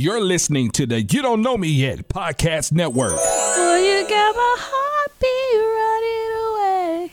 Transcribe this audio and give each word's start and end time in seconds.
You're 0.00 0.22
listening 0.22 0.70
to 0.70 0.86
the 0.86 1.02
You 1.02 1.20
Don't 1.20 1.42
Know 1.42 1.58
Me 1.58 1.68
Yet 1.68 2.08
podcast 2.08 2.72
network. 2.72 3.10
Boy, 3.10 3.76
you 3.84 4.08
got 4.08 4.34
my 4.34 4.56
heartbeat 4.58 5.60
running 5.76 6.32
away. 6.48 7.12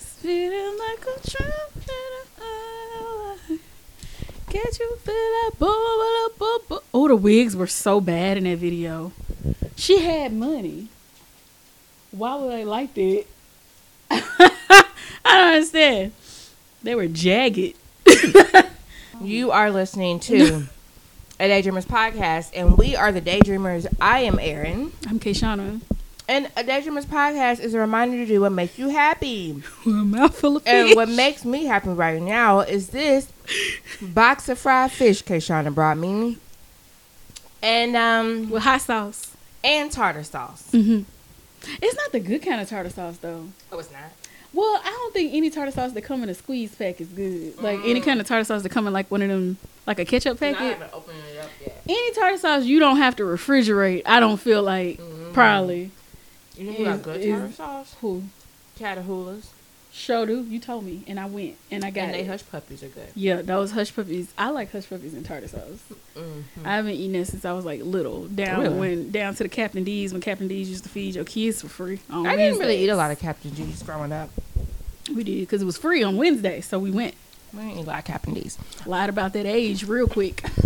Spinning 0.00 0.76
like 0.76 1.02
a 1.02 1.30
trumpet. 1.30 1.94
Can't 4.50 4.78
you 4.80 4.96
feel 4.96 5.14
that? 5.14 5.50
Boom, 5.60 5.68
boom, 5.70 6.30
boom, 6.36 6.60
boom. 6.68 6.80
Oh, 6.92 7.06
the 7.06 7.14
wigs 7.14 7.54
were 7.54 7.68
so 7.68 8.00
bad 8.00 8.36
in 8.36 8.42
that 8.42 8.58
video. 8.58 9.12
She 9.76 10.00
had 10.00 10.32
money. 10.32 10.88
Why 12.10 12.34
would 12.34 12.50
they 12.50 12.64
like 12.64 12.94
that? 12.94 13.26
I 14.10 14.84
don't 15.24 15.54
understand. 15.54 16.10
They 16.82 16.96
were 16.96 17.06
jagged. 17.06 17.76
You 19.22 19.52
are 19.52 19.70
listening 19.70 20.18
to 20.20 20.64
a 21.44 21.48
Daydreamers 21.62 21.84
podcast, 21.84 22.50
and 22.54 22.78
we 22.78 22.96
are 22.96 23.12
the 23.12 23.20
Daydreamers. 23.20 23.86
I 24.00 24.20
am 24.20 24.38
Erin, 24.38 24.92
I'm 25.06 25.20
K'shana. 25.20 25.82
and 26.26 26.46
a 26.56 26.64
Daydreamers 26.64 27.04
podcast 27.04 27.60
is 27.60 27.74
a 27.74 27.78
reminder 27.78 28.16
to 28.16 28.24
do 28.26 28.40
what 28.40 28.52
makes 28.52 28.78
you 28.78 28.88
happy. 28.88 29.62
A 29.86 29.88
mouthful 29.90 30.56
of 30.56 30.62
And 30.66 30.88
fish. 30.88 30.96
what 30.96 31.10
makes 31.10 31.44
me 31.44 31.64
happy 31.66 31.90
right 31.90 32.20
now 32.22 32.60
is 32.60 32.88
this 32.88 33.30
box 34.00 34.48
of 34.48 34.58
fried 34.58 34.90
fish 34.90 35.22
K'shana 35.22 35.74
brought 35.74 35.98
me, 35.98 36.38
and 37.62 37.94
um 37.94 38.48
With 38.50 38.62
hot 38.62 38.80
sauce. 38.80 39.36
and 39.62 39.92
tartar 39.92 40.24
sauce. 40.24 40.70
hmm 40.70 41.00
It's 41.82 41.96
not 41.96 42.12
the 42.12 42.20
good 42.20 42.40
kind 42.42 42.62
of 42.62 42.70
tartar 42.70 42.88
sauce, 42.90 43.18
though. 43.18 43.48
Oh, 43.70 43.78
it's 43.78 43.92
not. 43.92 44.00
Well, 44.54 44.80
I 44.84 44.88
don't 44.88 45.12
think 45.12 45.34
any 45.34 45.50
tartar 45.50 45.72
sauce 45.72 45.92
that 45.92 46.02
come 46.02 46.22
in 46.22 46.28
a 46.30 46.34
squeeze 46.34 46.74
pack 46.74 47.00
is 47.02 47.08
good. 47.08 47.60
Like 47.60 47.80
any 47.84 48.00
kind 48.00 48.18
of 48.20 48.26
tartar 48.26 48.44
sauce 48.44 48.62
that 48.62 48.68
come 48.70 48.86
in 48.86 48.92
like 48.94 49.10
one 49.10 49.20
of 49.20 49.28
them, 49.28 49.58
like 49.86 49.98
a 49.98 50.04
ketchup 50.04 50.38
packet. 50.38 50.78
Haven't 51.64 51.76
opened 51.76 51.76
it 51.76 51.82
up 51.82 51.86
yet. 51.86 51.96
Any 51.96 52.12
tartar 52.14 52.38
sauce 52.38 52.64
you 52.64 52.78
don't 52.80 52.96
have 52.98 53.16
to 53.16 53.22
refrigerate. 53.24 54.02
I 54.06 54.20
don't 54.20 54.38
feel 54.38 54.62
like 54.62 55.00
probably. 55.32 55.90
You 56.56 56.64
know 56.66 56.72
who 56.72 56.84
got 56.84 57.02
good 57.02 57.22
tartar 57.28 57.52
sauce? 57.52 57.96
Who? 58.00 58.22
Catahoula's. 58.78 59.50
Show 59.96 60.26
do. 60.26 60.42
You 60.42 60.58
told 60.58 60.84
me, 60.84 61.04
and 61.06 61.20
I 61.20 61.26
went 61.26 61.54
and 61.70 61.84
I 61.84 61.90
got 61.90 62.06
And 62.06 62.14
they 62.14 62.20
it. 62.22 62.26
hush 62.26 62.42
puppies 62.50 62.82
are 62.82 62.88
good. 62.88 63.06
yeah, 63.14 63.42
those 63.42 63.70
hush 63.70 63.94
puppies. 63.94 64.32
I 64.36 64.50
like 64.50 64.72
hush 64.72 64.88
puppies 64.88 65.14
and 65.14 65.24
tartar 65.24 65.46
sauce. 65.46 65.60
Mm-hmm. 66.16 66.66
I 66.66 66.74
haven't 66.74 66.94
eaten 66.94 67.12
that 67.20 67.26
since 67.26 67.44
I 67.44 67.52
was 67.52 67.64
like 67.64 67.80
little. 67.82 68.24
Down 68.26 68.60
Really? 68.62 68.76
when 68.78 69.10
down 69.12 69.36
to 69.36 69.44
the 69.44 69.48
Captain 69.48 69.84
D's 69.84 70.10
when 70.12 70.20
Captain 70.20 70.48
D's 70.48 70.68
used 70.68 70.82
to 70.82 70.90
feed 70.90 71.14
your 71.14 71.22
kids 71.24 71.60
for 71.62 71.68
free. 71.68 72.00
I 72.10 72.34
didn't 72.36 72.58
really 72.58 72.78
eat 72.82 72.88
a 72.88 72.96
lot 72.96 73.12
of 73.12 73.20
Captain 73.20 73.52
D's 73.52 73.84
growing 73.84 74.10
up. 74.10 74.30
We 75.14 75.22
did 75.22 75.38
because 75.40 75.62
it 75.62 75.66
was 75.66 75.76
free 75.78 76.02
on 76.02 76.16
Wednesday, 76.16 76.60
so 76.60 76.80
we 76.80 76.90
went. 76.90 77.14
We 77.52 77.60
didn't 77.60 77.78
eat 77.78 77.82
a 77.82 77.86
lot 77.86 78.00
of 78.00 78.04
Captain 78.04 78.34
D's. 78.34 78.58
Lied 78.86 79.10
about 79.10 79.32
that 79.34 79.46
age 79.46 79.84
real 79.86 80.08
quick. 80.08 80.42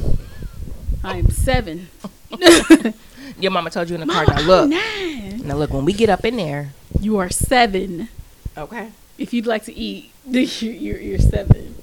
I 1.05 1.17
am 1.19 1.31
seven. 1.31 1.89
Your 3.41 3.51
mama 3.53 3.71
told 3.71 3.89
you 3.89 3.95
in 3.97 4.01
the 4.07 4.13
car. 4.13 4.25
Now 4.27 4.41
look, 4.41 4.69
nine. 4.71 5.47
now 5.47 5.55
look. 5.57 5.71
When 5.73 5.85
we 5.85 5.93
get 5.93 6.09
up 6.09 6.25
in 6.25 6.37
there, 6.37 6.73
You 7.01 7.19
are 7.19 7.31
seven. 7.31 8.09
okay. 8.57 8.91
If 9.17 9.33
you'd 9.33 9.47
like 9.47 9.65
to 9.65 9.75
eat, 9.75 10.11
you're, 10.27 10.99
you're, 10.99 11.19
seven. 11.19 11.75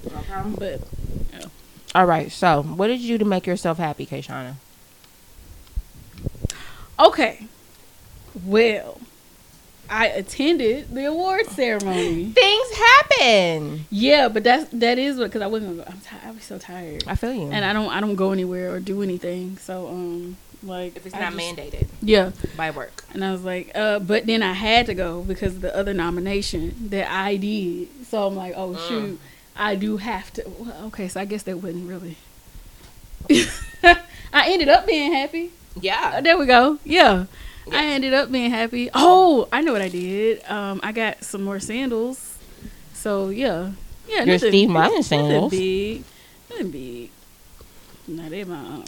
But 0.58 0.80
All 1.94 2.06
right. 2.06 2.30
So, 2.32 2.62
what 2.62 2.86
did 2.88 3.00
you 3.00 3.14
do 3.14 3.18
to 3.18 3.24
make 3.24 3.46
yourself 3.46 3.78
happy, 3.78 4.06
K'shana? 4.06 4.54
okay, 6.98 7.46
well, 8.44 8.98
I 9.88 10.06
attended 10.08 10.92
the 10.94 11.04
award 11.06 11.46
ceremony. 11.46 12.26
Things 12.32 12.68
happen. 12.76 13.84
Yeah, 13.90 14.28
but 14.28 14.44
that's 14.44 14.68
that 14.72 14.98
is 14.98 15.18
what 15.18 15.24
because 15.26 15.42
I 15.42 15.46
wasn't. 15.46 15.80
I'm 15.88 16.00
tired. 16.00 16.22
I 16.26 16.30
was 16.32 16.42
so 16.44 16.58
tired, 16.58 17.04
I 17.06 17.14
feel 17.14 17.32
you. 17.32 17.50
and 17.50 17.64
I 17.64 17.72
don't. 17.72 17.90
I 17.90 18.00
don't 18.00 18.16
go 18.16 18.32
anywhere 18.32 18.72
or 18.72 18.80
do 18.80 19.02
anything. 19.02 19.56
So 19.58 19.88
um, 19.88 20.36
like 20.62 20.96
if 20.96 21.06
it's 21.06 21.14
I 21.14 21.20
not 21.20 21.32
just- 21.34 21.56
mandated 21.56 21.86
Yeah, 22.02 22.32
by 22.56 22.70
work. 22.70 23.04
and 23.14 23.24
I 23.24 23.30
was 23.32 23.44
like, 23.44 23.70
uh, 23.74 23.98
but 24.00 24.26
then 24.26 24.42
I 24.42 24.52
had 24.52 24.86
to 24.86 24.94
go 24.94 25.22
because 25.22 25.54
of 25.56 25.60
the 25.60 25.74
other 25.76 25.94
nomination 25.94 26.88
that 26.90 27.10
I 27.10 27.36
did. 27.36 27.88
So 28.06 28.26
I'm 28.26 28.34
like, 28.36 28.54
oh 28.56 28.70
Mm. 28.74 28.88
shoot, 28.88 29.20
I 29.56 29.74
do 29.76 29.96
have 29.98 30.32
to. 30.34 30.44
Well, 30.58 30.86
okay, 30.86 31.08
so 31.08 31.20
I 31.20 31.24
guess 31.26 31.42
that 31.44 31.58
wasn't 31.62 31.88
really. 31.88 32.16
I 34.32 34.50
ended 34.50 34.68
up 34.68 34.86
being 34.86 35.12
happy. 35.12 35.46
Uh, 35.76 35.80
Yeah. 35.80 36.20
there 36.20 36.36
we 36.38 36.46
go. 36.46 36.78
Yeah. 36.84 37.26
I 37.72 37.86
ended 37.86 38.14
up 38.14 38.30
being 38.30 38.50
happy. 38.50 38.90
Oh, 38.94 39.48
I 39.52 39.60
know 39.60 39.72
what 39.72 39.82
I 39.82 39.88
did. 39.88 40.44
Um, 40.48 40.80
I 40.82 40.92
got 40.92 41.24
some 41.24 41.42
more 41.42 41.58
sandals. 41.60 42.36
So 42.94 43.28
yeah, 43.28 43.72
yeah. 44.08 44.18
Your 44.18 44.26
nothing- 44.34 44.50
Steve 44.50 44.68
Madden 44.70 44.90
nothing 44.96 45.02
sandals. 45.02 45.50
big, 45.50 46.04
nothing 46.50 46.70
big. 46.70 47.10
Now 48.08 48.28
they 48.28 48.44
my 48.44 48.56
um, 48.58 48.84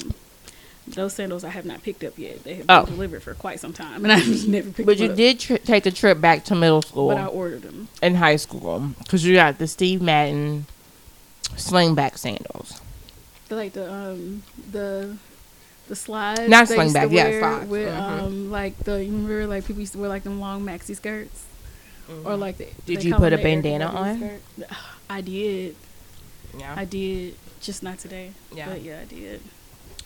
those 0.87 1.12
sandals 1.12 1.44
I 1.44 1.50
have 1.50 1.67
not 1.67 1.83
picked 1.83 2.03
up 2.05 2.17
yet. 2.19 2.44
They 2.44 2.55
have 2.55 2.67
been 2.67 2.77
Oh. 2.77 2.87
delivered 2.87 3.22
for 3.22 3.34
quite 3.34 3.61
some 3.61 3.72
time, 3.72 4.05
and 4.05 4.12
I've 4.12 4.47
never 4.49 4.71
picked. 4.71 4.87
But 4.87 4.99
you 4.99 5.11
up. 5.11 5.17
did 5.17 5.41
tr- 5.41 5.56
take 5.56 5.84
the 5.84 5.91
trip 5.91 6.21
back 6.21 6.44
to 6.44 6.55
middle 6.55 6.83
school 6.83 7.09
But 7.09 7.19
I 7.19 7.27
ordered 7.27 7.62
them. 7.62 7.88
in 8.00 8.15
high 8.15 8.37
school 8.37 8.93
because 9.03 9.25
you 9.25 9.34
got 9.34 9.59
the 9.59 9.67
Steve 9.67 10.00
Madden 10.00 10.67
slingback 11.56 12.17
sandals. 12.17 12.81
They're 13.49 13.59
like 13.59 13.72
the 13.72 13.93
um 13.93 14.43
the 14.71 15.17
the 15.88 15.97
slides. 15.97 16.49
Not 16.49 16.69
they 16.69 16.76
used 16.76 16.94
to 16.94 17.00
slingback, 17.00 17.12
yeah, 17.12 17.25
wear 17.25 17.41
slides. 17.41 17.71
With 17.71 17.88
Mhm. 17.88 17.99
um 18.22 18.50
like 18.50 18.78
the 18.84 19.04
you 19.04 19.12
remember 19.12 19.47
like 19.47 19.66
people 19.66 19.81
used 19.81 19.93
to 19.94 19.99
wear 19.99 20.09
like 20.09 20.22
them 20.22 20.38
long 20.41 20.65
maxi 20.65 20.94
skirts 20.94 21.44
or 22.25 22.37
like 22.37 22.56
the, 22.59 22.69
Did 22.87 23.04
you 23.04 23.15
put 23.15 23.32
a 23.32 23.38
bandana 23.38 23.87
on? 23.87 24.16
skirt. 24.19 24.41
I 25.10 25.21
did. 25.21 25.76
Yeah. 26.59 26.75
I 26.76 26.84
did. 26.84 27.34
Just 27.60 27.82
not 27.82 27.99
today. 27.99 28.32
Yeah. 28.54 28.69
But 28.71 28.82
yeah, 28.82 29.00
I 29.00 29.04
did. 29.04 29.41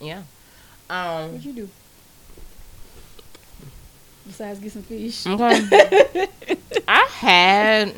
yeah. 0.00 0.22
Um. 0.90 1.32
What'd 1.32 1.44
you 1.44 1.52
do? 1.52 1.68
Besides 4.26 4.60
get 4.60 4.72
some 4.72 4.82
fish. 4.82 5.26
Okay. 5.26 6.28
I 6.88 7.06
had 7.10 7.94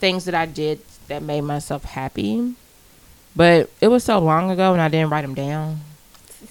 things 0.00 0.24
that 0.26 0.34
I 0.34 0.46
did 0.46 0.80
that 1.08 1.22
made 1.22 1.40
myself 1.42 1.84
happy, 1.84 2.54
but 3.34 3.70
it 3.80 3.88
was 3.88 4.04
so 4.04 4.18
long 4.18 4.50
ago 4.50 4.72
and 4.72 4.80
I 4.80 4.88
didn't 4.88 5.10
write 5.10 5.22
them 5.22 5.34
down. 5.34 5.80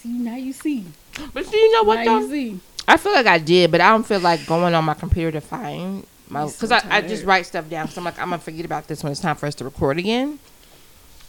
See, 0.02 0.10
now 0.10 0.36
you 0.36 0.54
see. 0.54 0.86
But 1.34 1.52
you 1.52 1.72
know 1.74 1.84
what? 1.84 1.98
now 2.06 2.06
Though? 2.06 2.20
you 2.26 2.30
see. 2.30 2.60
I 2.88 2.98
feel 2.98 3.12
like 3.14 3.28
I 3.28 3.38
did, 3.38 3.70
but 3.72 3.82
I 3.82 3.90
don't 3.90 4.06
feel 4.06 4.20
like 4.20 4.46
going 4.48 4.74
on 4.74 4.84
my 4.86 4.94
computer 4.94 5.32
to 5.34 5.42
find 5.42 6.06
my 6.30 6.42
You're 6.42 6.50
so 6.50 6.56
because 6.68 6.72
I, 6.72 6.98
I 6.98 7.02
just 7.02 7.24
write 7.26 7.46
stuff 7.46 7.70
down. 7.70 7.86
Because 7.86 7.98
I'm 7.98 8.04
like 8.06 8.20
I'm 8.20 8.30
gonna 8.30 8.40
forget 8.40 8.66
about 8.66 8.88
this 8.88 9.04
when 9.04 9.12
it's 9.12 9.22
time 9.22 9.36
for 9.36 9.46
us 9.46 9.56
to 9.56 9.64
record 9.66 9.98
again. 10.00 10.40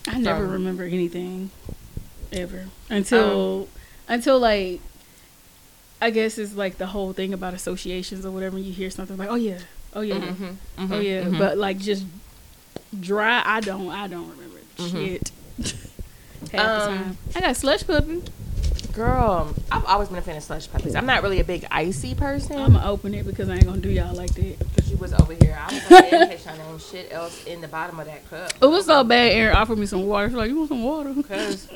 I 0.09 0.19
never 0.19 0.45
Um, 0.45 0.53
remember 0.53 0.85
anything 0.85 1.51
ever 2.33 2.67
until 2.89 3.69
until 4.09 4.39
like 4.39 4.81
I 6.01 6.11
guess 6.11 6.39
it's 6.39 6.55
like 6.55 6.79
the 6.79 6.87
whole 6.87 7.13
thing 7.13 7.35
about 7.35 7.53
associations 7.53 8.25
or 8.25 8.31
whatever. 8.31 8.59
You 8.59 8.73
hear 8.73 8.89
something 8.89 9.17
like, 9.19 9.29
oh 9.29 9.35
yeah, 9.35 9.59
oh 9.95 10.01
yeah, 10.01 10.15
Mm-hmm. 10.15 10.93
oh 10.93 10.99
yeah, 11.01 11.29
but 11.29 11.59
like 11.59 11.79
just 11.79 12.05
dry. 12.99 13.43
I 13.45 13.61
don't. 13.61 13.91
I 13.91 14.07
don't 14.07 14.31
remember 14.31 14.59
shit. 14.79 15.31
Half 16.41 16.51
the 16.53 16.59
Um, 16.59 16.99
time. 16.99 17.19
I 17.37 17.41
got 17.41 17.57
slush 17.57 17.87
puppy. 17.87 18.23
Girl, 19.01 19.55
I've 19.73 19.87
always 19.87 20.11
been 20.11 20.19
a 20.19 20.21
fan 20.21 20.37
of 20.37 20.43
slush 20.43 20.71
puppies. 20.71 20.95
I'm 20.95 21.07
not 21.07 21.23
really 21.23 21.41
a 21.41 21.45
big 21.45 21.65
icy 21.71 22.15
person. 22.15 22.59
I'm 22.59 22.75
gonna 22.75 22.87
open 22.87 23.15
it 23.15 23.25
because 23.25 23.49
I 23.49 23.55
ain't 23.55 23.65
gonna 23.65 23.81
do 23.81 23.89
y'all 23.89 24.15
like 24.15 24.35
that. 24.35 24.57
You 24.89 24.99
was 24.99 25.15
over 25.15 25.33
here. 25.33 25.59
I 25.59 25.73
was 25.73 25.91
like, 25.91 26.11
case 26.11 26.47
I 26.47 26.55
ain't 26.55 26.83
shit 26.83 27.11
else 27.11 27.47
in 27.47 27.63
the 27.63 27.69
bottom 27.69 27.99
of 27.99 28.05
that 28.05 28.29
cup. 28.29 28.53
It 28.61 28.67
was 28.67 28.85
so 28.85 29.03
bad. 29.03 29.33
Erin 29.33 29.57
offered 29.57 29.79
me 29.79 29.87
some 29.87 30.07
water. 30.07 30.29
She's 30.29 30.37
like, 30.37 30.51
you 30.51 30.57
want 30.59 30.69
some 30.69 30.83
water? 30.85 31.15
Because, 31.15 31.67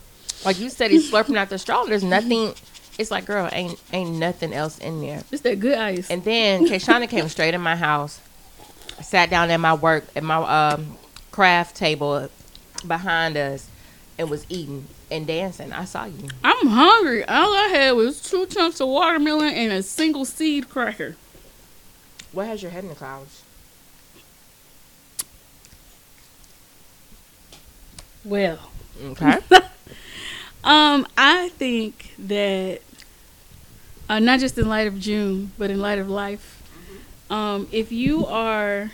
like 0.46 0.58
you 0.58 0.70
said, 0.70 0.90
he's 0.90 1.12
slurping 1.12 1.36
out 1.36 1.50
the 1.50 1.58
straw. 1.58 1.84
There's 1.84 2.02
nothing. 2.02 2.54
It's 2.98 3.10
like, 3.10 3.26
girl, 3.26 3.50
ain't 3.52 3.78
ain't 3.92 4.12
nothing 4.12 4.54
else 4.54 4.78
in 4.78 5.02
there. 5.02 5.22
It's 5.30 5.42
that 5.42 5.60
good 5.60 5.76
ice. 5.76 6.08
And 6.08 6.24
then 6.24 6.66
K'shana 6.66 7.10
came 7.10 7.28
straight 7.28 7.52
in 7.52 7.60
my 7.60 7.76
house, 7.76 8.22
sat 9.02 9.28
down 9.28 9.50
at 9.50 9.60
my 9.60 9.74
work 9.74 10.06
at 10.16 10.22
my 10.22 10.70
um, 10.70 10.96
craft 11.30 11.76
table 11.76 12.30
behind 12.86 13.36
us, 13.36 13.68
and 14.16 14.30
was 14.30 14.46
eating 14.48 14.86
and 15.10 15.26
dancing. 15.26 15.72
I 15.72 15.84
saw 15.84 16.04
you. 16.04 16.28
I'm 16.44 16.66
hungry. 16.68 17.24
All 17.24 17.54
I 17.54 17.68
had 17.68 17.92
was 17.92 18.22
two 18.22 18.46
chunks 18.46 18.80
of 18.80 18.88
watermelon 18.88 19.52
and 19.54 19.72
a 19.72 19.82
single 19.82 20.24
seed 20.24 20.68
cracker. 20.68 21.16
What 22.32 22.46
has 22.46 22.62
your 22.62 22.70
head 22.70 22.84
in 22.84 22.90
the 22.90 22.96
clouds? 22.96 23.42
Well, 28.24 28.58
Okay. 29.02 29.38
um, 30.64 31.06
I 31.16 31.48
think 31.56 32.12
that 32.18 32.82
uh, 34.10 34.18
not 34.18 34.40
just 34.40 34.58
in 34.58 34.68
light 34.68 34.86
of 34.86 34.98
June, 35.00 35.52
but 35.56 35.70
in 35.70 35.80
light 35.80 35.98
of 35.98 36.10
life, 36.10 36.62
um, 37.30 37.66
if 37.72 37.90
you 37.90 38.26
are, 38.26 38.90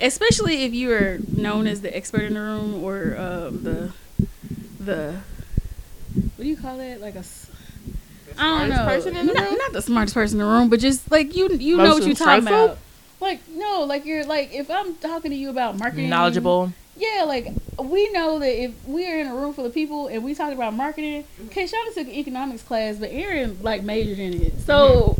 especially 0.00 0.62
if 0.64 0.72
you 0.72 0.92
are 0.92 1.18
known 1.34 1.66
as 1.66 1.80
the 1.80 1.94
expert 1.96 2.22
in 2.22 2.34
the 2.34 2.40
room 2.40 2.84
or 2.84 3.16
um, 3.18 3.64
the 3.64 3.92
the 4.90 5.14
what 6.36 6.42
do 6.44 6.48
you 6.48 6.56
call 6.56 6.80
it? 6.80 7.00
Like 7.00 7.14
a 7.14 7.18
s- 7.20 7.46
I 8.38 8.60
don't 8.60 8.68
know, 8.70 8.74
Smartest 8.76 9.06
person 9.06 9.16
in 9.16 9.26
the 9.26 9.32
not, 9.34 9.48
room? 9.50 9.58
not 9.58 9.72
the 9.72 9.82
smartest 9.82 10.14
person 10.14 10.40
in 10.40 10.46
the 10.46 10.52
room, 10.52 10.68
but 10.70 10.80
just 10.80 11.10
like 11.10 11.34
you 11.36 11.48
you 11.50 11.76
know 11.76 11.94
what 11.94 12.04
you're 12.06 12.14
talking 12.14 12.44
insightful? 12.44 12.64
about. 12.64 12.78
Like 13.20 13.40
no, 13.50 13.82
like 13.84 14.04
you're 14.06 14.24
like 14.24 14.52
if 14.54 14.70
I'm 14.70 14.94
talking 14.96 15.30
to 15.30 15.36
you 15.36 15.50
about 15.50 15.76
marketing, 15.76 16.08
Knowledgeable. 16.08 16.72
yeah, 16.96 17.24
like 17.26 17.48
we 17.78 18.10
know 18.12 18.38
that 18.38 18.62
if 18.64 18.72
we 18.86 19.06
are 19.10 19.18
in 19.20 19.26
a 19.26 19.34
room 19.34 19.52
full 19.52 19.66
of 19.66 19.74
people 19.74 20.06
and 20.08 20.24
we 20.24 20.34
talking 20.34 20.54
about 20.56 20.74
marketing, 20.74 21.24
Mm-hmm. 21.40 21.48
Kayshawn 21.48 21.94
took 21.94 22.06
an 22.06 22.12
economics 22.14 22.62
class, 22.62 22.96
but 22.96 23.10
Erin 23.12 23.58
like 23.62 23.82
majored 23.82 24.18
in 24.18 24.34
it, 24.40 24.60
so 24.60 25.16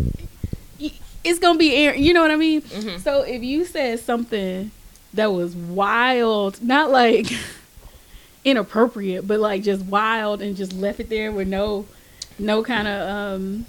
y- 0.80 0.92
it's 1.24 1.38
gonna 1.38 1.58
be 1.58 1.74
Erin. 1.74 2.02
You 2.02 2.14
know 2.14 2.22
what 2.22 2.30
I 2.30 2.36
mean? 2.36 2.62
Mhm. 2.62 3.00
So 3.00 3.20
if 3.22 3.42
you 3.42 3.64
said 3.66 4.00
something 4.00 4.70
that 5.12 5.32
was 5.32 5.54
wild, 5.54 6.62
not 6.62 6.90
like 6.90 7.26
inappropriate, 8.44 9.26
but 9.26 9.40
like 9.40 9.62
just 9.62 9.84
wild, 9.84 10.42
and 10.42 10.56
just 10.56 10.72
left 10.72 11.00
it 11.00 11.08
there 11.08 11.32
with 11.32 11.48
no, 11.48 11.86
no 12.38 12.62
kind 12.62 12.88
of 12.88 13.08
um. 13.08 13.66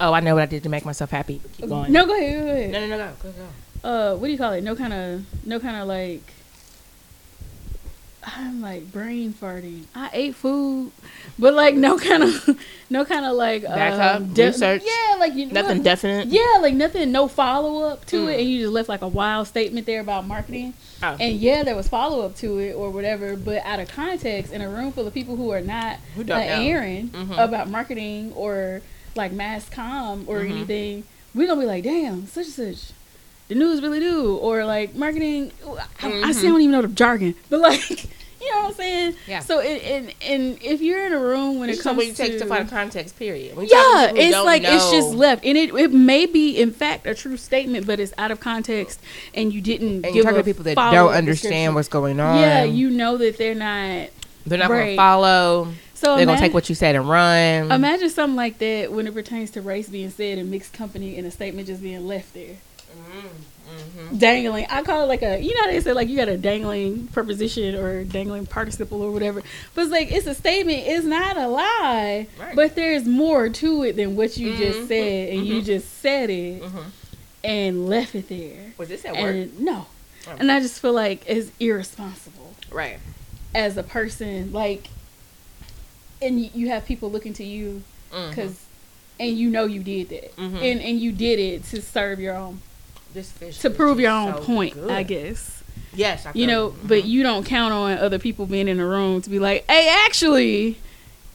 Oh, 0.00 0.12
I 0.12 0.20
know 0.20 0.34
what 0.34 0.42
I 0.42 0.46
did 0.46 0.62
to 0.62 0.68
make 0.68 0.84
myself 0.84 1.10
happy. 1.10 1.40
Keep 1.56 1.68
going. 1.70 1.92
No, 1.92 2.06
go 2.06 2.16
ahead. 2.16 2.44
Go 2.44 2.50
ahead. 2.50 2.70
no, 2.70 2.80
no, 2.86 2.98
no, 2.98 3.12
go, 3.22 3.30
go, 3.30 3.34
go. 3.82 3.88
uh 3.88 4.16
what 4.16 4.26
do 4.26 4.32
you 4.32 4.38
call 4.38 4.52
it 4.52 4.62
no 4.62 4.74
kind 4.76 4.92
of 4.92 5.24
no 5.46 5.58
kind 5.60 5.76
of 5.76 5.86
like 5.88 6.22
i'm 8.36 8.60
like 8.60 8.90
brain 8.92 9.32
farting 9.32 9.84
i 9.94 10.10
ate 10.12 10.34
food 10.34 10.90
but 11.38 11.54
like 11.54 11.74
no 11.74 11.98
kind 11.98 12.22
of 12.22 12.48
no 12.90 13.04
kind 13.04 13.24
of 13.24 13.34
like 13.36 13.62
Back 13.62 14.16
um, 14.16 14.32
de- 14.34 14.46
research, 14.46 14.82
yeah 14.84 15.16
like 15.18 15.34
you 15.34 15.46
Nothing 15.46 15.78
no- 15.78 15.82
definite. 15.84 16.28
yeah 16.28 16.58
like 16.60 16.74
nothing 16.74 17.10
no 17.12 17.28
follow-up 17.28 18.04
to 18.06 18.26
Mm. 18.26 18.32
it 18.34 18.40
and 18.40 18.48
you 18.50 18.60
just 18.62 18.72
left 18.72 18.88
like 18.88 19.02
a 19.02 19.08
wild 19.08 19.46
statement 19.46 19.86
there 19.86 20.00
about 20.00 20.26
marketing 20.26 20.74
Oh. 21.02 21.16
and 21.20 21.36
yeah 21.36 21.62
there 21.62 21.76
was 21.76 21.86
follow-up 21.88 22.34
to 22.36 22.58
it 22.58 22.72
or 22.74 22.90
whatever 22.90 23.36
but 23.36 23.62
out 23.64 23.78
of 23.80 23.88
context 23.88 24.52
in 24.52 24.60
a 24.62 24.68
room 24.68 24.90
full 24.92 25.06
of 25.06 25.14
people 25.14 25.36
who 25.36 25.50
are 25.50 25.60
not 25.60 25.96
Who. 26.16 26.24
Erin 26.28 27.08
Mhm. 27.10 27.38
about 27.38 27.70
marketing 27.70 28.32
or 28.34 28.82
like 29.14 29.32
mass 29.32 29.68
com 29.68 30.24
or 30.26 30.40
Mhm. 30.40 30.50
anything, 30.50 31.04
we're 31.34 31.46
gonna 31.46 31.60
be 31.60 31.66
like, 31.66 31.84
damn, 31.84 32.26
such 32.26 32.46
and 32.46 32.76
such. 32.76 32.92
The 33.48 33.54
news 33.54 33.80
really 33.80 34.00
do, 34.00 34.36
or 34.36 34.64
like 34.66 34.94
marketing. 34.94 35.52
I, 35.66 35.66
say 35.66 36.22
I 36.22 36.32
still 36.32 36.42
mm-hmm. 36.42 36.42
don't 36.48 36.60
even 36.60 36.70
know 36.70 36.82
the 36.82 36.88
jargon, 36.88 37.34
but 37.50 37.60
like, 37.60 38.04
you 38.40 38.52
know 38.52 38.60
what 38.60 38.66
I'm 38.66 38.74
saying? 38.74 39.14
Yeah. 39.26 39.40
So, 39.40 39.60
and 39.60 39.82
and, 39.82 40.14
and 40.22 40.62
if 40.62 40.82
you're 40.82 41.06
in 41.06 41.14
a 41.14 41.18
room 41.18 41.58
when 41.58 41.70
It's 41.70 41.78
it 41.78 41.82
so 41.82 41.90
comes 41.90 41.98
when 41.98 42.06
you 42.08 42.12
to 42.12 42.22
take 42.22 42.38
stuff 42.38 42.50
out 42.50 42.60
of 42.60 42.70
context, 42.70 43.18
period. 43.18 43.56
When 43.56 43.66
you 43.66 43.70
talk 43.70 44.10
to 44.10 44.16
yeah, 44.16 44.22
it's 44.22 44.32
don't 44.32 44.44
like 44.44 44.64
it's 44.64 44.90
just 44.90 45.14
left, 45.14 45.46
and 45.46 45.56
it 45.56 45.74
it 45.74 45.92
may 45.92 46.26
be 46.26 46.60
in 46.60 46.72
fact 46.72 47.06
a 47.06 47.14
true 47.14 47.38
statement, 47.38 47.86
but 47.86 48.00
it's 48.00 48.12
out 48.18 48.30
of 48.30 48.38
context, 48.38 49.00
and 49.32 49.52
you 49.52 49.62
didn't. 49.62 49.88
And 49.88 50.02
give 50.04 50.16
you're 50.16 50.24
talking 50.24 50.40
a 50.40 50.42
to 50.42 50.44
people 50.44 50.64
that 50.64 50.74
don't 50.74 51.12
understand 51.12 51.74
what's 51.74 51.88
going 51.88 52.20
on. 52.20 52.38
Yeah, 52.40 52.64
you 52.64 52.90
know 52.90 53.16
that 53.16 53.38
they're 53.38 53.54
not. 53.54 54.10
They're 54.44 54.58
not 54.58 54.68
going 54.68 54.90
to 54.90 54.96
follow. 54.96 55.72
So 55.94 56.16
They're 56.16 56.26
going 56.26 56.38
to 56.38 56.42
take 56.42 56.54
what 56.54 56.68
you 56.68 56.76
said 56.76 56.94
and 56.94 57.08
run. 57.08 57.72
Imagine 57.72 58.08
something 58.08 58.36
like 58.36 58.58
that 58.58 58.92
when 58.92 59.08
it 59.08 59.14
pertains 59.14 59.50
to 59.52 59.62
race 59.62 59.88
being 59.88 60.10
said 60.10 60.38
in 60.38 60.48
mixed 60.48 60.72
company 60.72 61.18
and 61.18 61.26
a 61.26 61.30
statement 61.32 61.66
just 61.66 61.82
being 61.82 62.06
left 62.06 62.34
there. 62.34 62.54
Mm-hmm. 62.90 64.16
Dangling. 64.16 64.66
I 64.70 64.82
call 64.82 65.04
it 65.04 65.06
like 65.06 65.22
a, 65.22 65.38
you 65.40 65.54
know 65.54 65.60
how 65.62 65.66
they 65.70 65.80
say 65.80 65.92
like 65.92 66.08
you 66.08 66.16
got 66.16 66.28
a 66.28 66.36
dangling 66.38 67.08
preposition 67.08 67.74
or 67.74 68.04
dangling 68.04 68.46
participle 68.46 69.02
or 69.02 69.10
whatever. 69.10 69.42
But 69.74 69.82
it's 69.82 69.90
like, 69.90 70.10
it's 70.10 70.26
a 70.26 70.34
statement. 70.34 70.84
It's 70.86 71.04
not 71.04 71.36
a 71.36 71.46
lie. 71.48 72.26
Right. 72.40 72.56
But 72.56 72.74
there's 72.74 73.04
more 73.04 73.48
to 73.50 73.82
it 73.82 73.96
than 73.96 74.16
what 74.16 74.36
you 74.38 74.52
Mhm. 74.52 74.56
just 74.56 74.88
said. 74.88 75.28
And 75.34 75.46
you 75.46 75.60
Mhm. 75.60 75.64
just 75.66 75.98
said 76.00 76.30
it 76.30 76.62
and 77.44 77.88
left 77.88 78.14
it 78.14 78.28
there. 78.28 78.72
Was 78.78 78.88
this 78.88 79.04
at 79.04 79.12
work? 79.14 79.34
And 79.34 79.60
no. 79.60 79.86
Oh. 80.26 80.36
And 80.38 80.50
I 80.50 80.60
just 80.60 80.80
feel 80.80 80.92
like 80.94 81.22
it's 81.26 81.50
irresponsible 81.60 82.54
Right. 82.70 82.98
as 83.54 83.76
a 83.76 83.82
person. 83.82 84.52
Like, 84.52 84.88
and 86.22 86.40
you 86.54 86.68
have 86.68 86.84
people 86.86 87.10
looking 87.10 87.32
to 87.34 87.44
you 87.44 87.82
because 88.30 88.56
and 89.20 89.36
you 89.36 89.50
know 89.50 89.64
you 89.64 89.82
did 89.82 90.08
that 90.08 90.34
Mhm. 90.36 90.54
and 90.62 90.80
and 90.80 91.00
you 91.00 91.12
did 91.12 91.38
it 91.38 91.64
to 91.64 91.82
serve 91.82 92.18
your 92.20 92.34
own 92.34 92.60
this 93.14 93.30
fish 93.30 93.58
to 93.58 93.70
prove 93.70 93.98
your 94.00 94.10
own 94.10 94.34
so 94.34 94.42
point 94.42 94.74
good. 94.74 94.90
i 94.90 95.02
guess 95.02 95.54
Yes, 95.94 96.26
I 96.26 96.32
you 96.34 96.46
know 96.46 96.70
Mhm. 96.70 96.88
but 96.88 97.04
you 97.04 97.22
don't 97.22 97.44
count 97.44 97.72
on 97.72 97.98
other 97.98 98.18
people 98.18 98.46
being 98.46 98.68
in 98.68 98.76
the 98.76 98.84
room 98.84 99.20
to 99.22 99.30
be 99.30 99.38
like 99.38 99.64
hey 99.68 99.88
actually 100.06 100.76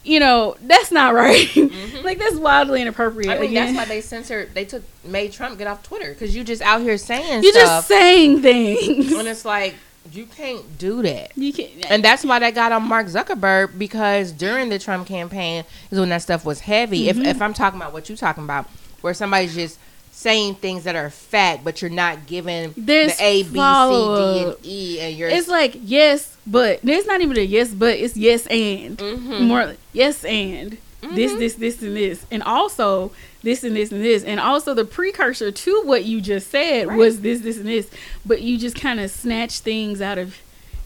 you 0.03 0.19
know 0.19 0.55
that's 0.61 0.91
not 0.91 1.13
right 1.13 1.49
like 2.03 2.19
that's 2.19 2.35
wildly 2.35 2.81
inappropriate 2.81 3.29
Mm-hmm. 3.29 3.37
I 3.37 3.41
mean, 3.41 3.49
Again, 3.51 3.73
that's 3.73 3.87
why 3.89 3.93
they 3.95 4.01
censored. 4.01 4.53
They 4.53 4.65
took 4.65 4.83
made 5.03 5.31
Trump 5.31 5.57
get 5.57 5.67
off 5.67 5.81
Twitter 5.83 6.13
because 6.13 6.35
you 6.35 6.43
just 6.43 6.61
out 6.61 6.81
here 6.81 6.97
saying 6.97 7.43
you're 7.43 7.53
just 7.53 7.87
saying 7.87 8.41
things 8.41 9.11
and 9.11 9.27
it's 9.27 9.43
like 9.45 9.75
you 10.11 10.25
can't 10.25 10.77
do 10.77 11.01
that. 11.01 11.31
you 11.37 11.51
can't 11.53 11.71
And 11.89 12.03
that's 12.03 12.23
why 12.25 12.37
they 12.39 12.51
got 12.51 12.71
on 12.73 12.83
Mark 12.83 13.07
Zuckerberg 13.07 13.77
because 13.79 14.31
during 14.33 14.67
the 14.69 14.77
Trump 14.77 15.07
campaign 15.07 15.63
is 15.89 15.99
when 15.99 16.09
that 16.09 16.21
stuff 16.21 16.45
was 16.45 16.59
heavy. 16.61 17.07
Mm-hmm. 17.07 17.21
If 17.21 17.35
if 17.37 17.41
I'm 17.41 17.53
talking 17.53 17.79
about 17.79 17.91
what 17.93 18.07
you're 18.09 18.17
talking 18.17 18.43
about, 18.43 18.69
where 19.01 19.13
somebody's 19.13 19.55
just 19.55 19.79
saying 20.15 20.56
things 20.56 20.83
that 20.86 20.95
are 20.95 21.10
fact, 21.10 21.63
but 21.63 21.81
you're 21.81 21.89
not 21.92 22.25
giving 22.27 22.74
There's 22.77 23.18
the 23.18 23.24
A, 23.24 23.44
B, 23.44 23.50
C, 23.50 23.50
D, 23.50 23.57
and 23.57 23.60
follow-up. 23.60 24.60
E, 24.63 25.00
and 25.01 25.15
you're 25.18 25.27
it's 25.30 25.48
like 25.48 25.75
yes 25.83 26.38
but 26.45 26.80
there's 26.83 27.06
not 27.06 27.19
even 27.21 27.36
a 27.38 27.42
yes 27.42 27.69
but 27.74 27.98
it's 27.98 28.15
yes 28.15 28.45
and 28.48 28.98
Mhm. 28.98 29.42
more 29.42 29.74
yes 29.92 30.24
and 30.24 30.77
this 31.01 31.31
Mhm. 31.33 31.39
this 31.39 31.54
this 31.56 31.81
and 31.81 31.95
this 31.98 32.25
and 32.31 32.44
also 32.44 33.12
this 33.44 33.63
and 33.63 33.75
this 33.75 33.92
and 33.92 34.04
this 34.04 34.24
and 34.24 34.39
also 34.39 34.74
the 34.74 34.86
precursor 34.86 35.51
to 35.51 35.81
what 35.83 36.06
you 36.06 36.21
just 36.21 36.50
said 36.50 36.88
Right. 36.88 36.98
was 36.98 37.21
this 37.21 37.42
this 37.42 37.57
and 37.57 37.68
this 37.68 37.88
but 38.25 38.42
you 38.42 38.57
just 38.57 38.75
kind 38.80 39.00
of 39.00 39.10
snatch 39.12 39.60
things 39.60 40.00
out 40.01 40.18
of 40.18 40.38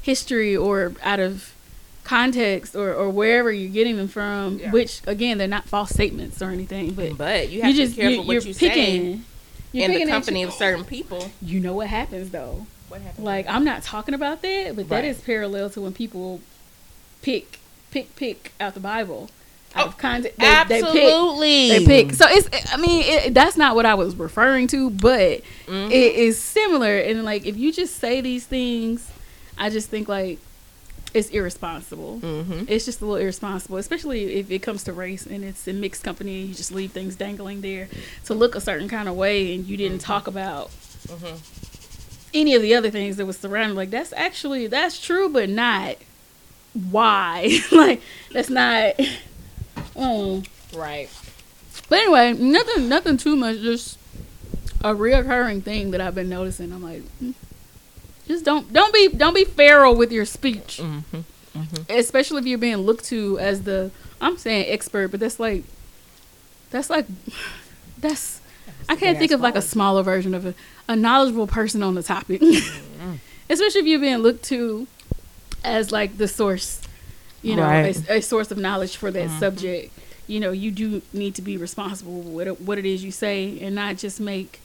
history 0.01 0.55
or 0.55 0.93
out 1.03 1.19
of 1.19 1.53
context 2.07 2.75
or, 2.75 2.93
or 2.93 3.09
wherever 3.09 3.51
you're 3.51 3.69
getting 3.71 3.97
them 3.97 4.07
from 4.07 4.59
Yeah. 4.59 4.71
which 4.71 5.01
again 5.07 5.37
they're 5.37 5.47
not 5.47 5.65
false 5.65 5.89
statements 5.89 6.41
or 6.41 6.49
anything 6.51 6.91
but 6.91 7.17
but 7.17 7.49
you 7.49 7.61
have 7.61 7.71
you 7.75 7.77
just 7.83 7.95
to 7.95 7.97
be 7.97 8.01
careful 8.01 8.15
you're, 8.15 8.25
what 8.25 8.33
you're 8.33 8.43
you 8.47 8.53
say 8.53 8.69
picking 8.69 9.25
you're 9.73 9.85
in 9.85 9.91
the 9.91 10.05
company 10.07 10.41
you- 10.41 10.47
of 10.47 10.53
certain 10.53 10.85
people. 10.85 11.29
you 11.41 11.59
know 11.59 11.73
what 11.73 11.87
happens 11.87 12.29
though 12.31 12.65
What 12.87 13.01
happens? 13.01 13.25
like 13.25 13.45
I'm 13.47 13.65
not 13.65 13.83
talking 13.83 14.13
about 14.15 14.41
that, 14.41 14.75
but 14.75 14.87
that 14.89 14.95
Right. 14.95 15.05
is 15.05 15.19
parallel 15.19 15.69
to 15.71 15.81
when 15.81 15.91
people 15.93 16.39
pick 17.21 17.59
pick 17.91 18.15
pick 18.15 18.53
out 18.59 18.73
the 18.73 18.79
Bible 18.79 19.29
out 19.75 19.85
Oh, 19.85 19.89
of 19.89 19.97
context. 19.97 20.39
They, 20.39 20.45
absolutely, 20.47 21.69
They 21.69 21.79
pick, 21.79 21.87
they 21.87 22.03
pick. 22.05 22.13
So 22.15 22.25
it's. 22.29 22.49
I 22.73 22.77
mean, 22.77 23.03
it, 23.05 23.33
that's 23.33 23.57
not 23.57 23.75
what 23.75 23.85
I 23.85 23.95
was 23.95 24.15
referring 24.15 24.67
to, 24.67 24.89
but 24.89 25.41
Mhm. 25.67 25.91
it 25.91 26.15
is 26.15 26.39
similar. 26.41 26.97
And 26.97 27.23
like, 27.25 27.45
if 27.45 27.57
you 27.57 27.71
just 27.73 27.97
say 27.97 28.21
these 28.21 28.45
things, 28.45 29.05
I 29.57 29.69
just 29.69 29.89
think 29.89 30.07
like 30.07 30.39
it's 31.17 31.29
irresponsible. 31.29 32.19
Mhm. 32.21 32.65
It's 32.69 32.85
just 32.85 33.01
a 33.01 33.05
little 33.05 33.21
irresponsible, 33.21 33.77
especially 33.77 34.35
if 34.35 34.49
it 34.51 34.59
comes 34.61 34.83
to 34.85 34.93
race 34.93 35.25
and 35.25 35.43
it's 35.43 35.67
a 35.67 35.73
mixed 35.73 36.03
company. 36.03 36.43
You 36.43 36.53
just 36.53 36.71
leave 36.71 36.91
things 36.91 37.15
dangling 37.15 37.61
there 37.61 37.89
to 38.25 38.33
look 38.33 38.55
a 38.55 38.61
certain 38.61 38.87
kind 38.87 39.09
of 39.09 39.15
way, 39.15 39.53
and 39.53 39.65
you 39.65 39.75
didn't 39.77 39.99
talk 39.99 40.27
about 40.27 40.69
Mhm. 41.07 41.39
any 42.33 42.55
of 42.55 42.61
the 42.61 42.73
other 42.75 42.89
things 42.89 43.17
that 43.17 43.25
was 43.25 43.37
surrounding. 43.37 43.75
Like 43.75 43.89
that's 43.89 44.13
actually 44.13 44.67
that's 44.67 44.99
true, 45.01 45.27
but 45.29 45.49
not 45.49 45.95
why. 46.91 47.59
like 47.71 48.01
that's 48.31 48.49
not. 48.49 48.93
Mm. 49.95 50.45
Right. 50.75 51.09
But 51.89 51.99
anyway, 51.99 52.33
nothing, 52.33 52.87
nothing 52.87 53.17
too 53.17 53.35
much. 53.35 53.57
Just 53.61 53.97
a 54.81 54.93
reoccurring 54.93 55.63
thing 55.63 55.89
that 55.91 56.01
I've 56.01 56.13
been 56.13 56.29
noticing. 56.29 56.71
I'm 56.71 56.83
like, 56.83 57.01
mm, 57.19 57.33
just 58.27 58.45
don't, 58.45 58.71
don't 58.73 58.93
be, 58.93 59.07
don't 59.09 59.33
be 59.33 59.45
feral 59.45 59.95
with 59.95 60.11
your 60.11 60.25
speech, 60.25 60.79
Mhm. 60.81 61.23
especially 61.89 62.39
if 62.39 62.45
you're 62.45 62.57
being 62.57 62.77
looked 62.77 63.05
to 63.05 63.39
as 63.39 63.63
the. 63.63 63.91
I'm 64.19 64.37
saying 64.37 64.65
expert, 64.69 65.09
but 65.09 65.19
that's 65.19 65.39
like, 65.39 65.63
that's 66.71 66.89
like, 66.89 67.05
that's. 67.97 68.41
I 68.89 68.95
can't 68.95 69.17
think 69.17 69.31
of 69.31 69.41
like 69.41 69.55
a 69.55 69.61
smaller 69.61 70.01
version 70.03 70.33
of 70.33 70.45
a, 70.45 70.53
a 70.87 70.95
knowledgeable 70.95 71.47
person 71.47 71.83
on 71.83 71.95
the 71.95 72.03
topic, 72.03 72.41
mm-hmm. 72.41 73.15
especially 73.49 73.81
if 73.81 73.87
you're 73.87 73.99
being 73.99 74.17
looked 74.17 74.43
to 74.45 74.87
as 75.63 75.91
like 75.91 76.17
the 76.17 76.27
source, 76.27 76.81
you 77.41 77.55
know, 77.55 77.63
Right. 77.63 78.09
a, 78.09 78.17
a 78.17 78.21
source 78.21 78.49
of 78.51 78.57
knowledge 78.57 78.95
for 78.95 79.11
that 79.11 79.27
mm-hmm. 79.27 79.39
subject. 79.39 79.93
You 80.27 80.39
know, 80.39 80.51
you 80.51 80.71
do 80.71 81.01
need 81.13 81.35
to 81.35 81.41
be 81.41 81.57
responsible 81.57 82.21
with 82.21 82.33
what 82.33 82.47
it, 82.47 82.61
what 82.61 82.77
it 82.77 82.85
is 82.85 83.03
you 83.03 83.11
say, 83.11 83.59
and 83.61 83.75
not 83.75 83.97
just 83.97 84.19
make 84.19 84.59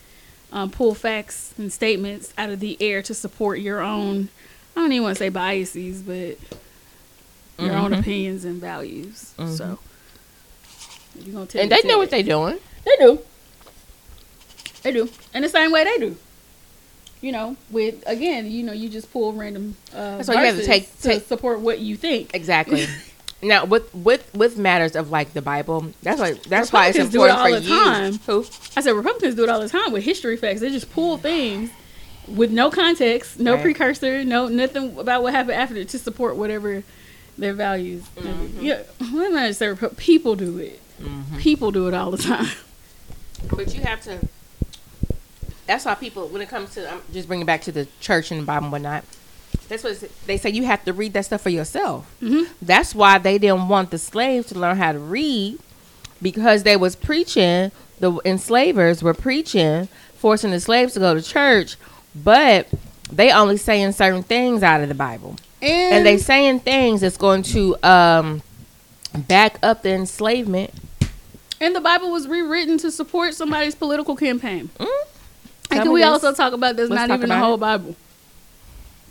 um, 0.52 0.70
pull 0.70 0.94
facts 0.94 1.54
and 1.58 1.72
statements 1.72 2.32
out 2.36 2.50
of 2.50 2.60
the 2.60 2.76
air 2.80 3.02
to 3.02 3.14
support 3.14 3.58
your 3.60 3.80
own. 3.80 4.28
I 4.76 4.80
don't 4.80 4.92
even 4.92 5.02
want 5.04 5.16
to 5.16 5.18
say 5.18 5.28
biases, 5.28 6.02
but 6.02 6.38
your 7.58 7.74
own 7.74 7.92
Mhm. 7.92 8.00
opinions 8.00 8.44
and 8.44 8.60
values. 8.60 9.32
Mhm. 9.38 9.56
So, 9.56 9.78
you're 11.22 11.34
gonna 11.34 11.46
tell 11.46 11.62
And 11.62 11.70
they 11.70 11.76
know 11.82 11.88
tell 11.90 11.98
what 11.98 12.10
they're 12.10 12.22
doing. 12.22 12.58
They 12.84 12.96
do. 12.98 13.18
They 14.82 14.92
do. 14.92 15.08
In 15.34 15.42
the 15.42 15.48
same 15.48 15.70
way 15.70 15.84
they 15.84 15.98
do. 15.98 16.16
You 17.20 17.30
know, 17.32 17.56
with 17.70 18.02
again, 18.06 18.50
you 18.50 18.64
know, 18.64 18.72
you 18.72 18.88
just 18.88 19.12
pull 19.12 19.32
random 19.32 19.76
uh 19.94 20.16
That's 20.16 20.28
why 20.28 20.34
you 20.34 20.40
have 20.40 20.48
to 20.56 20.62
verses 20.62 20.66
take- 20.66 20.96
to 21.02 21.08
take- 21.08 21.26
support 21.28 21.60
what 21.60 21.78
you 21.78 21.96
think. 21.96 22.30
Exactly. 22.34 22.86
now, 23.42 23.64
with 23.64 23.92
with 23.94 24.32
with 24.34 24.56
matters 24.56 24.94
of 24.94 25.10
like 25.10 25.32
the 25.32 25.42
Bible, 25.42 25.92
that's 26.02 26.20
why 26.20 26.34
that's 26.48 26.72
why 26.72 26.86
it's 26.88 26.98
Republicans 26.98 27.12
do 27.12 27.24
it 27.24 27.28
important 27.30 27.38
all 27.40 27.46
for 27.46 27.60
the 27.60 27.66
you. 27.66 27.84
time. 27.84 28.18
Who? 28.26 28.44
I 28.76 28.80
said 28.80 28.92
Republicans 28.92 29.34
do 29.34 29.42
it 29.44 29.48
all 29.48 29.60
the 29.60 29.68
time 29.68 29.92
with 29.92 30.04
history 30.04 30.36
facts. 30.36 30.60
They 30.60 30.70
just 30.70 30.92
pull 30.92 31.18
things 31.18 31.70
with 32.28 32.52
no 32.52 32.70
context, 32.70 33.40
no 33.40 33.54
Right. 33.54 33.62
precursor, 33.62 34.24
no 34.24 34.48
nothing 34.48 34.96
about 34.98 35.22
what 35.22 35.34
happened 35.34 35.56
after 35.56 35.74
it 35.76 35.88
to 35.90 35.98
support 35.98 36.36
whatever 36.36 36.84
their 37.36 37.52
values. 37.54 38.04
Mm-hmm. 38.16 38.60
Yeah, 38.64 38.82
not 39.00 39.46
just 39.48 39.58
say 39.58 39.74
people 39.96 40.36
do 40.36 40.58
it. 40.58 40.80
Mm-hmm. 41.00 41.38
People 41.38 41.72
do 41.72 41.88
it 41.88 41.94
all 41.94 42.10
the 42.10 42.18
time. 42.18 42.46
But 43.50 43.74
you 43.74 43.80
have 43.82 44.00
to. 44.02 44.20
That's 45.66 45.84
why 45.84 45.94
people, 45.94 46.28
when 46.28 46.42
it 46.42 46.48
comes 46.48 46.74
to, 46.74 46.90
I'm 46.92 47.00
just 47.12 47.26
bringing 47.28 47.46
back 47.46 47.62
to 47.62 47.72
the 47.72 47.86
church 48.00 48.30
and 48.30 48.40
the 48.40 48.44
Bible 48.44 48.66
and 48.66 48.72
whatnot. 48.72 49.04
That's 49.72 49.84
what 49.84 50.10
they 50.26 50.36
say. 50.36 50.50
You 50.50 50.64
have 50.66 50.84
to 50.84 50.92
read 50.92 51.14
that 51.14 51.24
stuff 51.24 51.40
for 51.40 51.48
yourself. 51.48 52.04
Mhm. 52.22 52.46
That's 52.60 52.94
why 52.94 53.16
they 53.16 53.38
didn't 53.38 53.68
want 53.68 53.90
the 53.90 53.96
slaves 53.96 54.48
to 54.48 54.58
learn 54.58 54.76
how 54.76 54.92
to 54.92 54.98
read, 54.98 55.58
because 56.20 56.62
they 56.64 56.76
was 56.76 56.94
preaching. 56.94 57.72
The 57.98 58.12
enslavers 58.26 59.02
were 59.02 59.14
preaching, 59.14 59.88
forcing 60.18 60.50
the 60.50 60.60
slaves 60.60 60.92
to 60.92 61.00
go 61.00 61.14
to 61.14 61.22
church, 61.22 61.76
but 62.14 62.68
they 63.10 63.32
only 63.32 63.56
saying 63.56 63.92
certain 63.92 64.22
things 64.22 64.62
out 64.62 64.82
of 64.82 64.88
the 64.88 64.94
Bible, 64.94 65.36
And, 65.62 65.94
and 65.94 66.06
they 66.06 66.18
saying 66.18 66.60
things 66.60 67.00
that's 67.00 67.16
going 67.16 67.42
to 67.44 67.76
um, 67.82 68.42
back 69.26 69.58
up 69.62 69.82
the 69.82 69.92
enslavement. 69.94 70.70
and 71.62 71.74
the 71.74 71.80
Bible 71.80 72.10
was 72.10 72.28
rewritten 72.28 72.76
to 72.76 72.90
support 72.90 73.32
somebody's 73.34 73.74
political 73.74 74.16
campaign. 74.16 74.68
Mm? 74.78 74.86
And 75.70 75.82
can 75.84 75.92
we 75.92 76.02
also 76.02 76.34
talk 76.34 76.52
about 76.52 76.76
this? 76.76 76.90
let's 76.90 77.08
not 77.08 77.16
even 77.16 77.30
the 77.30 77.38
whole 77.38 77.54
it. 77.54 77.60
Bible? 77.60 77.96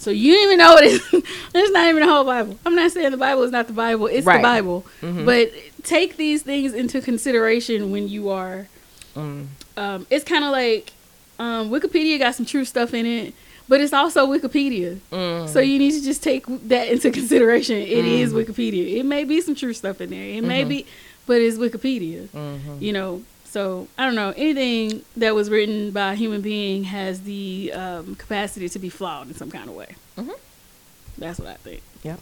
So 0.01 0.09
you 0.09 0.33
didn't 0.33 0.45
even 0.47 0.57
know 0.57 0.75
it 0.77 0.85
is. 0.85 1.23
There's 1.53 1.69
not 1.71 1.87
even 1.87 2.01
the 2.01 2.07
whole 2.11 2.23
Bible. 2.23 2.57
I'm 2.65 2.73
not 2.75 2.91
saying 2.91 3.11
the 3.11 3.17
Bible 3.17 3.43
is 3.43 3.51
not 3.51 3.67
the 3.67 3.73
Bible. 3.73 4.07
It's 4.07 4.25
Right. 4.25 4.37
the 4.37 4.41
Bible. 4.41 4.83
Mhm. 5.01 5.25
But 5.25 5.51
take 5.83 6.17
these 6.17 6.41
things 6.41 6.73
into 6.73 7.01
consideration 7.01 7.91
when 7.91 8.09
you 8.09 8.29
are. 8.29 8.67
Mm. 9.15 9.45
Um, 9.77 10.07
it's 10.09 10.23
kind 10.23 10.43
of 10.43 10.51
like 10.51 10.93
um, 11.37 11.69
Wikipedia 11.69 12.17
got 12.19 12.33
some 12.35 12.45
true 12.47 12.65
stuff 12.65 12.93
in 12.95 13.05
it, 13.05 13.33
but 13.69 13.79
it's 13.81 13.93
also 13.93 14.25
Wikipedia. 14.27 14.97
Mm. 15.11 15.47
So 15.49 15.59
you 15.59 15.77
need 15.79 15.91
to 15.91 16.01
just 16.03 16.21
take 16.23 16.45
that 16.67 16.87
into 16.87 17.09
consideration. 17.19 17.77
It 17.77 18.05
is 18.05 18.33
Mm. 18.33 18.43
Wikipedia. 18.43 18.97
It 18.97 19.05
may 19.05 19.23
be 19.23 19.39
some 19.41 19.53
true 19.55 19.73
stuff 19.73 20.01
in 20.01 20.09
there. 20.09 20.23
It 20.37 20.43
may 20.43 20.63
Mhm. 20.65 20.69
be, 20.69 20.85
but 21.27 21.41
it's 21.41 21.57
Wikipedia 21.57 22.27
Mhm. 22.29 22.81
you 22.81 22.91
know 22.93 23.21
so 23.51 23.87
i 23.97 24.05
don't 24.05 24.15
know 24.15 24.33
anything 24.37 25.03
that 25.17 25.35
was 25.35 25.49
written 25.49 25.91
by 25.91 26.13
a 26.13 26.15
human 26.15 26.41
being 26.41 26.85
has 26.85 27.21
the 27.21 27.71
um, 27.73 28.15
capacity 28.15 28.67
to 28.69 28.79
be 28.79 28.89
flawed 28.89 29.27
in 29.27 29.35
some 29.35 29.51
kind 29.51 29.69
of 29.69 29.75
way 29.75 29.95
Mhm. 30.17 30.33
that's 31.17 31.39
what 31.39 31.49
i 31.49 31.55
think 31.55 31.81
Yep. 32.03 32.19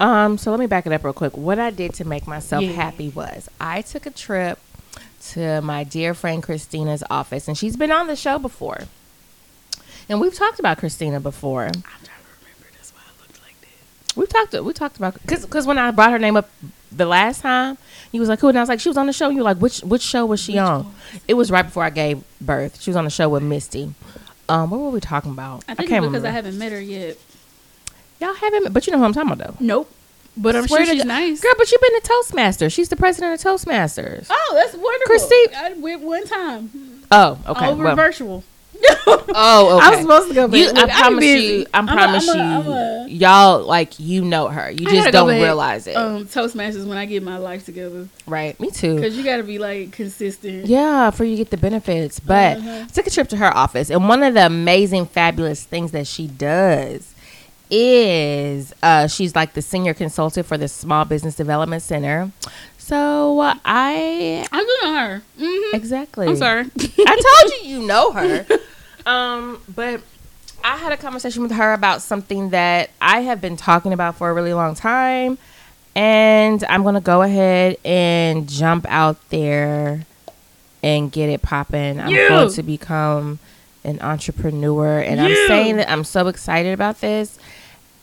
Um, 0.00 0.38
so 0.38 0.50
let 0.50 0.58
me 0.60 0.66
back 0.66 0.86
it 0.86 0.92
up 0.92 1.04
real 1.04 1.12
quick. 1.12 1.36
What 1.36 1.58
I 1.58 1.68
did 1.70 1.92
to 1.94 2.04
make 2.06 2.26
myself 2.26 2.62
Yeah. 2.64 2.72
happy 2.72 3.10
was 3.10 3.50
I 3.60 3.82
took 3.82 4.06
a 4.06 4.10
trip 4.10 4.58
to 5.32 5.60
my 5.60 5.84
dear 5.84 6.14
friend 6.14 6.42
Christina's 6.42 7.02
office, 7.10 7.46
and 7.46 7.58
she's 7.58 7.76
been 7.76 7.92
on 7.92 8.06
the 8.06 8.16
show 8.16 8.38
before. 8.38 8.82
And 10.08 10.18
we've 10.18 10.32
talked 10.34 10.58
about 10.58 10.78
Christina 10.78 11.20
before. 11.20 11.64
i'm 11.66 11.72
trying 11.72 11.82
to 11.84 12.10
remember 12.40 12.66
that's 12.74 12.90
why 12.94 13.00
i 13.04 13.20
looked 13.20 13.38
like 13.42 13.56
that 13.60 14.16
We 14.16 14.26
talked. 14.26 14.54
We 14.64 14.72
talked 14.72 14.96
about 14.96 15.14
because 15.20 15.44
because 15.44 15.66
when 15.66 15.76
I 15.78 15.90
brought 15.90 16.10
her 16.12 16.18
name 16.18 16.36
up 16.38 16.48
the 16.92 17.06
last 17.06 17.40
time, 17.42 17.78
he 18.12 18.20
was 18.20 18.28
like, 18.28 18.40
"Who?" 18.40 18.48
And 18.48 18.56
I 18.58 18.62
was 18.62 18.68
like, 18.68 18.80
"She 18.80 18.88
was 18.88 18.96
on 18.96 19.06
the 19.06 19.12
show." 19.12 19.28
You 19.28 19.38
were 19.38 19.42
like, 19.42 19.58
"Which 19.58 19.80
which 19.80 20.02
show 20.02 20.24
was 20.26 20.40
she 20.40 20.52
Which 20.52 20.60
on?" 20.60 20.84
one 20.84 20.94
It 21.28 21.34
was 21.34 21.50
right 21.50 21.62
before 21.62 21.82
I 21.84 21.90
gave 21.90 22.22
birth. 22.40 22.80
She 22.80 22.90
was 22.90 22.96
on 22.96 23.04
the 23.04 23.10
show 23.10 23.28
with 23.28 23.42
Misty. 23.42 23.92
Um, 24.48 24.70
what 24.70 24.78
were 24.80 24.90
we 24.90 25.00
talking 25.00 25.32
about? 25.32 25.64
i 25.68 25.74
think 25.74 25.88
can't 25.90 26.02
because 26.02 26.22
remember. 26.22 26.28
i 26.28 26.30
haven't 26.30 26.56
met 26.58 26.70
her 26.72 26.80
yet 26.80 27.16
Y'all 28.20 28.32
haven't, 28.34 28.72
but 28.72 28.86
you 28.86 28.92
know 28.92 28.98
who 28.98 29.04
I'm 29.04 29.12
talking 29.12 29.32
about 29.32 29.44
though. 29.44 29.56
nope 29.58 29.90
but 30.36 30.54
i'm 30.54 30.68
Swear 30.68 30.84
sure 30.84 30.94
she's 30.94 31.02
God- 31.02 31.08
nice 31.08 31.40
Girl, 31.40 31.52
but 31.58 31.70
you've 31.72 31.80
been 31.80 31.96
a 31.96 32.00
Toastmaster. 32.00 32.70
She's 32.70 32.88
the 32.88 32.94
president 32.96 33.34
of 33.34 33.40
Toastmasters. 33.44 34.26
oh 34.30 34.52
that's 34.54 34.74
wonderful 34.76 35.06
Christine- 35.06 35.54
i 35.56 35.72
went 35.72 36.02
one 36.02 36.26
time 36.26 37.02
Oh, 37.10 37.38
okay. 37.48 37.66
over 37.66 37.82
well- 37.84 37.96
virtual 37.96 38.44
oh, 39.08 39.76
okay. 39.78 39.86
i 39.86 39.90
was 39.90 40.00
supposed 40.00 40.28
to 40.28 40.34
go 40.34 40.46
You, 40.56 40.68
I 40.74 40.82
I'm 40.82 40.88
promise 40.88 41.24
you. 41.24 41.66
I 41.74 41.78
I'm 41.78 41.88
a- 41.88 41.92
promise 41.92 42.28
I'm 42.28 42.36
a- 42.38 42.42
you. 42.42 42.44
I'm 42.44 42.68
a- 42.68 43.06
y'all 43.08 43.64
like 43.64 43.98
you 44.00 44.24
know 44.24 44.48
her. 44.48 44.70
You 44.70 44.86
just 44.86 45.12
don't 45.12 45.28
realize 45.28 45.86
it, 45.86 45.96
um 45.96 46.26
toastmasters 46.26 46.86
when 46.86 46.98
i 46.98 47.04
get 47.06 47.22
my 47.22 47.36
life 47.38 47.64
together 47.64 48.08
right? 48.26 48.58
Me 48.60 48.70
too. 48.70 48.96
because 48.96 49.16
you 49.16 49.22
got 49.24 49.36
to 49.36 49.42
be 49.44 49.58
like 49.58 49.92
consistent 49.92 50.66
Yeah, 50.66 51.10
for 51.10 51.24
you 51.24 51.36
get 51.36 51.50
the 51.50 51.56
benefits. 51.56 52.18
But 52.20 52.58
Uh-huh. 52.58 52.84
I 52.84 52.86
took 52.88 53.06
a 53.06 53.10
trip 53.10 53.28
to 53.28 53.36
her 53.36 53.56
office, 53.56 53.90
and 53.90 54.08
one 54.08 54.22
of 54.22 54.34
the 54.34 54.46
amazing, 54.46 55.06
fabulous 55.06 55.62
things 55.64 55.92
that 55.92 56.06
she 56.06 56.26
does 56.26 57.14
is 57.70 58.72
uh, 58.82 59.06
she's 59.08 59.34
like 59.34 59.54
the 59.54 59.62
senior 59.62 59.94
consultant 59.94 60.46
for 60.46 60.56
the 60.58 60.68
Small 60.68 61.04
Business 61.04 61.34
Development 61.34 61.82
Center. 61.82 62.30
So 62.86 63.40
uh, 63.40 63.54
I 63.64 64.46
i'm 64.52 64.64
doing 64.64 64.94
her 64.94 65.22
hmm 65.38 65.74
exactly. 65.76 66.28
i'm 66.28 66.36
sorry 66.36 66.66
I 66.80 67.40
told 67.40 67.52
you 67.64 67.68
you 67.80 67.86
know 67.86 68.12
her. 68.12 68.46
Um, 69.06 69.62
but 69.72 70.00
I 70.64 70.76
had 70.78 70.90
a 70.90 70.96
conversation 70.96 71.42
with 71.42 71.52
her 71.52 71.72
about 71.72 72.02
something 72.02 72.50
that 72.50 72.90
I 73.00 73.20
have 73.20 73.40
been 73.40 73.56
talking 73.56 73.92
about 73.92 74.16
for 74.16 74.28
a 74.28 74.34
really 74.34 74.52
long 74.52 74.74
time. 74.74 75.38
And 75.94 76.64
I'm 76.68 76.82
going 76.82 76.96
to 76.96 77.00
go 77.00 77.22
ahead 77.22 77.76
and 77.84 78.48
jump 78.48 78.84
out 78.88 79.16
there 79.30 80.04
and 80.82 81.12
get 81.12 81.28
it 81.30 81.40
popping. 81.42 82.00
I'm 82.00 82.10
You. 82.10 82.28
going 82.28 82.52
to 82.52 82.62
become 82.64 83.38
an 83.84 84.00
entrepreneur. 84.00 84.98
And 84.98 85.20
I'm 85.20 85.36
saying 85.46 85.76
that 85.76 85.88
I'm 85.88 86.02
so 86.02 86.26
excited 86.26 86.72
about 86.74 87.00
this. 87.00 87.38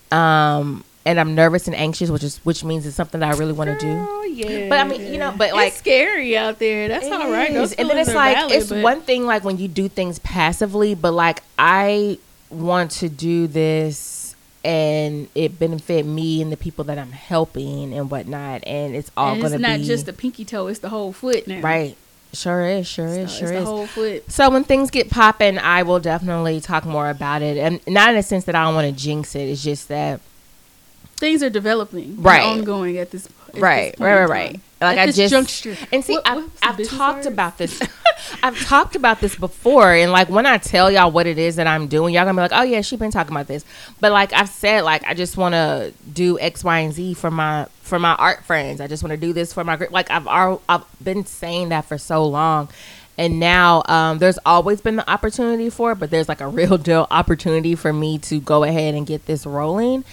Um, 0.10 0.86
and 1.06 1.20
I'm 1.20 1.36
nervous 1.36 1.68
and 1.68 1.76
anxious, 1.76 2.10
which 2.10 2.24
is 2.24 2.38
which 2.44 2.64
means 2.64 2.86
it's 2.86 2.96
something 2.96 3.20
that 3.20 3.36
I 3.36 3.38
really 3.38 3.54
want 3.54 3.78
to 3.78 3.86
do. 3.86 4.34
Yeah. 4.34 4.70
But 4.70 4.80
I 4.80 4.84
mean, 4.86 5.12
you 5.12 5.20
know, 5.20 5.34
but 5.38 5.54
like- 5.54 5.70
it's 5.70 5.78
scary 5.78 6.38
out 6.38 6.60
there. 6.60 6.88
That's 6.88 7.06
all 7.08 7.30
right. 7.32 7.52
is. 7.52 7.74
And 7.74 7.90
then 7.90 7.98
it's 7.98 8.14
like 8.14 8.52
it's 8.52 8.70
but- 8.70 8.84
one 8.84 9.02
thing 9.02 9.26
like 9.26 9.44
when 9.44 9.58
you 9.58 9.68
do 9.68 9.88
things 9.90 10.20
passively, 10.20 10.96
but 10.96 11.12
like 11.12 11.44
I 11.60 12.18
want 12.50 12.92
to 12.92 13.10
do 13.10 13.48
this 13.48 14.36
and 14.64 15.28
it 15.36 15.60
benefit 15.60 16.06
me 16.06 16.42
and 16.42 16.52
the 16.52 16.58
people 16.58 16.86
that 16.86 16.98
I'm 16.98 17.12
helping 17.12 17.94
and 17.94 18.10
whatnot, 18.10 18.66
and 18.66 18.96
it's 18.96 19.12
all 19.18 19.34
and 19.34 19.42
gonna 19.42 19.50
be 19.52 19.56
it's 19.56 19.62
not 19.62 19.80
be 19.80 19.86
just 19.86 20.06
the 20.06 20.14
pinky 20.14 20.46
toe; 20.46 20.68
it's 20.68 20.80
the 20.80 20.90
whole 20.90 21.12
foot 21.14 21.48
now. 21.48 21.62
right. 21.62 21.98
Sure 22.32 22.66
is, 22.66 22.88
sure 22.88 23.06
is, 23.10 23.18
it's 23.18 23.38
sure 23.38 23.50
the 23.50 23.58
is. 23.58 23.64
whole 23.64 23.86
foot. 23.86 24.32
So 24.32 24.50
when 24.50 24.64
things 24.64 24.90
get 24.90 25.12
popping, 25.12 25.60
I 25.60 25.84
will 25.84 26.00
definitely 26.00 26.62
talk 26.62 26.84
more 26.84 27.12
about 27.12 27.44
it, 27.44 27.58
and 27.58 27.80
not 27.86 28.10
in 28.12 28.16
a 28.16 28.24
sense 28.24 28.46
that 28.46 28.56
I 28.56 28.64
don't 28.64 28.74
want 28.74 28.88
to 28.88 29.04
jinx 29.04 29.36
it. 29.36 29.42
It's 29.42 29.62
just 29.62 29.90
that 29.90 30.20
Things 31.24 31.42
are 31.42 31.50
developing, 31.50 32.22
Right. 32.22 32.44
ongoing 32.44 32.98
at 32.98 33.12
this. 33.12 33.28
at 33.48 33.54
this 33.54 33.62
right, 33.62 33.96
point 33.98 34.00
right, 34.02 34.20
right, 34.26 34.30
right. 34.30 34.60
Like 34.82 34.98
At 34.98 35.04
I 35.04 35.06
this 35.06 35.16
just 35.16 35.32
juncture. 35.32 35.78
and 35.94 36.04
see, 36.04 36.16
What- 36.16 36.28
I've, 36.28 36.50
I've 36.62 36.88
talked 36.90 37.24
word? 37.24 37.32
about 37.34 37.58
this. 37.58 37.82
I've 38.44 38.60
talked 38.66 38.98
about 38.98 39.22
this 39.22 39.34
before, 39.36 39.94
and 39.94 40.12
like 40.12 40.28
when 40.30 40.46
I 40.46 40.58
tell 40.58 40.92
y'all 40.92 41.12
what 41.12 41.26
it 41.26 41.38
is 41.38 41.56
that 41.56 41.66
I'm 41.66 41.88
doing, 41.88 42.14
y'all 42.14 42.26
gonna 42.26 42.36
be 42.36 42.42
like, 42.42 42.52
"Oh 42.54 42.64
yeah, 42.64 42.82
she 42.82 42.98
been 42.98 43.10
talking 43.12 43.32
about 43.32 43.48
this." 43.48 43.64
But 44.02 44.12
like 44.12 44.34
I've 44.34 44.50
said, 44.50 44.84
like 44.84 45.06
I 45.08 45.14
just 45.14 45.38
want 45.38 45.54
to 45.54 45.94
do 46.12 46.38
X, 46.40 46.62
Y, 46.62 46.80
and 46.80 46.94
Z 46.94 47.14
for 47.14 47.32
my 47.32 47.68
for 47.84 48.00
my 48.00 48.16
art 48.16 48.44
friends. 48.44 48.82
I 48.82 48.88
just 48.88 49.02
want 49.02 49.12
to 49.12 49.18
do 49.18 49.32
this 49.32 49.54
for 49.54 49.64
my 49.64 49.78
group. 49.78 49.92
Like 49.92 50.12
I've 50.12 50.28
I've 50.28 50.84
been 51.02 51.26
saying 51.26 51.70
that 51.70 51.86
for 51.86 51.98
so 51.98 52.26
long. 52.26 52.68
And 53.18 53.40
now 53.40 53.84
um, 53.86 54.18
there's 54.18 54.40
always 54.46 54.82
been 54.82 54.96
the 54.98 55.10
opportunity 55.10 55.70
for 55.70 55.92
it, 55.94 56.00
but 56.00 56.10
there's 56.10 56.28
like 56.28 56.42
a 56.42 56.48
real 56.60 56.78
deal 56.78 57.08
opportunity 57.12 57.76
for 57.76 57.94
me 57.94 58.18
to 58.20 58.40
go 58.42 58.64
ahead 58.66 58.94
and 58.96 59.06
get 59.08 59.26
this 59.28 59.46
rolling. 59.46 60.04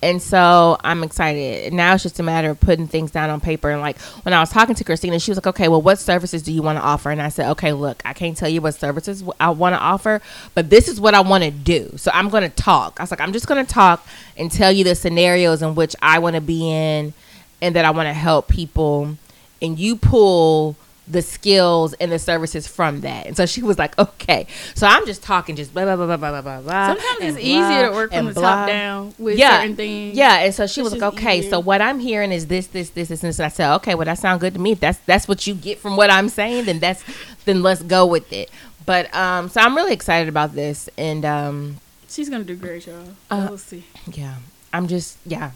And 0.00 0.22
so 0.22 0.76
I'm 0.84 1.02
excited. 1.02 1.72
Now 1.72 1.94
it's 1.94 2.04
just 2.04 2.20
a 2.20 2.22
matter 2.22 2.50
of 2.50 2.60
putting 2.60 2.86
things 2.86 3.10
down 3.10 3.30
on 3.30 3.40
paper. 3.40 3.70
And 3.70 3.80
like 3.80 3.98
when 4.24 4.32
I 4.32 4.38
was 4.38 4.50
talking 4.50 4.76
to 4.76 4.84
Christina, 4.84 5.18
she 5.18 5.32
was 5.32 5.38
like, 5.38 5.48
okay, 5.48 5.66
well, 5.68 5.82
what 5.82 5.98
services 5.98 6.42
do 6.42 6.52
you 6.52 6.62
want 6.62 6.78
to 6.78 6.82
offer? 6.82 7.10
And 7.10 7.20
I 7.20 7.30
said, 7.30 7.50
okay, 7.52 7.72
look, 7.72 8.00
I 8.04 8.12
can't 8.12 8.36
tell 8.36 8.48
you 8.48 8.60
what 8.60 8.74
services 8.74 9.24
I 9.40 9.50
want 9.50 9.74
to 9.74 9.80
offer, 9.80 10.22
but 10.54 10.70
this 10.70 10.86
is 10.86 11.00
what 11.00 11.14
I 11.14 11.20
want 11.20 11.42
to 11.44 11.50
do. 11.50 11.92
So 11.96 12.12
I'm 12.14 12.28
going 12.28 12.48
to 12.48 12.56
talk. 12.56 13.00
I 13.00 13.02
was 13.02 13.10
like, 13.10 13.20
I'm 13.20 13.32
just 13.32 13.48
going 13.48 13.64
to 13.64 13.72
talk 13.72 14.06
and 14.36 14.52
tell 14.52 14.70
you 14.70 14.84
the 14.84 14.94
scenarios 14.94 15.62
in 15.62 15.74
which 15.74 15.96
I 16.00 16.20
want 16.20 16.36
to 16.36 16.42
be 16.42 16.70
in 16.70 17.12
and 17.60 17.74
that 17.74 17.84
I 17.84 17.90
want 17.90 18.06
to 18.06 18.12
help 18.12 18.46
people. 18.46 19.16
And 19.60 19.78
you 19.78 19.96
pull 19.96 20.76
the 21.10 21.22
skills 21.22 21.94
and 21.94 22.12
the 22.12 22.18
services 22.18 22.66
from 22.68 23.00
that. 23.00 23.26
And 23.26 23.36
so 23.36 23.46
she 23.46 23.62
was 23.62 23.78
like, 23.78 23.98
okay. 23.98 24.46
So 24.74 24.86
I'm 24.86 25.06
just 25.06 25.22
talking, 25.22 25.56
just 25.56 25.72
blah, 25.72 25.84
blah, 25.84 25.96
blah, 25.96 26.06
blah, 26.06 26.16
blah, 26.16 26.42
blah, 26.42 26.60
blah. 26.60 26.86
Sometimes 26.88 27.34
it's 27.36 27.38
easier 27.38 27.88
to 27.88 27.92
work 27.94 28.12
from 28.12 28.26
the 28.26 28.32
blah. 28.34 28.42
top 28.56 28.66
down 28.68 29.14
with 29.18 29.38
Yeah. 29.38 29.60
certain 29.60 29.76
things. 29.76 30.16
Yeah, 30.16 30.40
and 30.40 30.54
so 30.54 30.66
she 30.66 30.82
was 30.82 30.92
like, 30.92 31.02
"Okay, 31.14 31.38
easier. 31.38 31.50
so 31.50 31.60
what 31.60 31.80
I'm 31.80 31.98
hearing 31.98 32.30
is 32.30 32.46
this, 32.48 32.66
this, 32.66 32.90
this, 32.90 33.08
this, 33.08 33.22
and 33.22 33.30
this." 33.30 33.38
And 33.38 33.46
I 33.46 33.48
said, 33.48 33.74
"Okay, 33.76 33.94
well, 33.94 34.04
that 34.04 34.18
sounds 34.18 34.40
good 34.40 34.52
to 34.54 34.60
me. 34.60 34.72
If 34.72 34.80
that's 34.80 34.98
that's 35.06 35.26
what 35.26 35.46
you 35.46 35.54
get 35.54 35.78
from 35.78 35.96
what 35.96 36.10
I'm 36.10 36.28
saying, 36.28 36.66
then 36.66 36.78
that's 36.78 37.02
then 37.46 37.62
let's 37.62 37.82
go 37.82 38.04
with 38.04 38.30
it." 38.32 38.50
But 38.84 39.14
um, 39.14 39.48
so 39.48 39.60
I'm 39.60 39.74
really 39.76 39.92
excited 39.94 40.28
about 40.28 40.54
this, 40.54 40.88
and 40.98 41.24
um, 41.24 41.76
she's 42.08 42.28
gonna 42.28 42.44
do 42.44 42.56
great, 42.56 42.86
y'all. 42.86 43.04
Uh, 43.30 43.46
we'll 43.48 43.58
see. 43.58 43.84
yeah, 44.12 44.34
I'm 44.72 44.86
just 44.88 45.16
yeah. 45.26 45.52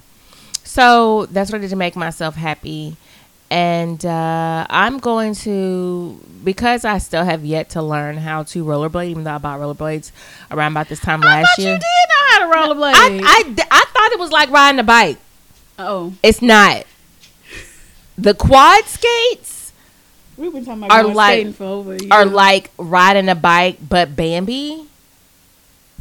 So 0.64 1.26
that's 1.26 1.50
what 1.50 1.58
I 1.58 1.60
did 1.62 1.70
to 1.70 1.76
make 1.76 1.96
myself 1.96 2.36
happy, 2.36 2.96
and 3.52 4.02
uh, 4.06 4.66
I'm 4.70 4.98
going 4.98 5.34
to 5.34 6.18
because 6.42 6.86
I 6.86 6.96
still 6.98 7.22
have 7.24 7.44
yet 7.44 7.68
to 7.70 7.82
learn 7.82 8.16
how 8.16 8.44
to 8.44 8.64
rollerblade, 8.64 9.10
even 9.10 9.24
though 9.24 9.34
I 9.34 9.38
bought 9.38 9.60
rollerblades 9.60 10.10
around 10.50 10.72
about 10.72 10.88
this 10.88 11.00
time 11.00 11.22
I 11.22 11.42
last 11.42 11.58
year. 11.58 11.74
you 11.74 11.78
did 11.78 11.82
know 11.82 12.26
how 12.30 12.38
to 12.38 12.74
rollerblade. 12.74 12.94
I, 12.94 13.20
I, 13.22 13.66
I 13.70 13.84
thought 13.92 14.12
it 14.12 14.18
was 14.18 14.30
like 14.30 14.48
riding 14.50 14.80
a 14.80 14.82
bike. 14.82 15.18
oh, 15.78 16.14
It's 16.22 16.40
not. 16.40 16.84
The 18.16 18.32
quad 18.34 18.84
skates 18.84 19.72
we've 20.38 20.52
been 20.52 20.64
talking 20.64 20.84
about 20.84 21.04
Are 21.04 21.14
like- 21.14 21.54
for 21.54 21.64
over 21.64 21.92
a 21.94 21.98
year. 22.00 22.08
are 22.10 22.24
like 22.24 22.70
riding 22.78 23.28
a 23.28 23.34
bike, 23.34 23.78
but 23.86 24.16
Bambi. 24.16 24.86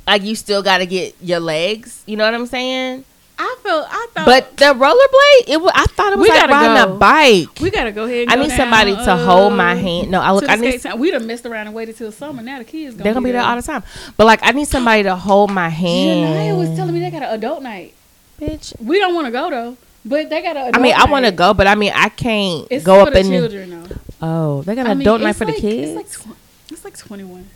Like 0.08 0.24
you 0.24 0.36
still 0.36 0.64
got 0.64 0.80
to 0.80 0.86
get 0.86 1.16
your 1.22 1.40
legs. 1.42 2.02
You 2.08 2.18
know 2.18 2.26
what 2.26 2.34
I'm 2.34 2.48
saying? 2.48 3.04
I 3.44 3.56
felt. 3.64 3.88
I 3.90 4.08
thought. 4.14 4.26
But 4.28 4.58
the 4.58 4.66
rollerblade, 4.66 5.50
it 5.54 5.60
was, 5.62 5.72
I 5.74 5.86
thought 5.88 6.14
it 6.14 6.20
was 6.20 6.24
We 6.26 6.30
like 6.30 6.42
gotta 6.42 6.54
riding 6.54 6.86
go. 6.90 6.96
a 6.96 6.98
bike. 7.00 7.60
we 7.60 7.72
gotta 7.72 7.92
go 7.92 8.04
ahead. 8.06 8.24
And 8.24 8.32
I 8.32 8.36
go 8.36 8.42
need 8.44 8.50
down, 8.50 8.58
somebody 8.58 8.92
to 8.94 9.12
uh, 9.12 9.26
hold 9.26 9.54
my 9.54 9.74
hand. 9.74 10.12
No, 10.12 10.22
I 10.22 10.32
look. 10.32 10.48
I 10.48 10.56
need. 10.58 10.70
skate 10.80 10.82
town. 10.92 11.00
We 11.00 11.10
done 11.10 11.26
messed 11.26 11.46
around 11.48 11.66
and 11.68 11.76
waited 11.76 11.98
till 11.98 12.12
summer. 12.12 12.44
Now 12.44 12.60
the 12.60 12.64
kids 12.66 12.94
gonna 12.94 13.04
They're 13.04 13.14
gonna 13.16 13.24
be 13.26 13.32
there 13.32 13.42
all 13.42 13.56
the 13.56 13.62
time. 13.64 13.84
But 14.16 14.26
like, 14.28 14.40
I 14.44 14.52
need 14.52 14.68
somebody 14.68 15.04
to 15.04 15.16
hold 15.16 15.52
my 15.52 15.70
hand. 15.70 16.36
Janaya 16.36 16.58
was 16.58 16.70
telling 16.78 16.94
me 16.94 17.00
they 17.00 17.10
got 17.10 17.24
an 17.24 17.34
adult 17.34 17.64
night. 17.64 17.94
bitch. 18.40 18.80
We 18.80 19.00
don't 19.00 19.16
want 19.16 19.26
to 19.26 19.32
go 19.32 19.50
though, 19.50 19.78
but 20.06 20.30
they 20.30 20.42
got 20.44 20.56
an. 20.56 20.68
Adult 20.68 20.76
I 20.78 20.80
mean, 20.80 20.94
I 20.96 21.06
want 21.10 21.26
to 21.26 21.32
go, 21.32 21.54
but 21.56 21.66
I 21.66 21.74
mean, 21.76 21.94
I 21.96 22.10
can't 22.10 22.68
It's 22.70 22.86
go 22.86 23.02
up 23.02 23.16
in. 23.16 23.26
The, 23.32 23.38
children 23.40 23.70
though. 23.90 23.96
oh, 24.22 24.62
they 24.62 24.76
got 24.76 24.86
an 24.86 24.92
I 24.92 24.94
mean, 24.94 25.02
adult 25.02 25.22
night 25.22 25.30
it's 25.32 25.40
for 25.40 25.46
the 25.46 25.54
kids. 25.54 25.92
It's 25.92 25.96
like, 25.96 26.10
tw- 26.36 26.38
it's 26.72 26.84
like 26.86 26.98
twenty 26.98 27.24
one. 27.24 27.50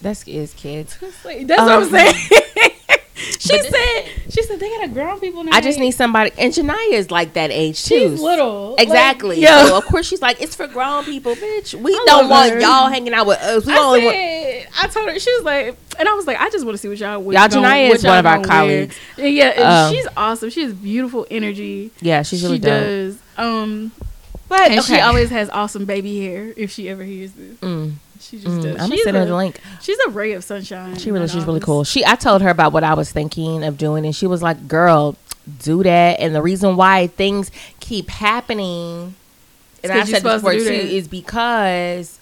That's 0.00 0.26
is 0.28 0.54
kids. 0.54 0.98
That's 1.00 1.24
what 1.24 1.50
I'm 1.50 1.82
Um, 1.82 1.88
saying. 1.90 2.14
she 3.38 3.56
this- 3.58 3.68
said. 3.68 4.04
She 4.32 4.42
said 4.44 4.60
they 4.60 4.68
got 4.70 4.84
a 4.84 4.88
grown 4.88 5.20
people. 5.20 5.44
I 5.52 5.60
just 5.60 5.78
need 5.78 5.90
somebody, 5.90 6.30
and 6.38 6.54
Janaya 6.54 6.92
is 6.92 7.10
like 7.10 7.34
that 7.34 7.50
age 7.50 7.84
too. 7.84 8.12
She's 8.12 8.20
little. 8.20 8.76
Exactly. 8.78 9.36
Like, 9.36 9.42
yeah. 9.44 9.66
So 9.66 9.76
of 9.76 9.84
course 9.84 10.06
she's 10.06 10.22
like, 10.22 10.40
it's 10.40 10.56
for 10.56 10.66
grown 10.66 11.04
people, 11.04 11.34
bitch. 11.34 11.74
We 11.74 11.92
I 11.92 12.04
don't 12.06 12.30
want 12.30 12.50
her. 12.52 12.60
y'all 12.60 12.88
hanging 12.88 13.12
out 13.12 13.26
with 13.26 13.38
us. 13.40 13.66
We 13.66 13.74
I 13.74 13.76
only 13.76 14.04
want. 14.04 14.16
said, 14.16 14.66
I 14.80 14.86
told 14.88 15.10
her 15.10 15.18
she 15.18 15.30
was 15.34 15.44
like, 15.44 15.76
and 15.98 16.08
I 16.08 16.14
was 16.14 16.26
like, 16.26 16.38
I 16.40 16.48
just 16.48 16.64
want 16.64 16.74
to 16.74 16.78
see 16.78 16.88
what 16.88 16.96
y'all. 16.98 17.20
What 17.22 17.34
Y'all, 17.34 17.48
Janaya 17.48 17.90
is 17.90 18.02
one 18.04 18.18
of 18.18 18.24
our 18.26 18.38
wear. 18.38 18.46
colleagues. 18.48 18.96
And 19.18 19.34
yeah, 19.34 19.50
Um, 19.88 19.92
she's 19.94 20.06
awesome. 20.16 20.48
She 20.48 20.62
has 20.62 20.72
beautiful 20.72 21.26
energy. 21.30 21.90
Yeah, 22.00 22.22
she's 22.22 22.42
really 22.42 22.56
she 22.56 22.60
does. 22.62 23.18
Um, 23.36 23.92
But 24.52 24.70
and 24.70 24.80
okay. 24.80 24.96
she 24.96 25.00
always 25.00 25.30
has 25.30 25.48
awesome 25.50 25.84
baby 25.86 26.20
hair. 26.26 26.52
If 26.56 26.70
she 26.70 26.88
ever 26.90 27.02
hears 27.04 27.32
this, 27.32 27.56
Mm, 27.60 27.94
she 28.20 28.36
just 28.38 28.48
mm, 28.58 28.62
does. 28.62 28.72
I'm 28.72 28.76
gonna 28.76 28.94
she's, 28.96 29.04
send 29.04 29.16
her 29.16 29.24
the 29.24 29.34
a, 29.34 29.36
link. 29.36 29.58
she's 29.80 29.98
a 30.06 30.10
ray 30.10 30.32
of 30.32 30.44
sunshine. 30.44 30.96
She 30.98 31.10
really, 31.10 31.26
that 31.26 31.32
she's 31.32 31.44
really 31.44 31.60
cool. 31.60 31.84
She, 31.84 32.04
I 32.04 32.16
told 32.16 32.42
her 32.42 32.50
about 32.50 32.72
what 32.74 32.84
I 32.84 32.92
was 32.94 33.10
thinking 33.10 33.64
of 33.64 33.78
doing, 33.78 34.04
and 34.04 34.14
she 34.14 34.26
was 34.26 34.42
like, 34.42 34.68
"Girl, 34.68 35.16
do 35.64 35.82
that." 35.82 36.20
And 36.20 36.34
the 36.34 36.42
reason 36.42 36.76
why 36.76 37.06
things 37.06 37.50
keep 37.80 38.10
happening, 38.10 39.14
It's 39.76 39.84
and 39.84 39.92
I 39.92 40.00
'cause 40.00 40.08
you're 40.10 40.16
said 40.20 40.24
this 40.24 40.40
supposed 40.40 40.44
to 40.44 40.50
before 40.64 40.72
too, 40.76 40.86
that. 40.86 40.94
is 40.96 41.08
because 41.08 42.18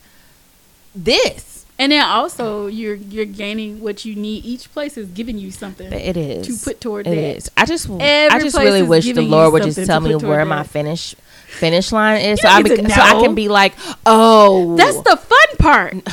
this. 0.95 1.67
And 1.79 1.93
then 1.93 2.05
also 2.05 2.67
you're 2.67 2.95
you're 2.97 3.25
gaining 3.25 3.81
what 3.81 4.05
you 4.05 4.15
need. 4.15 4.45
Each 4.45 4.71
place 4.71 4.99
is 4.99 5.09
giving 5.09 5.39
you 5.39 5.51
something. 5.51 5.91
It 5.91 6.17
is 6.17 6.47
To 6.47 6.65
put 6.71 6.81
toward 6.81 7.07
It 7.07 7.11
that. 7.11 7.37
is. 7.39 7.51
I 7.57 7.65
just, 7.65 7.89
I 7.91 8.39
just 8.39 8.57
really 8.57 8.83
wish 8.83 9.07
the 9.07 9.23
Lord 9.23 9.53
would 9.55 9.63
just 9.63 9.85
tell 9.87 9.99
me 10.01 10.13
put 10.13 10.21
toward 10.21 10.31
where 10.31 10.45
my 10.45 10.57
that. 10.63 10.69
finish 10.69 11.15
finish 11.51 11.93
line 11.93 12.21
is, 12.23 12.41
so 12.41 12.49
I 12.49 12.63
be, 12.63 12.77
so 12.77 13.01
I 13.01 13.21
can 13.23 13.35
be 13.35 13.49
like, 13.49 13.75
oh, 14.07 14.77
That's 14.77 14.97
the 15.03 15.17
fun 15.17 15.57
part. 15.59 15.95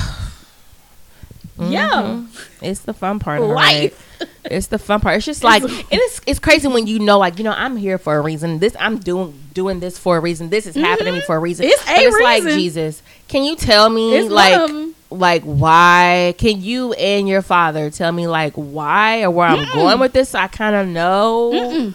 Mhm. 1.58 1.72
Yeah. 1.72 2.22
It's 2.62 2.82
the 2.82 2.94
fun 2.94 3.17
part 3.20 3.41
of 3.41 3.50
Life. 3.50 4.03
It's 4.50 4.67
the 4.67 4.79
fun 4.79 5.00
part. 5.01 5.17
It's 5.17 5.25
just 5.25 5.44
like 5.44 5.63
It's- 5.63 5.79
and 5.91 6.00
it's 6.01 6.22
it's 6.25 6.39
crazy 6.39 6.67
when 6.67 6.88
you 6.88 7.00
know 7.00 7.17
like 7.20 7.38
you 7.38 7.44
know 7.44 7.51
I'm 7.51 7.75
here 7.77 7.98
for 7.98 8.15
a 8.15 8.22
reason. 8.22 8.60
This 8.60 8.75
I'm 8.79 8.98
doing 9.00 9.34
doing 9.53 9.79
this 9.79 9.98
for 9.98 10.17
a 10.17 10.20
reason. 10.20 10.50
This 10.50 10.65
is 10.67 10.75
happening 10.75 11.13
to 11.15 11.20
me 11.20 11.25
for 11.25 11.36
a 11.36 11.39
reason. 11.39 11.65
Mm-hmm. 11.65 11.74
It's 11.74 11.84
But 11.86 11.98
a 11.98 12.01
it's 12.01 12.24
like 12.24 12.44
reason. 12.44 12.60
Jesus. 12.60 13.01
Can 13.27 13.44
you 13.44 13.56
tell 13.56 13.89
me 13.89 14.15
It's 14.15 14.32
like 14.32 14.72
like 15.10 15.44
why? 15.44 16.34
Can 16.38 16.62
you 16.62 16.94
and 16.94 17.27
your 17.27 17.41
father 17.41 17.89
tell 17.89 18.12
me 18.12 18.27
like 18.27 18.53
why 18.53 19.24
or 19.24 19.32
where 19.32 19.48
I'm 19.48 19.67
going 19.74 20.00
with 20.00 20.13
this? 20.13 20.29
So 20.29 20.39
I 20.39 20.48
kind 20.48 20.75
of 20.75 20.88
know. 20.88 21.51
Mm-mm. 21.53 21.94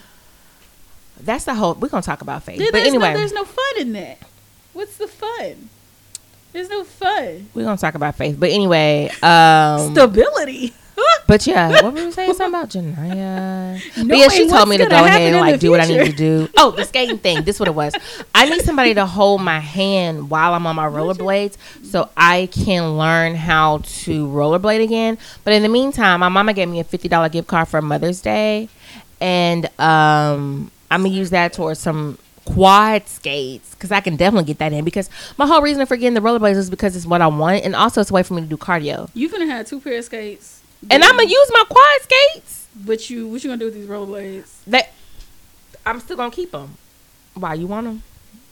That's 1.25 1.45
the 1.45 1.55
whole. 1.55 1.75
We're 1.75 1.89
gonna 1.89 2.03
talk 2.03 2.21
about 2.23 2.43
faith, 2.43 2.59
There- 2.59 2.73
but 2.73 2.83
anyway, 2.83 3.13
no, 3.13 3.19
there's 3.19 3.33
no 3.33 3.45
fun 3.45 3.75
in 3.79 3.93
that. 3.95 4.19
What's 4.73 4.97
the 4.97 5.07
fun? 5.09 5.69
There's 6.53 6.69
no 6.69 6.85
fun. 6.85 7.49
we're 7.55 7.65
gonna 7.65 7.77
talk 7.79 7.95
about 7.95 8.17
faith. 8.17 8.37
But 8.39 8.51
anyway, 8.51 9.11
um, 9.23 9.93
Stability. 9.93 10.75
But 11.27 11.47
yeah, 11.47 11.71
what 11.71 11.85
were 11.85 11.91
we 11.93 12.11
saying 12.13 12.35
something 12.35 12.49
about 12.61 12.69
Janaya? 12.69 13.81
but 13.97 14.05
Knowing 14.07 14.21
yeah, 14.21 14.29
she 14.29 14.49
told 14.49 14.69
me 14.69 14.77
to 14.77 14.87
go 14.87 15.05
ahead 15.05 15.33
and 15.33 15.41
like 15.41 15.59
do 15.61 15.71
what 15.71 15.81
I 15.81 15.87
need 15.87 16.05
to 16.05 16.13
do. 16.13 16.49
Oh, 16.59 16.73
the 16.73 16.85
skating 16.85 17.17
thing. 17.19 17.45
This 17.45 17.59
what 17.59 17.69
it 17.69 17.75
was. 17.75 17.95
I 18.35 18.49
need 18.49 18.63
somebody 18.63 18.93
to 18.95 19.07
hold 19.07 19.41
my 19.41 19.59
hand 19.59 20.29
while 20.29 20.53
I'm 20.53 20.67
on 20.67 20.77
my 20.77 20.87
rollerblades 20.87 21.57
so 21.85 22.11
I 22.17 22.49
can 22.53 22.99
learn 22.99 23.35
how 23.37 23.79
to 23.79 24.27
rollerblade 24.27 24.83
again. 24.83 25.17
But 25.45 25.55
in 25.55 25.63
the 25.63 25.69
meantime, 25.69 26.21
my 26.21 26.29
mama 26.29 26.53
gave 26.53 26.69
me 26.69 26.81
a 26.81 26.85
fifty 26.85 27.09
dollar 27.09 27.31
gift 27.31 27.49
card 27.49 27.69
for 27.69 27.81
Mother's 27.81 28.21
Day, 28.21 28.69
and 29.21 29.71
um, 29.81 30.71
I'm 30.93 31.03
gonna 31.03 31.15
use 31.15 31.31
that 31.31 31.53
towards 31.53 31.81
some 31.81 32.19
quad 32.45 33.07
skates 33.09 33.75
because 33.75 33.93
I 33.93 34.01
can 34.01 34.17
definitely 34.17 34.47
get 34.47 34.59
that 34.59 34.73
in 34.73 34.85
because 34.85 35.09
my 35.39 35.47
whole 35.47 35.63
reason 35.63 35.87
for 35.87 35.97
getting 35.97 36.15
the 36.15 36.21
rollerblades 36.21 36.57
is 36.57 36.71
because 36.71 36.97
it's 36.97 37.07
what 37.07 37.23
I 37.23 37.29
want 37.29 37.65
and 37.65 37.75
also 37.77 38.01
it's 38.01 38.11
a 38.11 38.15
way 38.15 38.23
for 38.23 38.35
me 38.35 38.43
to 38.43 38.47
do 38.49 38.57
cardio. 38.57 39.09
You 39.15 39.29
finna 39.29 39.47
have 39.47 39.67
two 39.67 39.81
pair 39.81 39.99
of 39.99 40.05
skates. 40.05 40.61
And 40.91 41.03
I'm 41.05 41.17
gonna 41.17 41.29
use 41.29 41.51
my 41.53 41.65
quad 41.69 42.01
skates. 42.03 42.67
But 42.75 43.09
you, 43.11 43.29
what 43.29 43.45
you 43.45 43.51
gonna 43.51 43.59
do 43.59 43.67
with 43.67 43.75
these 43.75 43.87
rollerblades? 43.87 44.49
That 44.67 44.91
I'm 45.87 46.01
still 46.01 46.17
gonna 46.17 46.31
keep 46.31 46.51
them. 46.51 46.77
Why 47.35 47.55
you 47.55 47.67
want 47.67 47.87
them? 47.87 48.03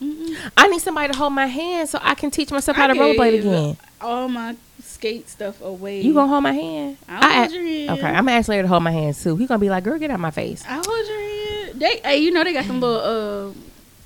Mm-mm. 0.00 0.36
I 0.56 0.68
need 0.68 0.80
somebody 0.80 1.12
to 1.12 1.18
hold 1.18 1.32
my 1.32 1.46
hand 1.46 1.88
so 1.88 1.98
I 2.00 2.14
can 2.14 2.30
teach 2.30 2.50
myself 2.50 2.76
how 2.76 2.86
to 2.86 2.94
I 2.94 2.96
rollerblade 2.96 3.40
again. 3.40 3.76
All 4.00 4.28
my 4.28 4.56
skate 4.82 5.28
stuff 5.28 5.60
away. 5.60 6.00
You 6.00 6.14
gonna 6.14 6.28
hold 6.28 6.42
my 6.42 6.52
hand? 6.52 6.96
I'll 7.08 7.22
I- 7.24 7.34
hold 7.40 7.52
your 7.52 7.62
hand. 7.64 7.90
Okay, 7.98 8.06
I'm 8.06 8.24
gonna 8.24 8.32
ask 8.32 8.48
Larry 8.48 8.62
to 8.62 8.68
hold 8.68 8.82
my 8.82 8.92
hand 8.92 9.16
too. 9.16 9.36
He 9.36 9.46
gonna 9.46 9.58
be 9.58 9.68
like, 9.68 9.84
"Girl, 9.84 9.98
get 9.98 10.10
out 10.10 10.14
of 10.14 10.20
my 10.20 10.30
face." 10.30 10.64
I 10.66 10.74
hold 10.74 10.86
your 10.86 11.20
hand. 11.20 11.29
They, 11.74 11.98
hey, 12.04 12.18
you 12.18 12.30
know 12.30 12.44
they 12.44 12.52
got 12.52 12.64
some 12.64 12.80
little. 12.80 13.50
Uh, 13.50 13.52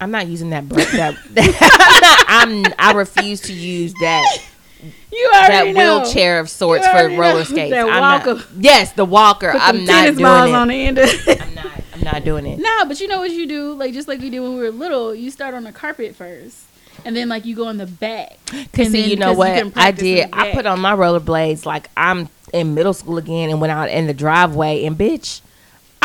I'm 0.00 0.10
not 0.10 0.26
using 0.26 0.50
that. 0.50 0.68
Br- 0.68 0.80
that 0.80 1.16
I'm, 2.28 2.62
not, 2.62 2.74
I'm. 2.74 2.74
I 2.78 2.92
refuse 2.98 3.40
to 3.42 3.52
use 3.52 3.92
that 4.00 4.38
you 5.12 5.30
that 5.32 5.68
know. 5.68 6.00
wheelchair 6.00 6.40
of 6.40 6.50
sorts 6.50 6.86
for 6.86 6.92
already 6.92 7.16
roller 7.16 7.44
skates. 7.44 7.70
That 7.70 7.88
I'm 7.88 8.00
walker. 8.00 8.34
Not, 8.34 8.46
yes, 8.64 8.92
the 8.92 9.04
walker. 9.04 9.52
Put 9.52 9.60
I'm 9.62 9.84
not 9.84 10.04
doing 10.06 10.16
balls 10.22 10.50
it. 10.50 10.54
on 10.54 10.68
the 10.68 10.74
end 10.86 10.98
of 10.98 11.08
it. 11.08 11.40
I'm 11.42 11.54
not. 11.54 11.66
I'm 11.94 12.00
not 12.02 12.24
doing 12.24 12.46
it. 12.46 12.58
Nah, 12.58 12.84
but 12.86 13.00
you 13.00 13.08
know 13.08 13.18
what 13.20 13.30
you 13.30 13.46
do? 13.46 13.72
Like 13.74 13.92
just 13.94 14.08
like 14.08 14.20
you 14.20 14.30
did 14.30 14.40
when 14.40 14.54
we 14.56 14.60
were 14.60 14.70
little, 14.70 15.14
you 15.14 15.30
start 15.30 15.54
on 15.54 15.64
the 15.64 15.72
carpet 15.72 16.14
first, 16.14 16.64
and 17.04 17.14
then 17.16 17.28
like 17.28 17.44
you 17.44 17.54
go 17.56 17.68
in 17.68 17.76
the 17.78 17.86
back. 17.86 18.38
Cause 18.72 18.88
see, 18.90 19.00
then- 19.02 19.10
you 19.10 19.16
know 19.16 19.32
what 19.32 19.54
can 19.56 19.72
I 19.76 19.90
did? 19.90 20.28
I 20.32 20.52
put 20.52 20.66
on 20.66 20.80
my 20.80 20.94
rollerblades 20.94 21.64
like 21.64 21.88
I'm 21.96 22.28
in 22.52 22.74
middle 22.74 22.94
school 22.94 23.16
again, 23.18 23.50
and 23.50 23.60
went 23.60 23.70
out 23.72 23.88
in 23.88 24.06
the 24.06 24.14
driveway, 24.14 24.84
and 24.84 24.96
bitch, 24.98 25.40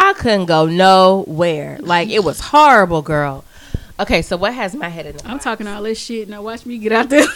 I 0.10 0.13
couldn't 0.13 0.48
go 0.48 0.65
nowhere. 0.65 1.78
Like 1.82 2.10
it 2.10 2.24
was 2.24 2.39
horrible, 2.39 3.04
girl. 3.04 3.45
Okay, 4.00 4.24
so 4.24 4.38
what 4.38 4.56
has 4.56 4.74
my 4.74 4.89
head 4.89 5.06
in 5.06 5.17
the 5.17 5.28
I'm 5.28 5.38
talking 5.38 5.67
all 5.67 5.84
this 5.84 6.00
shit. 6.00 6.28
Now 6.28 6.41
watch 6.41 6.65
me 6.65 6.80
get 6.80 6.91
out 6.91 7.10
there 7.10 7.28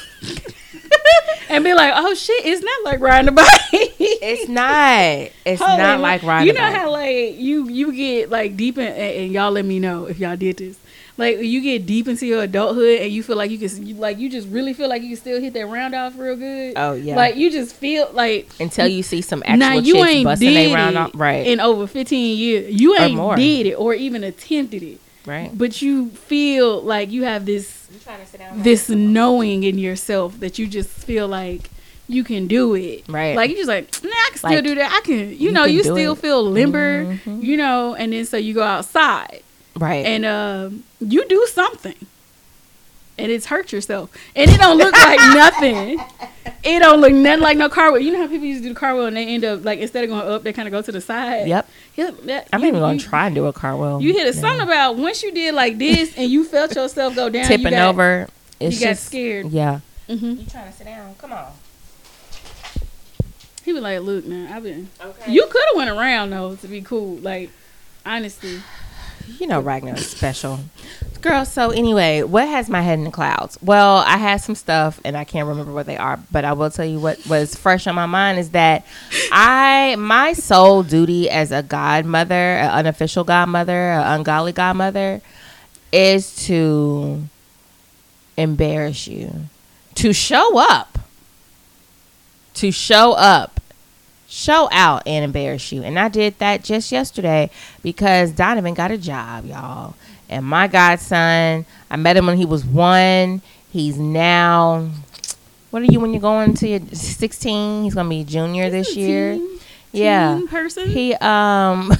and 1.50 1.64
be 1.64 1.76
like, 1.76 1.94
"Oh 1.96 2.16
shit, 2.16 2.44
it's 2.44 2.64
not 2.64 2.84
like 2.84 3.00
riding 3.00 3.28
a 3.28 3.32
bike." 3.32 3.48
It's 4.26 4.50
not. 4.50 5.32
It's 5.46 5.62
Holy 5.62 5.78
not 5.78 6.00
like 6.00 6.24
riding. 6.24 6.48
You 6.48 6.54
know 6.54 6.72
how 6.72 6.90
like 6.90 7.38
you 7.38 7.70
you 7.70 7.92
get 7.94 8.32
like 8.32 8.58
deep 8.58 8.80
in, 8.80 8.88
and, 8.88 8.98
and 8.98 9.32
y'all 9.32 9.52
let 9.52 9.66
me 9.66 9.78
know 9.80 10.06
if 10.06 10.18
y'all 10.18 10.36
did 10.36 10.58
this. 10.58 10.80
Like 11.16 11.38
you 11.40 11.62
get 11.62 11.86
deep 11.86 12.08
into 12.08 12.26
your 12.26 12.42
adulthood 12.44 13.02
and 13.02 13.12
you 13.12 13.22
feel 13.22 13.36
like 13.36 13.52
you 13.52 13.60
can, 13.60 13.86
you, 13.86 13.94
like 13.96 14.18
you 14.18 14.30
just 14.32 14.48
really 14.48 14.74
feel 14.74 14.90
like 14.90 15.04
you 15.04 15.10
can 15.10 15.18
still 15.18 15.40
hit 15.40 15.54
that 15.54 15.68
round 15.68 15.94
off 15.94 16.18
real 16.18 16.36
good. 16.36 16.74
Oh 16.76 16.94
yeah. 16.94 17.16
Like 17.16 17.36
you 17.36 17.52
just 17.52 17.76
feel 17.76 18.10
like 18.14 18.50
until 18.60 18.88
you 18.88 19.04
see 19.04 19.22
some 19.22 19.44
actual 19.46 19.58
now 19.58 19.74
you 19.78 19.98
ain't 20.04 20.26
busting 20.26 20.50
did 20.50 20.56
they 20.70 20.74
round 20.74 20.98
off. 20.98 21.12
Right. 21.14 21.46
in 21.46 21.60
over 21.60 21.86
15 21.86 22.38
years. 22.38 22.82
You 22.82 22.98
ain't 22.98 23.16
more. 23.16 23.36
did 23.36 23.68
it 23.68 23.76
or 23.76 23.94
even 23.94 24.24
attempted 24.24 24.82
it, 24.82 25.00
right. 25.28 25.52
but 25.56 25.84
you 25.84 26.10
feel 26.10 26.82
like 26.82 27.12
you 27.12 27.26
have 27.26 27.46
this 27.46 27.88
You 27.94 28.00
trying 28.00 28.20
to 28.22 28.26
sit 28.26 28.40
down? 28.40 28.64
this 28.64 28.90
knowing 28.90 29.64
in 29.64 29.78
yourself 29.78 30.40
that 30.40 30.58
you 30.58 30.66
just 30.66 30.90
feel 30.90 31.28
like 31.28 31.70
you 32.08 32.24
can 32.24 32.48
do 32.48 32.74
it. 32.74 33.04
Right. 33.08 33.36
Like 33.36 33.52
you 33.52 33.56
just 33.56 33.70
like, 33.70 33.88
nah, 34.04 34.10
I 34.10 34.28
can 34.30 34.38
still 34.40 34.50
Like, 34.52 34.64
do 34.64 34.76
that. 34.76 34.92
I 34.92 35.02
can, 35.06 35.20
you, 35.20 35.26
you 35.36 35.52
know, 35.52 35.66
can 35.66 35.74
you 35.74 35.84
still 35.84 36.14
it. 36.14 36.18
feel 36.20 36.44
limber, 36.44 37.06
Mhm. 37.06 37.44
you 37.44 37.56
know, 37.56 37.94
and 37.94 38.12
then 38.12 38.26
so 38.26 38.36
you 38.36 38.54
go 38.56 38.64
outside 38.64 39.42
Right. 39.76 40.06
and 40.06 40.26
um, 40.26 40.84
you 41.00 41.26
do 41.28 41.46
something. 41.52 41.96
And 43.16 43.32
it's 43.32 43.46
hurt 43.46 43.72
yourself, 43.72 44.10
and 44.36 44.50
it 44.50 44.58
don't 44.60 44.76
look 44.80 44.92
like 44.92 45.20
nothing. 45.36 46.00
It 46.64 46.80
don't 46.80 47.00
look 47.00 47.14
nothing 47.14 47.42
like 47.44 47.58
no 47.58 47.70
car 47.70 47.92
wheel. 47.92 48.02
You 48.02 48.12
know 48.12 48.22
how 48.22 48.28
people 48.28 48.48
used 48.48 48.64
to 48.64 48.70
do 48.70 48.74
the 48.74 48.80
car 48.80 48.96
wheel, 48.96 49.06
and 49.06 49.16
they 49.16 49.28
end 49.28 49.46
up 49.46 49.64
like 49.64 49.78
instead 49.78 50.04
of 50.04 50.10
going 50.10 50.28
up, 50.28 50.42
they 50.42 50.52
kind 50.52 50.68
of 50.68 50.72
go 50.72 50.82
to 50.82 50.92
the 50.92 51.00
side. 51.00 51.48
yep. 51.48 51.70
Yep, 51.96 52.22
that- 52.24 52.48
I'm 52.52 52.62
you- 52.62 52.70
even 52.70 52.80
gonna 52.80 52.94
you- 52.96 53.00
try 53.00 53.28
and 53.28 53.36
do 53.36 53.46
a 53.46 53.54
car 53.54 53.78
wheel. 53.78 54.02
You 54.02 54.14
hit 54.14 54.24
a 54.24 54.36
now. 54.36 54.42
something 54.42 54.68
about 54.68 54.96
once 54.98 55.22
you 55.22 55.32
did 55.32 55.54
like 55.54 55.78
this, 55.78 56.18
and 56.18 56.28
you 56.32 56.44
felt 56.44 56.76
yourself 56.76 57.14
go 57.16 57.30
down, 57.30 57.44
you 57.44 57.48
tipping 57.50 57.70
got- 57.74 57.90
over. 57.90 58.28
It's 58.60 58.80
you 58.80 58.88
got 58.88 58.92
just, 58.94 59.06
scared. 59.06 59.46
Yeah. 59.52 59.82
hmm 60.08 60.16
You 60.16 60.46
trying 60.50 60.72
to 60.72 60.74
sit 60.76 60.86
down? 60.88 61.14
Come 61.20 61.34
on. 61.34 61.52
He 63.64 63.72
was 63.74 63.82
like, 63.84 64.00
"Look, 64.02 64.26
man, 64.26 64.52
I've 64.52 64.64
been." 64.64 64.90
Okay. 65.00 65.32
You 65.32 65.46
could 65.48 65.62
have 65.70 65.76
went 65.78 65.90
around 65.92 66.32
though 66.32 66.56
to 66.56 66.68
be 66.68 66.82
cool. 66.82 67.18
Like, 67.18 67.50
honestly, 68.06 68.60
You 69.40 69.48
know 69.48 69.60
Ragnar 69.60 69.96
is 69.96 70.08
special. 70.10 70.60
Girl, 71.22 71.46
so 71.46 71.70
anyway, 71.70 72.22
what 72.24 72.48
has 72.48 72.70
my 72.70 72.82
head 72.82 73.00
in 73.00 73.06
the 73.06 73.12
clouds? 73.12 73.58
Well, 73.62 73.98
I 74.00 74.18
had 74.18 74.38
some 74.38 74.56
stuff 74.56 75.00
and 75.06 75.16
I 75.16 75.24
can't 75.24 75.48
remember 75.48 75.72
what 75.72 75.86
they 75.86 75.96
are, 75.96 76.20
but 76.32 76.44
I 76.44 76.52
will 76.52 76.70
tell 76.70 76.86
you 76.86 77.00
what 77.00 77.26
was 77.28 77.56
fresh 77.56 77.88
on 77.88 77.96
my 77.96 78.06
mind 78.06 78.40
is 78.40 78.50
that 78.50 78.86
I 79.32 79.96
my 79.98 80.34
sole 80.34 80.84
duty 80.84 81.30
as 81.30 81.54
a 81.54 81.64
godmother, 81.64 82.36
an 82.36 82.70
unofficial 82.72 83.24
godmother, 83.24 83.92
an 83.92 84.20
ungodly 84.20 84.52
godmother, 84.52 85.22
is 85.94 86.36
to 86.48 87.24
embarrass 88.36 89.08
you. 89.08 89.32
To 89.96 90.12
show 90.12 90.58
up. 90.58 91.00
To 92.56 92.72
show 92.72 93.14
up. 93.14 93.53
Show 94.34 94.68
out 94.72 95.04
and 95.06 95.24
embarrass 95.24 95.72
you. 95.72 95.84
And 95.84 96.00
I 96.00 96.10
did 96.10 96.40
that 96.40 96.64
just 96.64 96.92
yesterday 96.92 97.52
because 97.84 98.32
Donovan 98.32 98.74
got 98.74 98.90
a 98.92 98.98
job, 98.98 99.46
y'all. 99.46 99.94
And 100.30 100.44
my 100.46 100.68
godson, 100.68 101.66
I 101.92 101.96
met 101.98 102.18
him 102.18 102.26
when 102.26 102.38
he 102.38 102.46
was 102.46 102.66
one. 102.66 103.42
He's 103.72 103.98
now, 103.98 104.90
what 105.70 105.82
are 105.84 105.86
you 105.86 106.00
when 106.00 106.12
you're 106.14 106.22
going 106.22 106.56
to 106.56 106.68
your 106.68 106.80
16? 106.92 107.84
He's 107.84 107.94
going 107.94 108.06
to 108.08 108.10
be 108.10 108.24
junior 108.24 108.70
this 108.72 108.96
year. 108.96 109.34
Teen- 109.36 109.60
Yeah. 109.92 110.38
teen 110.38 110.48
person. 110.48 110.90
He, 110.90 111.14
um, 111.14 111.20
I 111.22 111.96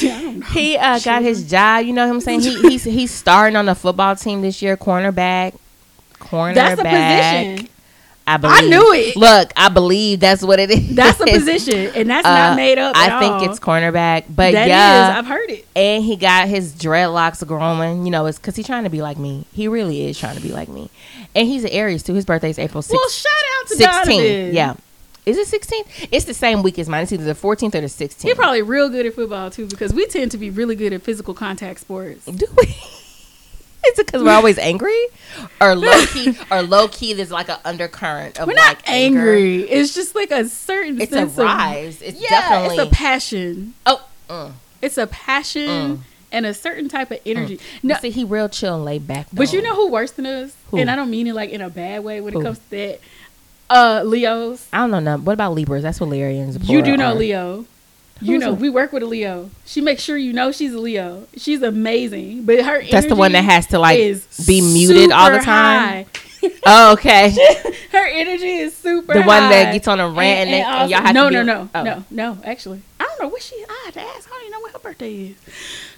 don't 0.00 0.38
know. 0.40 0.46
he 0.46 0.76
uh, 0.76 0.98
got 1.00 1.22
his 1.22 1.48
job. 1.48 1.84
You 1.86 1.92
know 1.92 2.06
what 2.06 2.12
I'm 2.14 2.20
saying? 2.20 2.40
He, 2.40 2.60
he's 2.60 2.84
he's 2.84 3.10
starting 3.10 3.56
on 3.56 3.66
the 3.66 3.74
football 3.74 4.14
team 4.16 4.42
this 4.42 4.60
year, 4.60 4.76
cornerback. 4.76 5.54
Cornerback. 6.18 6.54
That's 6.54 6.80
a 6.80 6.84
position. 7.54 7.68
I 8.28 8.36
believe. 8.36 8.70
knew 8.70 8.92
it. 8.94 9.16
Look, 9.16 9.52
I 9.56 9.68
believe 9.68 10.20
that's 10.20 10.42
what 10.42 10.58
it 10.60 10.70
is. 10.76 10.94
That's 10.94 11.20
a 11.20 11.26
position, 11.26 11.90
and 11.94 12.10
that's 12.10 12.26
Uh, 12.26 12.34
not 12.34 12.56
made 12.56 12.78
up. 12.78 12.94
I 12.96 13.18
think 13.20 13.32
all. 13.32 13.50
it's 13.50 13.58
cornerback, 13.58 14.24
but 14.28 14.52
That 14.52 14.64
is, 14.64 14.68
yeah, 14.68 15.14
I've 15.16 15.26
heard 15.26 15.50
it. 15.50 15.66
and 15.74 16.04
he 16.04 16.16
got 16.16 16.48
his 16.48 16.72
dreadlocks 16.74 17.46
growing. 17.46 18.04
You 18.04 18.10
know, 18.10 18.26
it's 18.26 18.38
because 18.38 18.56
he's 18.56 18.66
trying 18.66 18.84
to 18.84 18.90
be 18.90 19.00
like 19.02 19.16
me. 19.18 19.46
He 19.52 19.66
really 19.68 20.06
is 20.06 20.18
trying 20.18 20.36
to 20.36 20.42
be 20.42 20.50
like 20.52 20.68
me, 20.68 20.90
and 21.34 21.48
he's 21.48 21.64
an 21.64 21.70
Aries 21.70 22.02
too. 22.02 22.14
His 22.14 22.24
birthday's 22.24 22.58
April 22.58 22.82
6th. 22.82 22.92
Well, 22.92 23.08
shout 23.08 23.32
out 23.60 23.68
to 23.68 23.74
16. 23.76 23.88
Donovan. 24.20 24.54
Yeah, 24.54 24.74
is 25.26 25.36
it 25.36 25.60
16th? 25.62 26.08
It's 26.12 26.24
the 26.26 26.34
same 26.34 26.62
week 26.62 26.78
as 26.78 26.88
mine. 26.88 27.02
It's 27.04 27.12
either 27.12 27.24
the 27.24 27.34
14th 27.34 27.74
or 27.74 27.80
the 27.80 27.86
16th. 27.86 28.22
He's 28.22 28.34
probably 28.34 28.62
real 28.62 28.88
good 28.88 29.06
at 29.06 29.14
football 29.14 29.50
too, 29.50 29.66
because 29.66 29.92
we 29.94 30.06
tend 30.06 30.30
to 30.32 30.38
be 30.38 30.50
really 30.50 30.76
good 30.76 30.92
at 30.92 31.02
physical 31.02 31.34
contact 31.34 31.80
sports. 31.80 32.24
Do 32.26 32.46
we? 32.56 32.76
Is 33.86 33.98
it 33.98 34.06
because 34.06 34.22
we're 34.22 34.32
always 34.32 34.58
angry, 34.58 35.00
or 35.60 35.74
low 35.76 36.04
key, 36.06 36.36
or 36.50 36.62
low 36.62 36.88
key? 36.88 37.12
There's 37.14 37.30
like 37.30 37.48
an 37.48 37.58
undercurrent 37.64 38.38
of 38.38 38.48
We're 38.48 38.54
like 38.54 38.78
not 38.78 38.88
anger. 38.88 39.20
angry. 39.20 39.60
It's 39.62 39.94
just 39.94 40.14
like 40.14 40.30
a 40.30 40.46
certain 40.46 41.00
It's 41.00 41.12
a 41.12 41.16
sense 41.16 41.32
of 41.32 41.44
rise. 41.44 42.02
It's 42.02 42.20
yeah, 42.20 42.28
definitely 42.28 42.76
it's 42.78 42.92
a 42.92 42.94
passion. 42.94 43.74
oh. 43.86 44.04
Mm. 44.28 44.52
It's 44.82 44.98
a 44.98 45.06
passion 45.06 45.68
Mm. 45.68 45.98
and 46.32 46.44
a 46.46 46.52
certain 46.54 46.88
type 46.88 47.10
of 47.10 47.18
energy. 47.24 47.58
No, 47.82 47.96
See, 48.00 48.10
he 48.10 48.24
real 48.24 48.48
chill 48.48 48.74
and 48.74 48.84
laid 48.84 49.06
back. 49.06 49.26
but 49.32 49.52
you 49.52 49.62
know 49.62 49.74
who 49.74 49.88
worse 49.90 50.10
than 50.10 50.26
us? 50.26 50.54
Who? 50.70 50.76
And 50.78 50.90
I 50.90 50.96
don't 50.96 51.10
mean 51.10 51.26
it 51.26 51.34
like 51.34 51.50
in 51.50 51.60
a 51.62 51.70
bad 51.70 52.04
way 52.04 52.20
when 52.20 52.32
Who? 52.34 52.40
it 52.40 52.44
comes 52.44 52.58
to 52.58 52.70
that. 52.70 53.00
Uh, 53.70 54.02
Leos. 54.04 54.66
I 54.72 54.78
don't 54.78 54.90
know. 54.90 54.98
None. 55.00 55.24
What 55.24 55.32
about 55.34 55.52
Libras? 55.54 55.82
That's 55.82 56.00
what 56.00 56.10
Lyrians. 56.10 56.68
You 56.68 56.82
do 56.82 56.96
know 56.96 57.12
are. 57.12 57.14
Leo. 57.14 57.64
You 58.20 58.34
Who's 58.34 58.40
know, 58.40 58.50
a- 58.50 58.54
we 58.54 58.68
work 58.70 58.92
with 58.92 59.02
a 59.02 59.06
Leo. 59.06 59.50
She 59.64 59.80
makes 59.80 60.02
sure 60.02 60.16
you 60.16 60.32
know 60.32 60.50
she's 60.50 60.72
a 60.72 60.78
Leo. 60.78 61.26
She's 61.36 61.62
amazing, 61.62 62.44
but 62.44 62.64
her 62.64 62.76
energy 62.76 62.90
That's 62.90 63.06
the 63.06 63.14
one 63.14 63.32
that 63.32 63.44
has 63.44 63.66
to 63.68 63.78
like 63.78 63.98
be 64.46 64.60
muted 64.60 65.12
all 65.12 65.30
the 65.30 65.38
time. 65.38 65.44
high. 65.44 66.06
Oh, 66.66 66.92
okay. 66.92 67.30
Her 67.90 68.06
energy 68.06 68.58
is 68.58 68.76
super. 68.76 69.12
the 69.14 69.22
one 69.22 69.50
that 69.50 69.72
gets 69.72 69.88
on 69.88 69.98
a 69.98 70.08
rant 70.08 70.48
and, 70.48 70.50
they, 70.52 70.60
and 70.62 70.72
also- 70.72 70.90
y'all 70.94 71.02
have 71.02 71.14
no, 71.14 71.28
to. 71.30 71.34
no, 71.34 71.42
be- 71.42 71.46
no, 71.46 71.70
oh. 71.74 71.82
no, 71.82 72.04
no. 72.10 72.38
Actually, 72.44 72.80
I 73.00 73.04
don't 73.04 73.22
know 73.22 73.28
what 73.28 73.42
she. 73.42 73.56
I 73.68 73.82
have 73.86 73.94
to 73.94 74.00
ask. 74.00 74.28
I 74.28 74.30
don't 74.30 74.40
even 74.42 74.52
know 74.52 74.60
what 74.60 74.72
her 74.72 74.78
birthday 74.78 75.14
is. 75.14 75.36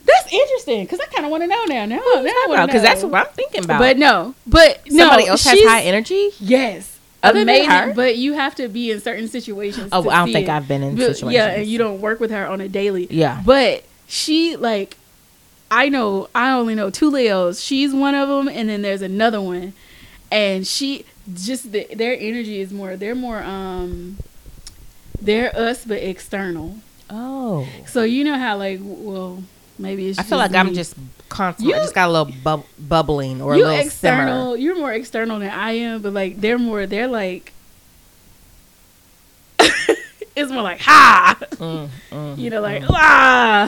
That's 0.06 0.32
interesting 0.32 0.84
because 0.84 0.98
I 1.00 1.06
kind 1.06 1.26
of 1.26 1.30
want 1.30 1.42
to 1.42 1.46
know 1.46 1.64
now. 1.66 1.84
Now, 1.84 1.96
now 1.96 2.02
I 2.02 2.46
want 2.48 2.60
to 2.62 2.66
Because 2.66 2.82
that's 2.82 3.02
what 3.02 3.14
I'm 3.26 3.32
thinking 3.34 3.64
about. 3.64 3.80
But 3.80 3.98
no, 3.98 4.34
but 4.46 4.80
no. 4.90 4.98
somebody 5.04 5.26
else 5.26 5.44
has 5.44 5.58
high 5.62 5.82
energy. 5.82 6.30
Yes. 6.38 6.98
Other 7.22 7.40
than 7.40 7.48
Amazing, 7.48 7.70
her? 7.70 7.92
but 7.94 8.16
you 8.16 8.32
have 8.32 8.54
to 8.54 8.68
be 8.68 8.90
in 8.90 9.00
certain 9.00 9.28
situations. 9.28 9.90
Oh, 9.92 10.08
I 10.08 10.18
don't 10.24 10.32
think 10.32 10.48
it. 10.48 10.50
I've 10.50 10.66
been 10.66 10.82
in 10.82 10.96
But- 10.96 11.16
situations. 11.16 11.32
Yeah, 11.34 11.46
and 11.48 11.66
you 11.66 11.76
don't 11.78 12.00
work 12.00 12.18
with 12.20 12.30
her 12.30 12.46
on 12.46 12.60
a 12.60 12.68
daily. 12.68 13.06
Yeah. 13.10 13.42
But 13.44 13.84
she 14.08 14.56
like, 14.56 14.96
I 15.70 15.88
know 15.88 16.28
I 16.34 16.52
only 16.52 16.74
know 16.74 16.88
two 16.90 17.10
Leos. 17.10 17.60
She's 17.62 17.92
one 17.94 18.14
of 18.14 18.28
them, 18.28 18.48
and 18.48 18.68
then 18.68 18.82
there's 18.82 19.02
another 19.02 19.40
one, 19.40 19.74
and 20.32 20.66
she 20.66 21.04
just 21.34 21.72
the, 21.72 21.86
their 21.94 22.16
energy 22.18 22.60
is 22.60 22.72
more. 22.72 22.96
They're 22.96 23.14
more 23.14 23.42
um, 23.42 24.16
they're 25.20 25.54
us 25.56 25.84
but 25.84 25.98
external. 26.02 26.78
Oh. 27.10 27.68
So 27.86 28.02
you 28.02 28.24
know 28.24 28.38
how 28.38 28.56
like 28.56 28.80
well 28.82 29.42
maybe 29.80 30.08
it's. 30.08 30.18
I 30.18 30.22
feel 30.22 30.38
like 30.38 30.54
I'm 30.54 30.74
just 30.74 30.94
constantly. 31.28 31.74
I 31.74 31.78
just 31.78 31.94
got 31.94 32.08
a 32.08 32.12
little 32.12 32.32
bub- 32.44 32.64
bubbling 32.78 33.40
or 33.42 33.54
a 33.54 33.56
little 33.56 33.72
external. 33.72 34.52
simmer. 34.52 34.56
You're 34.62 34.76
more 34.78 34.92
external 34.92 35.38
than 35.38 35.50
I 35.50 35.72
am, 35.72 36.02
but 36.02 36.12
like 36.12 36.40
they're 36.40 36.58
more. 36.58 36.86
They're 36.86 37.08
like. 37.08 37.52
it's 40.36 40.50
more 40.50 40.62
like 40.62 40.80
ha, 40.80 41.36
Mm, 41.56 41.88
mm, 42.10 42.38
you 42.38 42.48
know, 42.50 42.60
like 42.62 42.82
ah, 42.88 43.66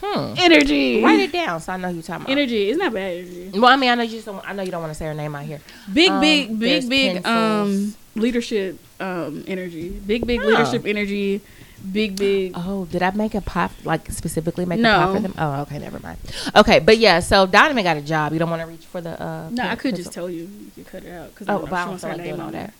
hmm. 0.00 0.34
energy. 0.38 1.02
Write 1.02 1.20
it 1.20 1.32
down 1.32 1.60
so 1.60 1.72
I 1.72 1.76
know 1.78 1.88
who 1.88 1.94
you're 1.94 2.02
talking 2.02 2.22
about. 2.26 2.30
Energy. 2.32 2.70
It's 2.70 2.78
not 2.78 2.92
bad 2.92 3.16
energy. 3.18 3.50
Well, 3.58 3.66
I 3.72 3.76
mean, 3.76 3.90
I 3.90 3.94
know 3.96 4.02
you 4.04 4.10
just 4.10 4.26
don't. 4.26 4.48
I 4.48 4.52
know 4.52 4.62
you 4.62 4.70
don't 4.70 4.80
want 4.82 4.92
to 4.92 4.94
say 4.98 5.06
her 5.06 5.14
name 5.14 5.34
out 5.34 5.44
here. 5.44 5.60
Big, 5.92 6.10
Um, 6.10 6.20
big, 6.20 6.58
big, 6.58 6.88
big 6.88 7.22
pencils. 7.24 7.94
um 7.94 7.94
leadership 8.14 8.78
um 9.00 9.44
energy. 9.48 9.88
Big, 10.06 10.26
big 10.26 10.40
leadership 10.42 10.84
energy. 10.86 11.40
Big, 11.92 12.16
big. 12.16 12.52
Oh, 12.54 12.84
did 12.84 13.02
I 13.02 13.10
make 13.12 13.34
a 13.34 13.40
pop 13.40 13.72
like 13.84 14.10
specifically 14.10 14.64
make 14.66 14.80
a 14.80 14.82
pop 14.82 15.14
for 15.16 15.20
them? 15.20 15.34
Oh, 15.38 15.62
okay, 15.62 15.78
never 15.78 15.98
mind. 16.00 16.18
Okay, 16.54 16.78
but 16.78 16.98
yeah, 16.98 17.20
so 17.20 17.46
Donovan 17.46 17.82
got 17.84 17.96
a 17.96 18.02
job. 18.02 18.32
You 18.32 18.38
don't 18.38 18.50
want 18.50 18.60
to 18.62 18.66
reach 18.68 18.84
for 18.86 19.00
the. 19.00 19.20
uh 19.22 19.48
no, 19.50 19.62
I 19.62 19.68
pen- 19.68 19.76
could 19.78 19.96
just 19.96 20.12
tell 20.12 20.28
you. 20.28 20.42
You 20.42 20.70
could 20.74 20.86
cut 20.86 21.04
it 21.04 21.10
out 21.12 21.30
because 21.30 21.48
Oh, 21.48 21.56
I 21.56 21.60
but 21.62 21.70
know 21.70 21.76
I 21.76 21.80
don't 21.80 21.88
wants 21.88 22.02
feel 22.04 22.10
her 22.10 22.16
like 22.16 22.24
name 22.26 22.36
doing 22.36 22.40
all 22.40 22.46
on 22.48 22.52
that. 22.52 22.72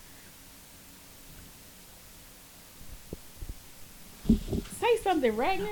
there. 4.28 4.68
Say 4.80 4.96
something, 5.02 5.36
Ragnar. 5.36 5.68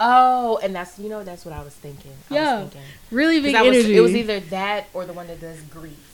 Oh, 0.00 0.58
and 0.62 0.74
that's 0.74 0.98
you 0.98 1.08
know 1.08 1.22
that's 1.22 1.44
what 1.44 1.54
I 1.54 1.62
was 1.62 1.74
thinking. 1.74 2.12
I 2.30 2.34
Yeah. 2.34 2.54
was 2.62 2.70
thinking. 2.70 2.88
Really 3.12 3.36
'Cause 3.36 3.42
big 3.44 3.54
I 3.54 3.62
was- 3.62 3.76
energy. 3.76 3.96
it 3.96 4.00
was 4.00 4.14
either 4.16 4.40
that 4.40 4.86
or 4.92 5.04
the 5.06 5.12
one 5.12 5.28
that 5.28 5.40
does 5.40 5.60
grief. 5.70 6.07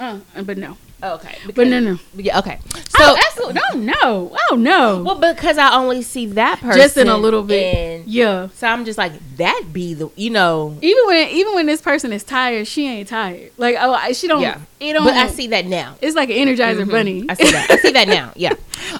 Uh, 0.00 0.18
but 0.44 0.56
no. 0.58 0.76
Oh, 1.02 1.14
okay, 1.14 1.38
But 1.54 1.66
no, 1.68 1.80
no. 1.80 1.98
Yeah, 2.14 2.38
okay. 2.40 2.58
So 2.74 2.80
So 2.80 2.84
oh, 3.00 3.16
absolutely. 3.26 3.54
No, 3.54 3.92
no. 3.94 4.36
Oh 4.50 4.56
no. 4.56 5.02
well, 5.02 5.14
because 5.18 5.56
I 5.56 5.74
only 5.74 6.02
see 6.02 6.26
that 6.26 6.60
person 6.60 6.78
Just 6.78 6.96
in 6.98 7.08
a 7.08 7.16
little 7.16 7.42
bit. 7.42 7.74
and 7.74 8.06
yeah. 8.06 8.48
so 8.54 8.66
I'm 8.66 8.84
just 8.84 8.98
like 8.98 9.12
that 9.36 9.64
be 9.72 9.94
the 9.94 10.10
you 10.16 10.28
know 10.28 10.76
Even 10.82 11.06
when 11.06 11.28
even 11.28 11.54
when 11.54 11.64
this 11.66 11.80
person 11.80 12.12
is 12.12 12.22
tired, 12.22 12.66
she 12.66 12.86
ain't 12.86 13.08
tired. 13.08 13.52
Like 13.56 13.76
oh, 13.78 14.12
she 14.12 14.26
don't. 14.28 14.42
Yeah. 14.42 14.58
It 14.78 14.92
don't. 14.92 15.04
but 15.04 15.14
I 15.14 15.28
see 15.28 15.46
that 15.48 15.64
now. 15.66 15.96
It's 16.02 16.16
like 16.16 16.28
an 16.28 16.36
Energizer 16.36 16.84
Mhm. 16.84 16.90
bunny. 16.90 17.24
I 17.28 17.34
see 17.34 17.50
that. 17.50 17.70
I 17.70 17.76
see 17.76 17.92
that 17.92 18.08
now. 18.08 18.32
Yeah. 18.36 18.52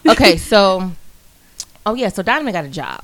Okay, 0.07 0.37
so 0.39 0.93
oh 1.85 1.95
yeah, 1.95 2.09
so 2.09 2.23
Donovan 2.23 2.53
got 2.53 2.65
a 2.65 2.69
job. 2.69 3.03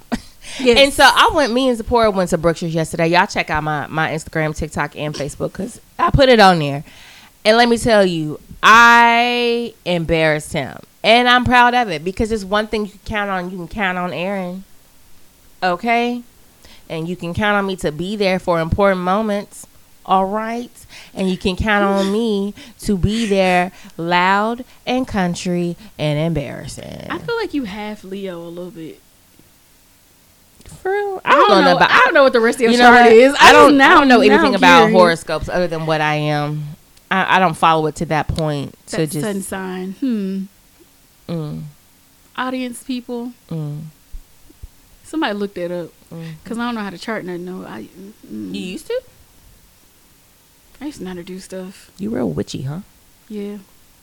Yes. 0.59 0.79
And 0.79 0.93
so 0.93 1.05
I 1.05 1.31
went. 1.35 1.53
Me 1.53 1.69
and 1.69 1.77
Zipporah 1.77 2.11
went 2.11 2.31
to 2.31 2.39
Brookshire's 2.39 2.75
yesterday. 2.75 3.09
Y'all 3.09 3.27
check 3.27 3.51
out 3.51 3.63
my 3.63 3.87
my 3.89 4.11
Instagram, 4.11 4.57
TikTok, 4.57 4.97
and 4.97 5.15
Facebook 5.15 5.53
because 5.53 5.81
I 5.99 6.11
put 6.11 6.31
it 6.31 6.41
on 6.41 6.61
there. 6.61 6.83
And 7.47 7.57
let 7.57 7.69
me 7.69 7.79
tell 7.79 8.05
you, 8.05 8.41
I 8.61 9.73
embarrassed 9.85 10.53
him, 10.53 10.81
and 11.05 11.29
I'm 11.29 11.45
proud 11.45 11.75
of 11.75 11.89
it 11.89 12.03
because 12.03 12.33
it's 12.33 12.43
one 12.43 12.67
thing 12.67 12.87
you 12.87 12.91
can 12.91 13.01
count 13.05 13.31
on. 13.31 13.51
You 13.53 13.57
can 13.57 13.69
count 13.69 13.97
on 13.97 14.13
Erin, 14.13 14.65
okay, 15.63 16.25
and 16.89 17.09
you 17.09 17.15
can 17.15 17.35
count 17.35 17.57
on 17.57 17.65
me 17.65 17.77
to 17.77 17.93
be 17.93 18.17
there 18.17 18.41
for 18.41 18.59
important 18.59 19.03
moments. 19.03 19.69
All 20.05 20.27
right, 20.27 20.73
and 21.15 21.31
you 21.31 21.37
can 21.37 21.55
count 21.55 21.85
on 21.85 22.13
me 22.13 22.53
to 22.81 22.99
be 22.99 23.27
there, 23.27 23.71
loud 23.97 24.65
and 24.85 25.07
country 25.07 25.77
and 26.01 26.19
embarrassing. 26.19 27.07
I 27.09 27.19
feel 27.19 27.37
like 27.37 27.55
you 27.55 27.63
have 27.63 28.03
Leo 28.03 28.41
a 28.41 28.51
little 28.51 28.73
bit. 28.73 29.01
For 30.65 30.91
real? 30.91 31.23
I 31.25 31.31
don't, 31.31 31.49
know, 31.49 31.61
know. 31.63 31.77
about. 31.77 31.93
I 31.93 32.01
don't 32.07 32.15
know 32.15 32.25
what 32.25 32.33
the 32.33 32.41
rest 32.41 32.57
of 32.57 32.63
your 32.63 32.73
chart 32.73 33.07
is. 33.07 33.37
I 33.39 33.53
don't. 33.53 33.79
just 33.79 33.89
I 33.89 33.95
don't 33.95 34.09
know 34.09 34.21
anything 34.21 34.57
about 34.57 34.87
curious. 34.87 34.99
horoscopes 34.99 35.49
other 35.49 35.69
than 35.69 35.87
what 35.87 36.01
I 36.01 36.17
am. 36.17 36.77
I, 37.11 37.37
I 37.37 37.39
don't 37.39 37.55
follow 37.55 37.87
it 37.87 37.97
to 37.97 38.07
that 38.07 38.29
point 38.29 38.75
to 38.89 38.97
That 38.99 39.11
just. 39.11 39.25
sun 39.25 39.43
sign. 39.43 39.93
Hmm. 39.93 40.43
Mm, 41.29 41.63
Audience 42.37 42.83
people. 42.85 43.33
mm, 43.49 43.83
Somebody 45.05 45.35
look 45.35 45.55
that 45.55 45.71
up 45.71 45.91
mm. 46.13 46.33
because 46.43 46.59
I 46.59 46.67
don't 46.67 46.75
know 46.75 46.81
how 46.83 46.91
to 46.91 46.99
chart 46.99 47.25
nothing. 47.25 47.45
No, 47.45 47.65
I. 47.65 47.89
Mm, 48.27 48.55
You 48.55 48.61
used 48.61 48.87
to? 48.89 49.01
I 50.81 50.87
used 50.87 50.99
to 50.99 51.05
know 51.05 51.11
how 51.11 51.17
to 51.17 51.23
do 51.25 51.39
stuff. 51.41 51.91
You 51.99 52.11
real 52.11 52.29
witchy, 52.31 52.63
huh? 52.63 52.81
Yeah. 53.29 53.59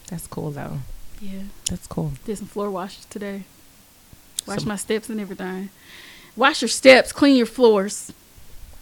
That's 0.07 0.27
cool 0.27 0.51
though. 0.51 0.79
Yeah. 1.21 1.43
That's 1.69 1.87
cool. 1.87 2.13
Did 2.25 2.37
some 2.37 2.47
floor 2.47 2.69
washes 2.71 3.05
today. 3.05 3.43
Wash 4.47 4.59
Some- 4.59 4.67
my 4.69 4.75
steps 4.75 5.09
and 5.09 5.19
everything. 5.21 5.69
Wash 6.35 6.61
your 6.61 6.69
steps. 6.69 7.11
Clean 7.13 7.35
your 7.35 7.45
floors. 7.45 8.11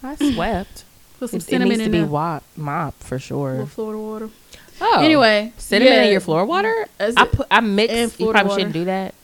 I 0.02 0.16
swept. 0.16 0.84
Put 1.22 1.30
some 1.30 1.38
it, 1.38 1.42
it 1.44 1.46
cinnamon 1.46 1.78
needs 1.78 1.88
to 1.88 1.96
in 1.96 2.04
be 2.04 2.08
wop, 2.08 2.42
mop 2.56 2.94
for 2.98 3.18
sure. 3.20 3.64
Florida 3.66 3.98
water. 4.00 4.30
Oh, 4.80 4.98
Anyway, 5.00 5.52
cinnamon 5.56 5.92
yeah. 5.92 6.02
in 6.02 6.10
your 6.10 6.20
floor 6.20 6.44
water. 6.44 6.88
Is 6.98 7.14
I 7.16 7.26
put. 7.26 7.46
I 7.48 7.60
mix. 7.60 8.18
You 8.18 8.30
probably 8.32 8.48
water. 8.48 8.60
shouldn't 8.60 8.72
do 8.74 8.84
that. 8.86 9.14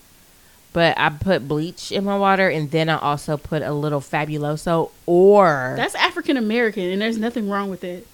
But 0.72 0.96
I 0.96 1.08
put 1.08 1.48
bleach 1.48 1.90
in 1.90 2.04
my 2.04 2.16
water, 2.16 2.48
and 2.48 2.70
then 2.70 2.88
I 2.88 2.98
also 2.98 3.37
put 3.37 3.62
a 3.62 3.72
little 3.72 4.00
fabuloso, 4.00 4.90
or 5.06 5.74
That's 5.76 5.96
African 5.96 6.37
American, 6.37 6.84
and 6.84 7.02
there's 7.02 7.18
nothing 7.18 7.48
wrong 7.48 7.68
with 7.68 7.82
it. 7.82 8.06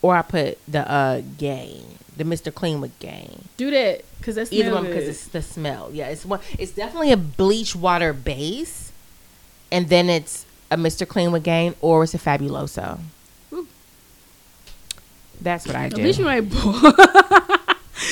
or 0.00 0.16
I 0.16 0.22
put 0.22 0.56
the 0.66 0.90
uh 0.90 1.20
Gain, 1.36 1.98
the 2.16 2.24
Mister 2.24 2.50
Clean 2.50 2.80
with 2.80 2.98
Gain. 3.00 3.44
Do 3.58 3.70
that 3.70 4.04
because 4.16 4.36
that's 4.36 4.50
Either 4.50 4.72
one 4.72 4.86
because 4.86 5.06
it's 5.08 5.26
the 5.28 5.42
smell. 5.42 5.90
Yeah, 5.92 6.08
it's 6.08 6.24
one. 6.24 6.40
It's 6.58 6.72
definitely 6.72 7.12
a 7.12 7.18
bleach 7.18 7.76
water 7.76 8.14
base, 8.14 8.92
and 9.70 9.90
then 9.90 10.08
it's 10.08 10.46
a 10.70 10.76
Mister 10.76 11.04
Clean 11.06 11.30
with 11.32 11.44
Gain 11.44 11.74
or 11.80 12.04
it's 12.04 12.14
a 12.14 12.18
Fabuloso. 12.18 12.98
Ooh. 13.52 13.66
That's 15.40 15.66
what 15.66 15.76
I 15.76 15.88
do. 15.88 15.96
At 16.00 16.02
least 16.06 16.18
you 16.18 16.28
ain't 16.28 16.50
boil. 16.50 16.92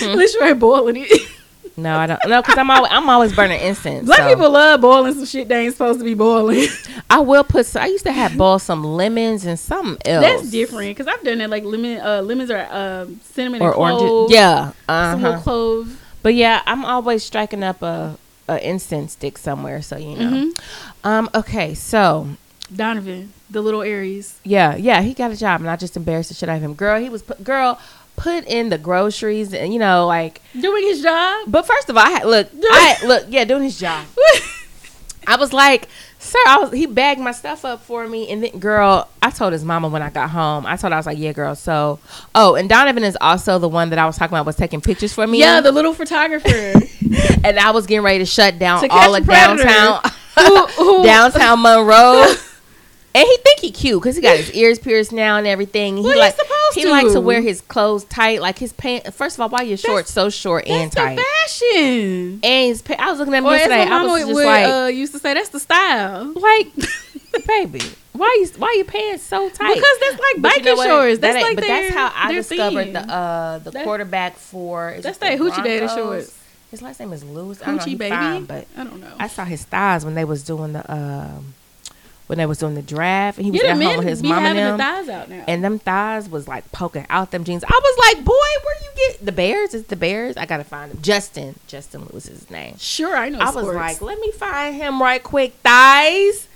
At 0.03 0.17
least 0.17 0.35
you 0.35 0.43
ain't 0.45 0.59
boiling 0.59 0.97
it. 1.09 1.29
No, 1.77 1.97
I 1.97 2.07
don't. 2.09 2.21
No, 2.27 2.43
because 2.43 2.59
I'm 2.59 2.69
always 2.73 2.91
I'm 2.93 3.09
always 3.09 3.33
burning 3.37 3.61
incense. 3.61 4.05
Black 4.07 4.19
so. 4.19 4.29
people 4.29 4.51
love 4.51 4.81
boiling 4.81 5.15
some 5.15 5.25
shit 5.27 5.47
they 5.47 5.65
ain't 5.67 5.75
supposed 5.75 6.01
to 6.01 6.05
be 6.05 6.15
boiling. 6.15 6.67
I 7.11 7.21
will 7.21 7.45
put. 7.45 7.67
Some, 7.67 7.83
I 7.83 7.87
used 7.87 8.05
to 8.05 8.11
have 8.13 8.37
boil 8.37 8.59
some 8.59 8.83
lemons 8.83 9.47
and 9.47 9.57
something 9.59 9.97
else. 10.05 10.25
That's 10.25 10.51
different 10.51 10.89
because 10.97 11.07
I've 11.07 11.23
done 11.23 11.39
that 11.39 11.51
like 11.51 11.63
lemon, 11.63 12.01
uh, 12.01 12.23
lemons 12.23 12.51
or 12.51 12.67
um, 12.75 13.21
cinnamon 13.23 13.63
Or 13.63 13.69
and 13.75 13.79
orange. 14.01 14.33
Yeah. 14.33 14.73
some 14.89 15.21
little 15.23 15.35
Uh-huh. 15.35 15.43
cloves. 15.43 15.97
But 16.25 16.35
yeah, 16.35 16.63
I'm 16.67 16.85
always 16.85 17.23
striking 17.23 17.63
up 17.63 17.81
a, 17.81 18.19
a 18.49 18.69
incense 18.69 19.13
stick 19.13 19.39
somewhere, 19.39 19.81
so 19.81 19.97
you 19.99 20.17
know. 20.17 20.31
Mhm. 20.31 20.61
Um. 21.05 21.31
Okay. 21.33 21.75
So 21.75 22.31
Donovan, 22.75 23.33
the 23.51 23.63
little 23.63 23.83
Aries. 23.83 24.39
yeah, 24.45 24.77
yeah, 24.77 25.01
he 25.03 25.15
got 25.15 25.31
a 25.31 25.37
job, 25.37 25.61
and 25.61 25.71
I 25.71 25.77
just 25.77 25.97
embarrassed 25.97 26.29
the 26.29 26.35
shit 26.35 26.49
out 26.49 26.57
of 26.57 26.63
him. 26.63 26.75
Girl, 26.75 27.01
he 27.01 27.09
was 27.09 27.23
put, 27.23 27.43
girl 27.45 27.79
put 28.17 28.45
in 28.47 28.69
the 28.69 28.79
groceries, 28.79 29.55
and 29.55 29.73
you 29.73 29.79
know, 29.79 30.07
like. 30.07 30.43
Doing 30.61 30.83
his 30.85 31.03
job. 31.03 31.45
But 31.47 31.67
first 31.67 31.89
of 31.89 31.97
all, 31.97 32.05
I 32.05 32.11
had, 32.11 32.25
look, 32.27 32.49
I 32.55 32.99
look, 33.07 33.27
yeah, 33.29 33.45
doing 33.45 33.63
his 33.63 33.79
job. 33.79 34.07
I 35.27 35.37
was 35.37 35.53
like, 35.53 35.89
sir, 36.19 36.39
I 36.47 36.59
was 36.59 36.73
he 36.73 36.87
bagged 36.87 37.21
my 37.21 37.33
stuff 37.33 37.65
up 37.65 37.83
for 37.83 38.07
me, 38.09 38.31
and 38.31 38.43
then 38.43 38.59
girl, 38.59 39.09
I 39.23 39.31
told 39.31 39.53
his 39.53 39.63
mama 39.65 39.89
when 39.89 40.01
I 40.03 40.09
got 40.11 40.31
home. 40.31 40.65
I 40.65 40.77
told 40.77 40.93
her 40.93 40.97
I 40.97 40.99
was 40.99 41.07
like, 41.07 41.19
yeah, 41.19 41.33
girl. 41.33 41.55
So, 41.55 41.99
oh, 42.35 42.55
and 42.55 42.67
Donovan 42.69 43.05
is 43.05 43.17
also 43.21 43.59
the 43.59 43.69
one 43.69 43.91
that 43.91 43.99
I 43.99 44.07
was 44.07 44.17
talking 44.17 44.35
about 44.35 44.47
was 44.47 44.57
taking 44.57 44.81
pictures 44.81 45.13
for 45.13 45.27
me. 45.27 45.39
yeah, 45.39 45.61
the 45.61 45.71
little 45.73 45.93
photographer. 45.93 46.49
and 47.45 47.59
I 47.59 47.71
was 47.73 47.87
getting 47.87 48.05
ready 48.05 48.21
to 48.21 48.27
shut 48.27 48.59
down 48.59 48.83
To 48.83 48.89
all 48.91 49.15
of 49.15 49.25
predator. 49.25 49.65
downtown 49.65 50.13
who, 50.39 50.67
who, 50.67 51.05
downtown 51.05 51.61
Monroe. 51.63 52.33
And 53.15 53.27
he 53.27 53.37
think 53.39 53.61
he 53.61 53.71
cute 53.73 54.01
because 54.01 54.17
he 54.17 54.23
got 54.23 54.37
his 54.37 54.53
ears 54.53 54.79
pierced 54.79 55.13
now 55.13 55.39
and 55.39 55.47
everything. 55.47 55.97
He 55.97 56.03
he's 56.05 56.17
like 56.17 56.35
supposed 56.37 56.75
he 56.75 56.83
to. 56.83 56.91
like 56.91 57.11
to 57.13 57.21
wear 57.21 57.41
his 57.41 57.61
clothes 57.63 58.05
tight, 58.05 58.41
like 58.41 58.59
his 58.59 58.73
pants. 58.73 59.11
First 59.17 59.37
of 59.37 59.41
all, 59.41 59.49
why 59.49 59.63
your 59.63 59.77
shorts 59.79 60.13
so 60.13 60.31
short 60.31 60.67
and 60.69 60.93
That's 60.93 60.95
tight? 60.95 61.19
fashion. 61.19 62.41
And 62.43 62.69
his 62.69 62.83
pa- 62.83 62.97
I 62.99 63.11
was 63.11 63.19
looking 63.19 63.35
at 63.35 63.39
him 63.39 63.47
Or 63.47 63.53
yesterday. 63.53 63.83
I 63.83 64.03
was 64.05 64.23
just 64.23 64.35
would, 64.35 64.45
like, 64.47 64.67
uh, 64.69 64.87
used 64.89 65.13
to 65.15 65.19
say, 65.19 65.35
that's 65.35 65.49
the 65.49 65.59
style. 65.61 66.33
like, 66.35 66.69
baby, 67.47 67.81
why 68.13 68.37
you 68.41 68.49
why 68.59 68.73
your 68.77 68.85
pants 68.85 69.23
so 69.25 69.49
tight? 69.49 69.75
Because 69.75 69.99
that's 70.01 70.21
like 70.21 70.43
But 70.43 70.57
you 70.59 70.63
know 70.65 70.77
biking 70.77 70.91
shorts. 70.91 71.19
That's 71.21 71.37
ain't- 71.37 71.47
like 71.47 71.57
but 71.57 71.65
their, 71.65 71.83
that's 71.83 71.95
how 71.95 72.13
I 72.15 72.33
discovered 72.33 72.85
thing. 72.85 72.93
the 72.93 73.01
uh 73.01 73.59
the 73.61 73.71
That- 73.71 73.85
quarterback 73.85 74.37
for. 74.37 74.97
That's 75.01 75.19
the 75.19 75.27
that 75.27 75.39
hoochie 75.39 75.65
daddy 75.65 75.89
shorts. 75.89 76.37
His 76.71 76.83
last 76.83 77.01
name 77.01 77.13
is 77.15 77.25
Lewis. 77.25 77.63
I 77.63 77.67
don't 77.67 77.77
know, 77.77 77.83
Hoochie 77.85 77.97
baby. 77.99 78.11
fine, 78.15 78.45
but 78.45 78.67
I 78.77 78.85
don't 78.85 79.01
know. 79.01 79.13
I 79.19 79.29
saw 79.29 79.45
his 79.45 79.65
thighs 79.65 80.05
when 80.05 80.15
they 80.15 80.27
was 80.27 80.43
doing 80.43 80.75
the 80.75 80.93
um 80.93 81.55
when 82.29 82.37
they 82.37 82.47
was 82.47 82.59
doing 82.59 82.75
the 82.75 82.83
draft, 82.83 83.39
and 83.39 83.47
he 83.47 83.51
was 83.51 83.63
yeah, 83.63 83.71
at 83.71 83.83
home 83.83 83.97
with 83.97 84.07
his 84.07 84.23
mom 84.23 84.45
and 84.45 84.59
them. 84.59 84.77
the 84.77 84.85
thighs 84.85 85.09
out 85.09 85.31
now. 85.31 85.45
and 85.49 85.65
them 85.65 85.79
thighs 85.79 86.29
was 86.29 86.47
like 86.47 86.71
poking 86.73 87.07
out 87.09 87.31
them 87.31 87.43
jeans. 87.43 87.65
I 87.65 87.81
was 87.83 87.99
like, 88.15 88.25
boy, 88.25 88.33
where 88.33 88.75
you 88.83 88.91
get 88.97 89.25
the 89.25 89.33
Bears? 89.33 89.73
Is 89.73 89.85
the 89.85 89.97
Bears? 89.97 90.37
I 90.37 90.45
gotta 90.45 90.63
find 90.63 90.93
him. 90.93 91.01
Justin. 91.01 91.59
Justin 91.67 92.03
Lewis 92.03 92.27
is 92.27 92.41
his 92.41 92.51
name. 92.51 92.77
sure, 92.79 93.17
I 93.17 93.31
know. 93.31 93.39
I 93.39 93.51
was 93.51 93.67
like, 93.67 94.03
let 94.03 94.21
me 94.21 94.31
find 94.33 94.77
him 94.77 95.01
right 95.03 95.23
quick. 95.23 95.55
Thighs. 95.65 96.47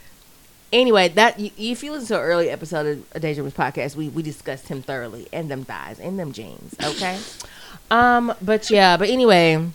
Anyway, 0.74 1.08
that 1.08 1.36
if 1.38 1.82
you 1.82 1.92
listen 1.92 2.08
to 2.08 2.16
an 2.16 2.20
early 2.22 2.50
episode 2.50 2.86
of 2.86 3.04
a 3.14 3.20
Daydreamers 3.20 3.52
podcast, 3.52 3.96
we 3.96 4.08
we 4.08 4.22
discussed 4.22 4.68
him 4.68 4.82
thoroughly 4.82 5.26
and 5.32 5.50
them 5.50 5.64
thighs 5.64 5.98
and 6.00 6.18
them 6.18 6.32
jeans. 6.32 6.74
Okay. 6.82 7.18
um, 7.90 8.34
but 8.42 8.68
yeah, 8.70 8.98
but 8.98 9.08
anyway, 9.08 9.70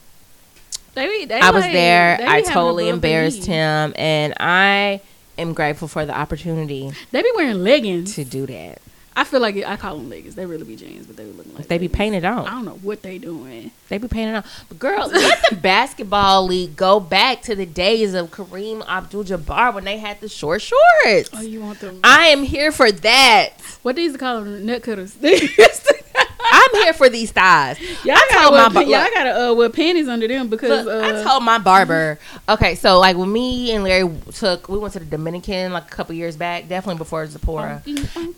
they, 0.93 1.25
they 1.25 1.39
I 1.39 1.49
was 1.49 1.63
like- 1.63 1.73
there. 1.73 2.19
I 2.21 2.41
totally 2.41 2.89
embarrassed 2.89 3.45
him, 3.45 3.93
and 3.95 4.35
I 4.39 5.01
am 5.37 5.53
grateful 5.53 5.87
for 5.87 6.05
the 6.05 6.17
opportunity 6.17 6.91
They 7.11 7.21
be 7.21 7.31
wearing 7.35 7.63
leggings. 7.63 8.15
to 8.15 8.23
do 8.25 8.45
that. 8.47 8.81
I 9.15 9.23
feel 9.23 9.39
like 9.39 9.55
I 9.65 9.77
call 9.77 9.97
them 9.97 10.09
leggings. 10.11 10.35
They 10.35 10.45
really 10.45 10.63
be 10.63 10.75
jeans, 10.75 11.07
but 11.07 11.17
they 11.17 11.25
be 11.25 11.31
looking 11.31 11.55
like 11.55 11.67
They 11.67 11.79
be 11.79 11.87
painted 11.87 12.23
on. 12.23 12.45
I 12.45 12.51
don't 12.51 12.65
know 12.65 12.77
what 12.83 13.01
they 13.01 13.17
doing. 13.17 13.71
They 13.89 13.97
be 13.97 14.07
painted 14.07 14.35
on. 14.35 14.43
But 14.69 14.77
girls, 14.77 15.11
let 15.11 15.41
the 15.49 15.55
basketball 15.61 16.45
league 16.45 16.75
go 16.75 16.99
back 16.99 17.41
to 17.43 17.55
the 17.55 17.65
days 17.65 18.13
of 18.13 18.29
Kareem 18.29 18.85
Abdul-Jabbar 18.87 19.73
when 19.73 19.85
they 19.85 19.97
had 19.97 20.21
the 20.21 20.29
short 20.29 20.61
shorts. 20.61 21.31
Oh, 21.33 21.41
you 21.41 21.61
want 21.61 21.79
them? 21.79 21.99
I 22.03 22.27
am 22.27 22.43
here 22.43 22.71
for 22.71 22.91
that. 22.91 23.53
what 23.81 23.95
they 23.95 24.03
used 24.03 24.13
to 24.15 24.19
call 24.19 24.43
them? 24.43 24.63
Nut 24.67 24.83
cutters. 24.83 25.15
I'm 26.51 26.81
here 26.83 26.93
for 26.93 27.09
these 27.09 27.31
thighs. 27.31 27.77
Yeah, 28.03 28.15
I 28.15 28.27
I 28.29 28.33
told 28.41 28.53
gotta 28.53 28.73
wear, 28.75 28.83
ba- 28.85 28.89
yeah, 28.89 28.99
I 28.99 29.03
look. 29.03 29.13
gotta 29.13 29.49
uh, 29.49 29.53
wear 29.53 29.69
panties 29.69 30.07
under 30.07 30.27
them 30.27 30.47
because 30.49 30.85
Look, 30.85 31.03
uh, 31.03 31.19
I 31.19 31.23
told 31.23 31.43
my 31.43 31.57
barber. 31.57 32.19
Okay, 32.49 32.75
so 32.75 32.99
like 32.99 33.17
when 33.17 33.31
me 33.31 33.71
and 33.73 33.83
Larry 33.83 34.09
took, 34.33 34.69
we 34.69 34.77
went 34.77 34.93
to 34.93 34.99
the 34.99 35.05
Dominican 35.05 35.73
like 35.73 35.85
a 35.85 35.89
couple 35.95 36.15
years 36.15 36.35
back, 36.37 36.67
definitely 36.67 36.97
before 36.97 37.25
Zipporah, 37.27 37.83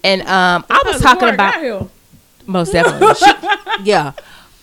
and 0.03 0.21
um, 0.23 0.65
I 0.69 0.81
was 0.85 1.01
talking 1.01 1.29
about 1.29 1.89
most 2.45 2.71
definitely, 2.71 3.13
She- 3.77 3.83
yeah. 3.83 4.13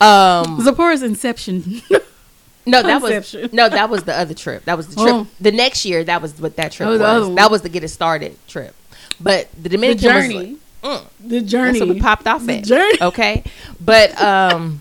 Um, 0.00 0.60
Zipporah's 0.62 1.02
Inception. 1.02 1.80
no, 2.66 2.82
that 2.82 3.00
was 3.00 3.34
no, 3.52 3.68
that 3.68 3.88
was 3.88 4.04
the 4.04 4.14
other 4.18 4.34
trip. 4.34 4.64
That 4.64 4.76
was 4.76 4.88
the 4.88 4.96
trip. 5.00 5.14
Oh. 5.14 5.26
The 5.40 5.52
next 5.52 5.84
year, 5.84 6.04
that 6.04 6.20
was 6.20 6.38
what 6.40 6.56
that 6.56 6.72
trip 6.72 6.88
Oh, 6.88 6.98
was. 6.98 7.28
the. 7.28 7.34
That 7.36 7.50
was 7.50 7.62
the 7.62 7.68
get 7.68 7.84
it 7.84 7.88
started 7.88 8.36
trip. 8.48 8.74
But 9.20 9.50
the 9.52 9.60
the 9.62 9.68
Dominican 9.70 10.14
was 10.14 10.24
journey. 10.24 10.34
like, 10.50 10.56
mm, 10.82 11.04
the 11.20 11.40
journey. 11.40 11.78
That's 11.78 11.86
what 11.88 11.94
we 11.96 12.00
popped 12.00 12.26
off 12.26 12.44
The 12.46 12.58
at. 12.58 12.64
journey. 12.64 12.98
Okay. 13.00 13.44
But 13.80 14.20
um 14.20 14.80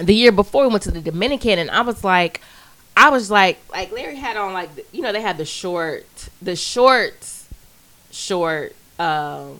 the 0.00 0.14
year 0.14 0.32
before 0.32 0.62
we 0.64 0.68
went 0.70 0.82
to 0.84 0.90
the 0.90 1.00
Dominican 1.00 1.58
and 1.58 1.70
I 1.70 1.82
was 1.82 2.02
like 2.04 2.40
I 2.96 3.10
was 3.10 3.30
like 3.30 3.58
like 3.70 3.92
Larry 3.92 4.16
had 4.16 4.36
on 4.36 4.52
like 4.52 4.70
you 4.92 5.02
know 5.02 5.12
they 5.12 5.20
had 5.20 5.36
the 5.38 5.44
short 5.44 6.06
the 6.40 6.56
shorts 6.56 7.46
short 8.10 8.74
um 8.98 9.58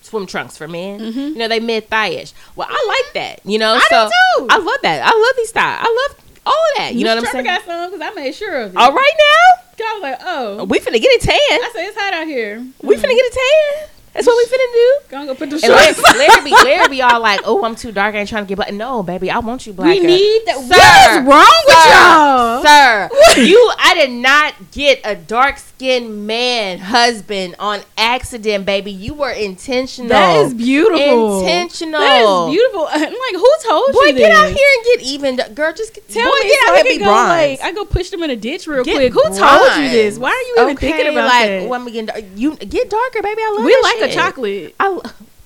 swim 0.00 0.26
trunks 0.26 0.56
for 0.56 0.66
men. 0.66 0.98
Mhm. 1.00 1.14
You 1.30 1.34
know 1.36 1.48
they 1.48 1.60
mid 1.60 1.88
thigh-ish. 1.88 2.32
Well, 2.56 2.66
I 2.70 3.02
like 3.04 3.14
that. 3.14 3.40
You 3.48 3.58
know, 3.58 3.74
I 3.74 3.78
do 3.78 3.84
so 3.90 4.08
too. 4.38 4.46
I 4.50 4.58
love 4.58 4.78
that. 4.82 5.02
I 5.02 5.10
love 5.16 5.36
these 5.36 5.48
styles. 5.50 5.86
I 5.86 6.08
love 6.08 6.18
all 6.44 6.52
of 6.52 6.78
that. 6.78 6.94
You 6.94 7.04
know 7.04 7.14
what 7.14 7.24
I'm 7.24 7.30
saying? 7.30 7.44
got 7.44 7.64
some 7.64 7.90
because 7.92 8.04
I 8.06 8.14
made 8.14 8.34
sure 8.34 8.62
of 8.62 8.74
it. 8.74 8.76
All 8.76 8.92
right 8.92 9.12
now, 9.16 9.84
I 9.86 9.92
was 9.94 10.02
like, 10.02 10.18
oh, 10.22 10.64
we 10.64 10.80
finna 10.80 11.00
get 11.00 11.22
a 11.22 11.26
tan. 11.26 11.36
I 11.38 11.70
said 11.72 11.84
it's 11.86 11.96
hot 11.96 12.12
out 12.14 12.26
here. 12.26 12.66
We 12.82 12.96
finna 12.96 13.14
get 13.14 13.32
a 13.32 13.34
tan. 13.34 13.88
That's 14.12 14.26
what 14.26 14.36
we 14.36 14.44
finna 14.44 14.72
do. 14.72 14.94
Gonna 15.08 15.26
go 15.26 15.34
put 15.34 15.48
the 15.50 15.56
And 15.56 15.72
Larry, 15.72 15.94
shorts. 15.94 16.18
Larry, 16.18 16.44
be, 16.44 16.50
Larry 16.64 16.88
be 16.88 17.02
all 17.02 17.20
like, 17.20 17.40
"Oh, 17.44 17.64
I'm 17.64 17.74
too 17.74 17.92
dark. 17.92 18.14
I 18.14 18.18
ain't 18.18 18.28
trying 18.28 18.44
to 18.44 18.48
get 18.48 18.56
black." 18.56 18.72
No, 18.72 19.02
baby, 19.02 19.30
I 19.30 19.38
want 19.38 19.66
you 19.66 19.72
black. 19.72 19.88
we 19.88 20.00
need 20.00 20.42
that. 20.46 20.56
Sir, 20.58 20.74
what 20.74 21.10
is 21.10 21.26
wrong 21.26 21.62
with 21.66 21.86
y'all? 21.86 22.62
sir. 22.62 23.42
You, 23.42 23.72
I 23.78 23.94
did 23.94 24.10
not 24.10 24.54
get 24.72 25.00
a 25.04 25.14
dark 25.14 25.56
skinned 25.58 26.26
man 26.26 26.78
husband 26.78 27.56
on 27.58 27.80
accident, 27.96 28.66
baby. 28.66 28.92
You 28.92 29.14
were 29.14 29.30
intentional. 29.30 30.10
That 30.10 30.36
is 30.44 30.52
beautiful. 30.54 31.40
Intentional. 31.40 32.00
That 32.00 32.22
is 32.22 32.54
beautiful. 32.54 32.86
I'm 32.90 33.00
like, 33.00 33.34
who 33.34 33.50
told 33.66 33.92
Boy, 33.92 34.00
you 34.04 34.12
Boy, 34.12 34.18
get 34.18 34.28
this? 34.28 34.38
out 34.38 34.48
here 34.48 34.68
and 34.76 34.84
get 34.84 35.02
even, 35.02 35.54
girl. 35.54 35.72
Just 35.72 35.94
Tell 36.08 36.24
boy, 36.30 36.36
me, 36.36 36.42
get 36.48 36.60
so 36.60 36.68
out 36.68 36.72
I 36.72 36.76
here 36.76 36.78
and 36.80 36.88
be 36.88 36.98
go, 36.98 37.04
bronze. 37.06 37.28
Like, 37.28 37.60
I 37.62 37.72
go 37.72 37.84
push 37.86 38.10
them 38.10 38.22
in 38.22 38.30
a 38.30 38.36
ditch 38.36 38.66
real 38.66 38.84
Get 38.84 38.94
quick. 38.96 39.12
Who 39.14 39.22
told 39.38 39.76
you 39.78 39.88
this? 39.90 40.18
Why 40.18 40.30
are 40.30 40.34
you 40.48 40.54
even 40.64 40.76
Okay, 40.76 40.90
thinking 40.92 41.12
about 41.12 41.28
like, 41.28 41.46
that? 41.46 41.68
When 41.68 41.84
we 41.86 41.92
get 41.92 42.06
dark, 42.06 42.24
you 42.36 42.56
get 42.56 42.90
darker, 42.90 43.22
baby. 43.22 43.40
I 43.40 43.54
love 43.56 43.64
we 43.64 43.72
that 43.72 43.82
like 44.02 44.10
a 44.10 44.14
chocolate. 44.14 44.74
I 44.78 45.00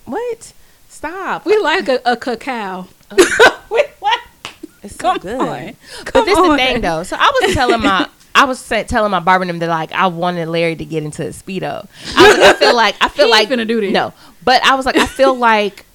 what? 0.04 0.52
Stop. 0.88 1.44
We 1.44 1.58
like 1.58 1.88
a, 1.88 2.00
a 2.04 2.16
cacao. 2.16 2.88
we 3.70 3.84
like. 4.00 4.20
It's 4.82 4.94
so 4.94 5.12
Come 5.12 5.18
good. 5.18 5.40
on. 5.40 5.76
But 6.12 6.24
this 6.24 6.36
the 6.36 6.42
on. 6.42 6.56
thing 6.56 6.80
though. 6.80 7.02
So 7.02 7.16
I 7.18 7.40
was 7.42 7.54
telling 7.54 7.82
my 7.82 8.08
I 8.34 8.44
was 8.44 8.66
telling 8.68 9.10
my 9.10 9.20
barber 9.20 9.46
them 9.46 9.58
that 9.60 9.68
like 9.68 9.92
I 9.92 10.06
wanted 10.08 10.48
Larry 10.48 10.76
to 10.76 10.84
get 10.84 11.02
into 11.02 11.26
a 11.26 11.30
speedo. 11.30 11.88
I, 12.16 12.28
was 12.28 12.38
I 12.38 12.52
feel 12.54 12.76
like 12.76 12.94
I 13.00 13.08
feel 13.10 13.30
like 13.30 13.48
finna 13.48 13.66
do 13.66 13.80
that. 13.80 13.90
No, 13.90 14.12
but 14.44 14.62
I 14.64 14.74
was 14.74 14.86
like 14.86 14.96
I 14.96 15.06
feel 15.06 15.34
like 15.34 15.86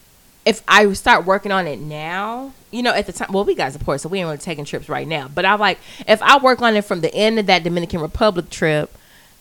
if 0.45 0.63
I 0.67 0.91
start 0.93 1.25
working 1.25 1.51
on 1.51 1.67
it 1.67 1.79
now, 1.79 2.51
you 2.71 2.81
know, 2.81 2.93
at 2.93 3.05
the 3.05 3.13
time, 3.13 3.31
well, 3.31 3.45
we 3.45 3.53
got 3.53 3.71
support, 3.73 4.01
so 4.01 4.09
we 4.09 4.19
ain't 4.19 4.25
really 4.25 4.39
taking 4.39 4.65
trips 4.65 4.89
right 4.89 5.07
now. 5.07 5.27
But 5.27 5.45
I'm 5.45 5.59
like, 5.59 5.77
if 6.07 6.19
I 6.23 6.39
work 6.39 6.63
on 6.63 6.75
it 6.75 6.83
from 6.83 7.01
the 7.01 7.13
end 7.13 7.37
of 7.37 7.45
that 7.45 7.63
Dominican 7.63 8.01
Republic 8.01 8.49
trip 8.49 8.91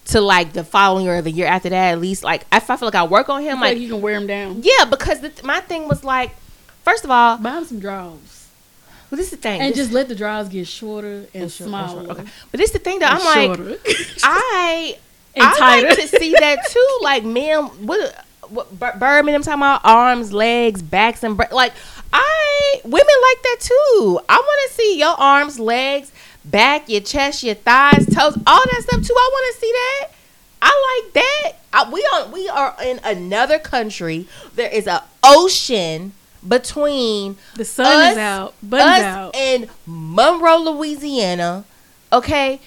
to 0.06 0.20
like 0.20 0.52
the 0.52 0.64
following 0.64 1.04
year 1.04 1.16
or 1.18 1.22
the 1.22 1.30
year 1.30 1.46
after 1.46 1.68
that, 1.68 1.92
at 1.92 2.00
least, 2.00 2.24
like 2.24 2.44
I 2.50 2.58
feel 2.60 2.78
like 2.80 2.94
I 2.94 3.04
work 3.04 3.28
on 3.28 3.42
him, 3.42 3.60
like, 3.60 3.74
like 3.74 3.78
you 3.78 3.88
can 3.88 4.00
wear 4.02 4.14
him 4.16 4.26
down. 4.26 4.62
yeah, 4.62 4.84
because 4.84 5.20
the, 5.20 5.32
my 5.44 5.60
thing 5.60 5.86
was 5.88 6.02
like, 6.04 6.30
first 6.84 7.04
of 7.04 7.10
all, 7.10 7.36
Buy 7.38 7.58
him 7.58 7.64
some 7.64 7.78
drawers. 7.80 8.48
well, 9.10 9.16
this 9.18 9.26
is 9.26 9.30
the 9.32 9.36
thing, 9.36 9.60
And 9.60 9.70
this- 9.70 9.76
just 9.78 9.92
let 9.92 10.08
the 10.08 10.14
drawers 10.14 10.48
get 10.48 10.66
shorter 10.66 11.26
and 11.34 11.42
and 11.42 11.52
short- 11.52 11.70
and 11.70 11.90
smaller. 11.90 12.10
okay. 12.12 12.24
But 12.50 12.58
this 12.58 12.70
is 12.70 12.72
the 12.72 12.78
thing 12.80 12.98
that 13.00 13.12
I'm 13.20 13.58
like. 13.58 13.80
I 14.24 14.98
I 15.36 15.82
like 15.84 15.96
to 15.96 16.08
see 16.08 16.32
that 16.32 16.66
too. 16.68 16.86
Like 17.02 17.24
men, 17.24 17.64
what, 17.86 18.24
what 18.48 18.78
Birdman? 18.98 19.34
I'm 19.34 19.42
talking 19.42 19.60
about 19.60 19.80
arms, 19.84 20.32
legs, 20.32 20.82
backs, 20.82 21.22
and 21.22 21.38
like 21.52 21.72
I 22.12 22.80
women 22.84 22.92
like 22.98 23.42
that 23.42 23.56
too. 23.60 24.20
I 24.28 24.36
want 24.36 24.70
to 24.70 24.74
see 24.76 24.98
your 24.98 25.14
arms, 25.16 25.58
legs, 25.60 26.10
back, 26.44 26.88
your 26.88 27.00
chest, 27.00 27.42
your 27.42 27.54
thighs, 27.54 28.06
toes, 28.06 28.36
all 28.46 28.64
that 28.64 28.82
stuff 28.88 29.06
too. 29.06 29.14
I 29.16 29.30
want 29.32 29.54
to 29.54 29.60
see 29.60 29.72
that. 29.72 30.08
I 30.62 31.02
like 31.04 31.12
that. 31.14 31.52
I, 31.72 31.90
we 31.90 32.06
are 32.12 32.28
we 32.28 32.48
are 32.48 32.76
in 32.82 33.00
another 33.04 33.58
country. 33.58 34.26
There 34.54 34.70
is 34.70 34.86
a 34.86 35.04
ocean 35.22 36.12
between 36.46 37.36
the 37.54 37.64
sun 37.64 37.86
us- 37.86 38.12
is 38.12 38.18
out. 38.18 38.54
Buttons 38.62 38.98
us 38.98 39.02
out. 39.04 39.36
in 39.36 39.68
Monroe, 39.86 40.58
Louisiana. 40.58 41.64
Okay, 42.12 42.60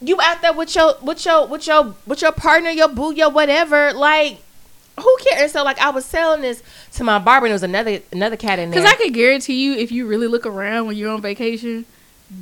you 0.00 0.18
out 0.20 0.42
there 0.42 0.52
with 0.52 0.74
your 0.74 0.94
with 1.02 1.24
your 1.24 1.46
with 1.46 1.66
your 1.66 1.94
with 2.06 2.22
your 2.22 2.32
partner, 2.32 2.70
your 2.70 2.88
boo, 2.88 3.14
your 3.14 3.30
whatever. 3.30 3.92
Like, 3.94 4.42
who 5.00 5.16
cares? 5.24 5.52
So 5.52 5.64
like 5.64 5.78
I 5.78 5.90
was 5.90 6.04
selling 6.04 6.42
this 6.42 6.62
to 6.92 7.04
my 7.04 7.18
barber, 7.18 7.46
and 7.46 7.50
there 7.50 7.54
was 7.54 7.62
another 7.62 8.00
another 8.12 8.36
cat 8.36 8.58
in 8.58 8.70
there. 8.70 8.80
Because 8.80 8.92
I 8.92 8.96
could 8.96 9.14
guarantee 9.14 9.64
you, 9.64 9.74
if 9.74 9.90
you 9.90 10.06
really 10.06 10.26
look 10.26 10.44
around 10.44 10.86
when 10.86 10.96
you're 10.96 11.10
on 11.10 11.22
vacation, 11.22 11.86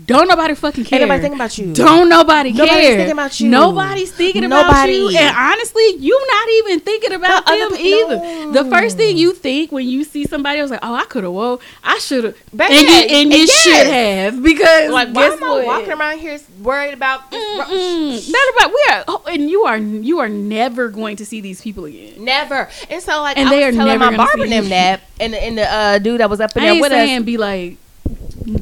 don't 0.06 0.28
nobody 0.28 0.54
fucking 0.54 0.84
care. 0.84 1.00
Ain't 1.00 1.08
nobody 1.08 1.22
thinking 1.22 1.38
about 1.38 1.58
you. 1.58 1.72
Don't 1.74 2.08
nobody 2.08 2.52
care. 2.52 2.66
Nobody's 2.66 2.96
thinking 2.96 3.12
about 3.12 3.40
you. 3.40 3.48
Nobody's 3.50 4.12
thinking 4.12 4.48
Nobody. 4.48 4.68
about 4.68 4.88
you. 4.88 5.18
And 5.18 5.36
honestly, 5.36 5.96
you're 5.98 6.26
not 6.26 6.48
even 6.50 6.80
thinking 6.80 7.12
about 7.12 7.48
other 7.48 7.68
them 7.70 7.78
either. 7.78 8.16
no. 8.16 8.52
The 8.52 8.70
first 8.70 8.96
thing 8.96 9.16
you 9.16 9.32
think 9.32 9.70
when 9.72 9.88
you 9.88 10.04
see 10.04 10.24
somebody 10.24 10.60
else, 10.60 10.70
like, 10.70 10.80
oh, 10.82 10.94
I 10.94 11.04
could 11.04 11.24
have. 11.24 11.32
Whoa, 11.32 11.60
I 11.82 11.98
should 11.98 12.24
have. 12.24 12.36
And 12.58 12.72
you, 12.72 12.88
and 12.88 13.32
you 13.32 13.38
yes. 13.40 13.62
should 13.62 13.86
have 13.86 14.42
because 14.42 14.90
like 14.90 15.08
why 15.14 15.28
guess 15.28 15.42
am 15.42 15.44
I 15.50 15.64
walking 15.64 15.92
around 15.92 16.18
here 16.18 16.38
worried 16.62 16.94
about 16.94 17.30
this? 17.30 18.30
Not 18.30 18.54
about 18.56 18.70
we 18.70 18.84
are, 18.92 19.04
oh, 19.08 19.24
and 19.28 19.50
you 19.50 19.62
are 19.64 19.78
you 19.78 20.20
are 20.20 20.28
never 20.28 20.88
going 20.88 21.16
to 21.16 21.26
see 21.26 21.40
these 21.40 21.60
people 21.60 21.84
again. 21.84 22.24
Never. 22.24 22.68
And 22.88 23.02
so 23.02 23.20
like 23.20 23.36
And 23.36 23.48
I 23.48 23.50
they 23.52 23.66
was 23.66 23.74
are 23.74 23.78
telling 23.78 23.98
never 23.98 24.10
my 24.12 24.16
barber 24.16 24.46
them 24.46 24.68
that, 24.70 25.00
and 25.20 25.32
the, 25.32 25.42
and 25.42 25.58
the 25.58 25.72
uh, 25.72 25.98
dude 25.98 26.20
that 26.20 26.30
was 26.30 26.40
up 26.40 26.56
in 26.56 26.62
I 26.62 26.72
there 26.72 26.80
with 26.80 26.92
saying 26.92 27.18
us. 27.18 27.24
be 27.24 27.36
like, 27.36 27.76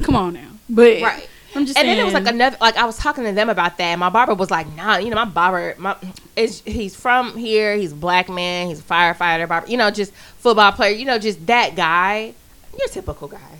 come 0.03 0.15
on 0.15 0.33
now, 0.33 0.50
but 0.71 1.01
Right. 1.01 1.27
I'm 1.53 1.65
just 1.65 1.77
And 1.77 1.85
saying. 1.85 1.97
then 1.97 1.99
it 1.99 2.05
was 2.05 2.13
like 2.13 2.27
another 2.33 2.55
like 2.61 2.77
I 2.77 2.85
was 2.85 2.97
talking 2.97 3.25
to 3.25 3.33
them 3.33 3.49
about 3.49 3.77
that. 3.77 3.83
And 3.83 3.99
my 3.99 4.09
barber 4.09 4.33
was 4.33 4.49
like, 4.49 4.73
"Nah, 4.73 4.97
you 4.99 5.09
know, 5.09 5.17
my 5.17 5.25
barber, 5.25 5.75
my 5.77 5.97
is 6.37 6.61
he's 6.65 6.95
from 6.95 7.35
here. 7.37 7.75
He's 7.75 7.91
a 7.91 7.95
black 7.95 8.29
man. 8.29 8.67
He's 8.69 8.79
a 8.79 8.83
firefighter. 8.83 9.49
Barber, 9.49 9.67
you 9.67 9.75
know, 9.75 9.91
just 9.91 10.13
football 10.13 10.71
player. 10.71 10.95
You 10.95 11.03
know, 11.03 11.19
just 11.19 11.45
that 11.47 11.75
guy. 11.75 12.33
Your 12.79 12.87
typical 12.87 13.27
guy. 13.27 13.59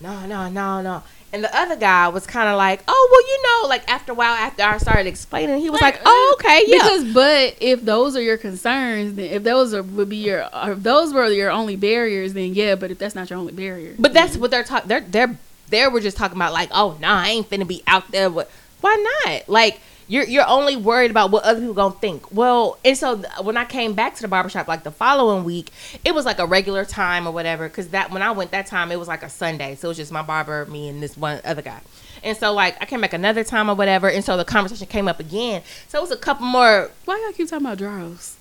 No, 0.00 0.26
no, 0.26 0.48
no, 0.48 0.82
no." 0.82 1.02
And 1.32 1.44
the 1.44 1.56
other 1.56 1.76
guy 1.76 2.08
was 2.08 2.26
kind 2.26 2.48
of 2.48 2.56
like, 2.58 2.82
"Oh, 2.88 3.08
well, 3.12 3.22
you 3.22 3.42
know, 3.62 3.68
like 3.68 3.88
after 3.88 4.10
a 4.10 4.14
while, 4.16 4.34
after 4.34 4.64
I 4.64 4.78
started 4.78 5.06
explaining, 5.06 5.60
he 5.60 5.70
was 5.70 5.80
like, 5.80 6.00
"Oh, 6.04 6.36
okay, 6.40 6.64
yeah." 6.66 6.78
Because, 6.78 7.14
but 7.14 7.54
if 7.60 7.84
those 7.84 8.16
are 8.16 8.20
your 8.22 8.38
concerns, 8.38 9.14
then 9.14 9.26
if 9.26 9.44
those 9.44 9.72
are 9.72 9.84
would 9.84 10.08
be 10.08 10.16
your, 10.16 10.48
if 10.64 10.82
those 10.82 11.14
were 11.14 11.28
your 11.28 11.52
only 11.52 11.76
barriers, 11.76 12.32
then 12.32 12.54
yeah. 12.54 12.74
But 12.74 12.90
if 12.90 12.98
that's 12.98 13.14
not 13.14 13.30
your 13.30 13.38
only 13.38 13.52
barrier, 13.52 13.94
But 14.00 14.12
that's 14.12 14.36
what 14.36 14.50
they're 14.50 14.64
talking. 14.64 14.88
They're 14.88 15.02
they're 15.02 15.38
they 15.70 15.86
were 15.88 16.00
just 16.00 16.16
talking 16.16 16.36
about 16.36 16.52
like, 16.52 16.68
oh 16.72 16.96
nah, 17.00 17.20
I 17.20 17.28
ain't 17.28 17.48
finna 17.48 17.66
be 17.66 17.82
out 17.86 18.10
there. 18.10 18.30
With, 18.30 18.50
why 18.80 19.22
not? 19.24 19.48
Like 19.48 19.80
you're 20.10 20.24
you're 20.24 20.46
only 20.46 20.74
worried 20.74 21.12
about 21.12 21.30
what 21.30 21.44
other 21.44 21.60
people 21.60 21.74
gonna 21.74 21.94
think. 21.94 22.32
Well, 22.32 22.78
and 22.84 22.98
so 22.98 23.22
when 23.42 23.56
I 23.56 23.64
came 23.64 23.94
back 23.94 24.16
to 24.16 24.22
the 24.22 24.28
barbershop 24.28 24.66
like 24.66 24.82
the 24.82 24.90
following 24.90 25.44
week, 25.44 25.70
it 26.04 26.14
was 26.14 26.26
like 26.26 26.40
a 26.40 26.46
regular 26.46 26.84
time 26.84 27.28
or 27.28 27.32
whatever. 27.32 27.68
Because 27.68 27.88
that 27.88 28.10
when 28.10 28.20
I 28.20 28.32
went 28.32 28.50
that 28.50 28.66
time, 28.66 28.90
it 28.90 28.98
was 28.98 29.06
like 29.06 29.22
a 29.22 29.30
Sunday, 29.30 29.76
so 29.76 29.86
it 29.86 29.90
was 29.90 29.96
just 29.96 30.10
my 30.10 30.22
barber, 30.22 30.66
me, 30.66 30.88
and 30.88 31.00
this 31.00 31.16
one 31.16 31.40
other 31.44 31.62
guy. 31.62 31.80
And 32.24 32.36
so 32.36 32.52
like 32.52 32.76
I 32.82 32.86
came 32.86 33.00
back 33.00 33.12
another 33.12 33.44
time 33.44 33.70
or 33.70 33.76
whatever, 33.76 34.10
and 34.10 34.24
so 34.24 34.36
the 34.36 34.44
conversation 34.44 34.88
came 34.88 35.06
up 35.06 35.20
again. 35.20 35.62
So 35.86 35.98
it 35.98 36.02
was 36.02 36.10
a 36.10 36.16
couple 36.16 36.44
more 36.44 36.90
why 37.04 37.22
y'all 37.24 37.32
keep 37.32 37.48
talking 37.48 37.64
about 37.64 37.78
draws? 37.78 38.36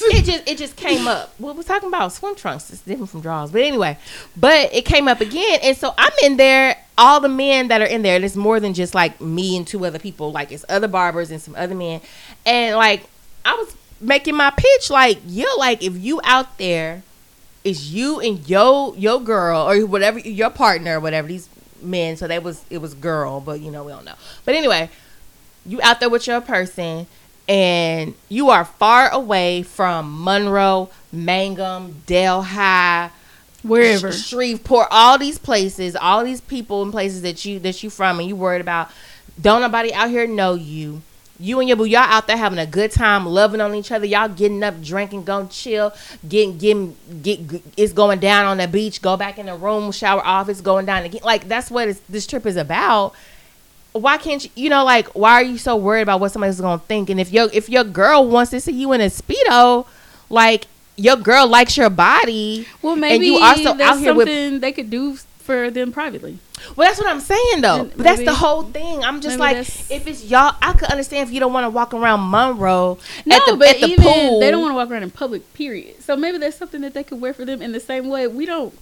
it 0.06 0.24
just 0.24 0.48
it 0.48 0.58
just 0.58 0.76
came 0.76 1.06
up. 1.06 1.34
Well, 1.38 1.54
we're 1.54 1.62
talking 1.62 1.88
about 1.88 2.12
swim 2.12 2.34
trunks. 2.34 2.70
It's 2.70 2.82
different 2.82 3.10
from 3.10 3.20
drawers, 3.20 3.50
but 3.50 3.62
anyway. 3.62 3.98
But 4.36 4.72
it 4.72 4.84
came 4.84 5.08
up 5.08 5.20
again, 5.20 5.58
and 5.62 5.76
so 5.76 5.94
I'm 5.96 6.12
in 6.22 6.36
there. 6.36 6.76
All 6.96 7.20
the 7.20 7.28
men 7.28 7.68
that 7.68 7.80
are 7.80 7.86
in 7.86 8.02
there, 8.02 8.16
and 8.16 8.24
it's 8.24 8.34
more 8.34 8.58
than 8.58 8.74
just 8.74 8.94
like 8.94 9.20
me 9.20 9.56
and 9.56 9.66
two 9.66 9.84
other 9.86 9.98
people. 9.98 10.32
Like 10.32 10.50
it's 10.52 10.64
other 10.68 10.88
barbers 10.88 11.30
and 11.30 11.40
some 11.40 11.54
other 11.56 11.74
men, 11.74 12.00
and 12.44 12.76
like 12.76 13.08
I 13.44 13.54
was 13.54 13.76
making 14.00 14.36
my 14.36 14.50
pitch. 14.56 14.90
Like 14.90 15.18
you're 15.26 15.58
like 15.58 15.82
if 15.82 15.96
you 15.96 16.20
out 16.24 16.58
there, 16.58 17.02
it's 17.64 17.86
you 17.88 18.20
and 18.20 18.48
yo 18.48 18.94
your 18.94 19.20
girl 19.20 19.68
or 19.68 19.84
whatever 19.86 20.18
your 20.18 20.50
partner 20.50 20.98
or 20.98 21.00
whatever 21.00 21.28
these 21.28 21.48
men. 21.82 22.16
So 22.16 22.26
that 22.28 22.42
was 22.42 22.64
it 22.70 22.78
was 22.78 22.94
girl, 22.94 23.40
but 23.40 23.60
you 23.60 23.70
know 23.70 23.84
we 23.84 23.92
don't 23.92 24.04
know. 24.04 24.16
But 24.44 24.54
anyway, 24.54 24.90
you 25.66 25.80
out 25.82 26.00
there 26.00 26.08
with 26.10 26.26
your 26.26 26.40
person 26.40 27.06
and 27.48 28.14
you 28.28 28.50
are 28.50 28.64
far 28.64 29.08
away 29.10 29.62
from 29.62 30.22
Monroe, 30.22 30.90
Mangham, 31.14 31.94
Delhi, 32.06 33.10
Wherever. 33.62 34.12
Sh- 34.12 34.26
Shreveport, 34.26 34.88
all 34.90 35.18
these 35.18 35.38
places, 35.38 35.96
all 35.96 36.24
these 36.24 36.40
people 36.40 36.82
and 36.82 36.92
places 36.92 37.22
that 37.22 37.44
you 37.44 37.58
that 37.60 37.82
you 37.82 37.90
from 37.90 38.20
and 38.20 38.28
you 38.28 38.36
worried 38.36 38.60
about. 38.60 38.90
Don't 39.40 39.60
nobody 39.60 39.92
out 39.92 40.10
here 40.10 40.26
know 40.26 40.54
you. 40.54 41.02
You 41.40 41.60
and 41.60 41.68
your 41.68 41.76
boo, 41.76 41.84
y'all 41.84 42.00
out 42.00 42.26
there 42.26 42.36
having 42.36 42.58
a 42.58 42.66
good 42.66 42.90
time, 42.90 43.24
loving 43.24 43.60
on 43.60 43.72
each 43.74 43.92
other. 43.92 44.04
Y'all 44.04 44.28
getting 44.28 44.62
up, 44.64 44.82
drinking, 44.82 45.22
going 45.22 45.48
chill, 45.48 45.92
getting, 46.28 46.58
getting, 46.58 46.96
get. 47.22 47.40
It's 47.76 47.92
going 47.92 48.18
down 48.18 48.46
on 48.46 48.58
the 48.58 48.66
beach. 48.66 49.00
Go 49.00 49.16
back 49.16 49.38
in 49.38 49.46
the 49.46 49.54
room, 49.54 49.92
shower 49.92 50.24
off. 50.24 50.48
It's 50.48 50.60
going 50.60 50.86
down 50.86 51.04
again. 51.04 51.20
Like 51.24 51.48
that's 51.48 51.70
what 51.70 51.88
it's, 51.88 52.00
this 52.08 52.26
trip 52.26 52.44
is 52.44 52.56
about 52.56 53.14
why 53.92 54.16
can't 54.18 54.44
you 54.44 54.50
you 54.54 54.70
know 54.70 54.84
like 54.84 55.08
why 55.08 55.32
are 55.32 55.42
you 55.42 55.58
so 55.58 55.74
worried 55.76 56.02
about 56.02 56.20
what 56.20 56.30
somebody's 56.30 56.60
gonna 56.60 56.78
think 56.86 57.10
and 57.10 57.18
if 57.20 57.32
your 57.32 57.48
if 57.52 57.68
your 57.68 57.84
girl 57.84 58.26
wants 58.26 58.50
to 58.50 58.60
see 58.60 58.72
you 58.72 58.92
in 58.92 59.00
a 59.00 59.06
speedo 59.06 59.86
like 60.30 60.66
your 60.96 61.16
girl 61.16 61.46
likes 61.48 61.76
your 61.76 61.90
body 61.90 62.66
Well, 62.82 62.96
maybe 62.96 63.26
you 63.26 63.38
also 63.38 63.74
that's 63.74 63.80
out 63.96 63.98
here 64.00 64.14
with- 64.14 64.28
something 64.28 64.60
they 64.60 64.72
could 64.72 64.90
do 64.90 65.16
for 65.38 65.70
them 65.70 65.90
privately. 65.92 66.38
well 66.76 66.86
that's 66.86 67.00
what 67.00 67.08
i'm 67.08 67.20
saying 67.20 67.62
though 67.62 67.84
but 67.96 68.04
that's 68.04 68.22
the 68.22 68.34
whole 68.34 68.64
thing 68.64 69.02
i'm 69.02 69.22
just 69.22 69.38
like 69.38 69.56
if 69.56 70.06
it's 70.06 70.22
y'all 70.24 70.54
i 70.60 70.74
could 70.74 70.90
understand 70.90 71.26
if 71.26 71.32
you 71.32 71.40
don't 71.40 71.54
want 71.54 71.64
to 71.64 71.70
walk 71.70 71.94
around 71.94 72.20
monroe 72.28 72.98
No, 73.24 73.36
at 73.36 73.46
the, 73.46 73.56
but 73.56 73.68
at 73.68 73.80
the 73.80 73.86
even 73.86 74.04
pool 74.04 74.40
they 74.40 74.50
don't 74.50 74.60
want 74.60 74.72
to 74.72 74.76
walk 74.76 74.90
around 74.90 75.04
in 75.04 75.10
public. 75.10 75.54
Period. 75.54 76.02
So 76.02 76.16
maybe 76.16 76.36
that's 76.36 76.56
something 76.58 76.82
that 76.82 76.92
they 76.92 77.02
could 77.02 77.20
wear 77.22 77.32
for 77.32 77.46
them 77.46 77.62
in 77.62 77.72
the 77.72 77.80
same 77.80 78.08
way 78.10 78.26
we 78.26 78.44
don't 78.44 78.74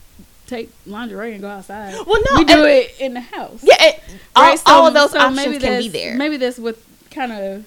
take 0.46 0.70
lingerie 0.87 1.32
and 1.32 1.40
go 1.40 1.48
outside. 1.48 1.94
well 2.06 2.22
no 2.30 2.38
we 2.38 2.44
do 2.44 2.64
it 2.64 2.94
in 3.00 3.14
the 3.14 3.20
house. 3.20 3.61
yeah 3.62 3.98
all, 4.35 4.42
Right, 4.44 4.59
so- 4.59 4.64
all 4.72 4.87
of 4.87 4.94
those 4.94 5.11
so 5.12 5.18
options 5.18 5.59
can 5.62 5.80
be 5.80 5.88
there 5.88 6.16
Maybe 6.16 6.37
that's 6.37 6.59
what 6.59 6.78
kind 7.11 7.32
of. 7.32 7.64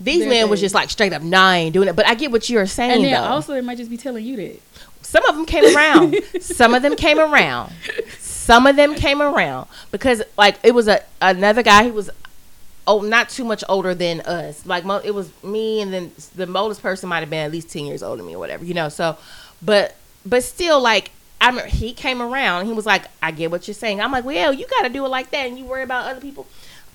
these 0.00 0.26
men 0.26 0.48
was 0.48 0.60
just 0.60 0.74
like 0.74 0.90
straight 0.90 1.12
up 1.12 1.22
ain't 1.22 1.72
doing 1.74 1.88
it 1.88 1.96
but 1.96 2.06
i 2.06 2.14
get 2.14 2.30
what 2.32 2.48
you're 2.50 2.66
saying 2.66 2.90
And 2.92 3.04
then 3.04 3.12
though 3.22 3.28
also 3.28 3.52
they 3.52 3.60
might 3.60 3.78
just 3.78 3.90
be 3.90 3.96
telling 3.96 4.24
you 4.24 4.36
that. 4.36 4.60
Some 5.02 5.24
of 5.26 5.36
them 5.36 5.44
came 5.46 5.76
around. 5.76 6.16
Some 6.40 6.74
of 6.74 6.82
them 6.82 6.96
came 6.96 7.20
around. 7.20 7.72
Some 8.18 8.66
of 8.66 8.74
them 8.74 8.94
came 8.96 9.20
around 9.22 9.68
because 9.92 10.22
like 10.36 10.56
it 10.64 10.74
was 10.74 10.88
a 10.88 11.02
another 11.22 11.62
guy. 11.62 11.84
He 11.84 11.90
was 11.92 12.10
oh 12.86 13.00
not 13.02 13.28
too 13.28 13.44
much 13.44 13.62
older 13.68 13.94
than 13.94 14.22
us. 14.22 14.64
Like 14.66 14.84
mo- 14.84 15.02
it 15.04 15.12
was 15.14 15.30
me 15.44 15.82
and 15.82 15.92
then 15.92 16.10
the 16.34 16.52
oldest 16.58 16.82
person 16.82 17.08
might 17.10 17.20
have 17.20 17.30
been 17.30 17.44
at 17.44 17.52
least 17.52 17.70
ten 17.70 17.84
years 17.84 18.02
older 18.02 18.16
than 18.16 18.26
me 18.26 18.34
or 18.34 18.38
whatever. 18.40 18.64
You 18.64 18.74
know. 18.74 18.88
So, 18.88 19.16
but 19.62 19.94
but 20.26 20.42
still 20.42 20.80
like. 20.80 21.10
I 21.44 21.48
remember 21.48 21.68
he 21.68 21.92
came 21.92 22.22
around 22.22 22.60
and 22.60 22.68
he 22.70 22.74
was 22.74 22.86
like, 22.86 23.04
I 23.22 23.30
get 23.30 23.50
what 23.50 23.68
you're 23.68 23.74
saying. 23.74 24.00
I'm 24.00 24.10
like, 24.10 24.24
well, 24.24 24.54
you 24.54 24.66
got 24.66 24.84
to 24.84 24.88
do 24.88 25.04
it 25.04 25.08
like 25.08 25.30
that 25.32 25.46
and 25.46 25.58
you 25.58 25.66
worry 25.66 25.82
about 25.82 26.10
other 26.10 26.20
people 26.20 26.46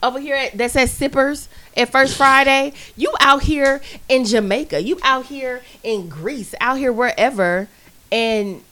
over 0.01 0.19
here 0.19 0.35
at, 0.35 0.57
that 0.57 0.71
says 0.71 0.91
sippers 0.91 1.49
at 1.77 1.91
First 1.91 2.17
Friday. 2.17 2.73
You 2.95 3.13
out 3.19 3.43
here 3.43 3.79
in 4.07 4.25
Jamaica. 4.25 4.81
You 4.81 4.97
out 5.03 5.27
here 5.27 5.61
in 5.83 6.09
Greece. 6.09 6.55
Out 6.59 6.79
here 6.79 6.91
wherever, 6.91 7.67
and 8.11 8.63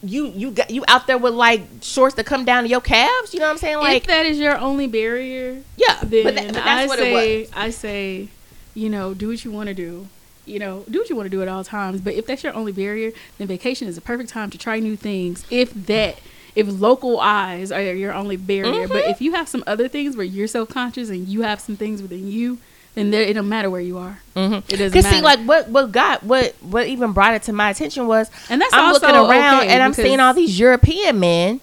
you 0.00 0.26
you 0.28 0.52
got 0.52 0.70
you 0.70 0.84
out 0.86 1.08
there 1.08 1.18
with 1.18 1.34
like 1.34 1.62
shorts 1.80 2.14
that 2.14 2.24
come 2.24 2.44
down 2.44 2.62
to 2.62 2.68
your 2.68 2.80
calves. 2.80 3.34
You 3.34 3.40
know 3.40 3.46
what 3.46 3.52
I'm 3.52 3.58
saying? 3.58 3.78
Like 3.78 4.02
if 4.02 4.06
that 4.06 4.26
is 4.26 4.38
your 4.38 4.56
only 4.56 4.86
barrier, 4.86 5.60
yeah, 5.76 5.98
then 6.04 6.22
but, 6.22 6.34
that, 6.36 6.52
but 6.54 6.62
I 6.62 6.86
say. 6.86 7.48
I 7.52 7.70
say, 7.70 8.28
you 8.74 8.90
know, 8.90 9.12
do 9.12 9.26
what 9.26 9.44
you 9.44 9.50
want 9.50 9.70
to 9.70 9.74
do. 9.74 10.06
You 10.46 10.58
know, 10.58 10.84
do 10.90 10.98
what 10.98 11.08
you 11.10 11.16
want 11.16 11.26
to 11.26 11.30
do 11.30 11.42
at 11.42 11.48
all 11.48 11.62
times. 11.64 12.00
But 12.00 12.14
if 12.14 12.26
that's 12.26 12.42
your 12.42 12.54
only 12.54 12.72
barrier, 12.72 13.12
then 13.38 13.46
vacation 13.46 13.86
is 13.88 13.96
a 13.96 14.00
perfect 14.00 14.30
time 14.30 14.50
to 14.50 14.58
try 14.58 14.78
new 14.80 14.96
things. 14.96 15.44
If 15.50 15.72
that, 15.86 16.18
if 16.56 16.66
local 16.68 17.20
eyes 17.20 17.70
are 17.70 17.80
your 17.82 18.12
only 18.12 18.36
barrier, 18.36 18.88
but 18.88 19.04
Mhm. 19.04 19.10
if 19.12 19.20
you 19.20 19.32
have 19.32 19.48
some 19.48 19.62
other 19.66 19.86
things 19.86 20.16
where 20.16 20.24
you're 20.26 20.48
self 20.48 20.68
conscious 20.68 21.08
and 21.08 21.28
you 21.28 21.42
have 21.42 21.60
some 21.60 21.76
things 21.76 22.02
within 22.02 22.26
you, 22.30 22.58
then 22.96 23.12
there, 23.12 23.22
it 23.22 23.34
don't 23.34 23.48
matter 23.48 23.70
where 23.70 23.80
you 23.80 23.98
are. 23.98 24.18
Mm-hmm. 24.34 24.54
It 24.54 24.66
doesn't 24.68 24.92
Cause 24.92 25.04
matter. 25.04 25.16
see, 25.16 25.22
like 25.22 25.40
what 25.40 25.68
what 25.68 25.92
got 25.92 26.24
what 26.24 26.56
what 26.60 26.88
even 26.88 27.12
brought 27.12 27.34
it 27.34 27.42
to 27.44 27.52
my 27.52 27.70
attention 27.70 28.08
was 28.08 28.28
and 28.48 28.60
that's 28.60 28.74
I'm 28.74 28.92
looking 28.92 29.10
around 29.10 29.60
okay 29.60 29.68
and 29.68 29.80
I'm 29.82 29.94
seeing 29.94 30.18
all 30.18 30.34
these 30.34 30.58
European 30.58 31.20
men, 31.20 31.60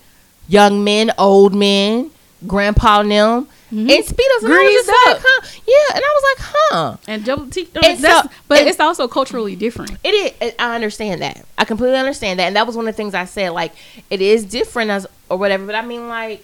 young 0.47 0.83
men, 0.85 1.11
old 1.17 1.53
men, 1.53 2.11
grandpa 2.45 3.01
and 3.01 3.11
them, 3.11 3.47
Mhm. 3.71 3.87
speedos, 3.89 4.43
and 4.43 4.53
I 4.53 4.57
was 4.57 4.63
Greased 4.63 4.85
just 4.87 5.05
like, 5.07 5.21
huh? 5.25 5.47
Yeah, 5.67 5.95
and 5.95 6.03
I 6.05 6.15
was 6.15 6.23
like, 6.23 6.47
huh? 6.49 6.97
and 7.07 7.25
double 7.25 7.47
T. 7.49 7.67
And 7.83 7.99
so- 7.99 8.21
but 8.47 8.59
and- 8.59 8.67
it's 8.69 8.79
also 8.79 9.07
culturally 9.07 9.55
different. 9.55 9.91
It 10.03 10.35
is. 10.41 10.53
I 10.57 10.73
understand 10.75 11.21
that. 11.21 11.43
I 11.57 11.65
completely 11.65 11.97
understand 11.97 12.39
that, 12.39 12.45
and 12.45 12.55
that 12.55 12.65
was 12.65 12.75
one 12.77 12.87
of 12.87 12.93
the 12.93 12.97
things 12.97 13.13
I 13.13 13.25
said. 13.25 13.49
Like, 13.49 13.73
it 14.09 14.21
is 14.21 14.45
different 14.45 14.91
as 14.91 15.05
or 15.29 15.37
whatever. 15.37 15.65
But 15.65 15.75
I 15.75 15.81
mean, 15.81 16.07
like, 16.07 16.43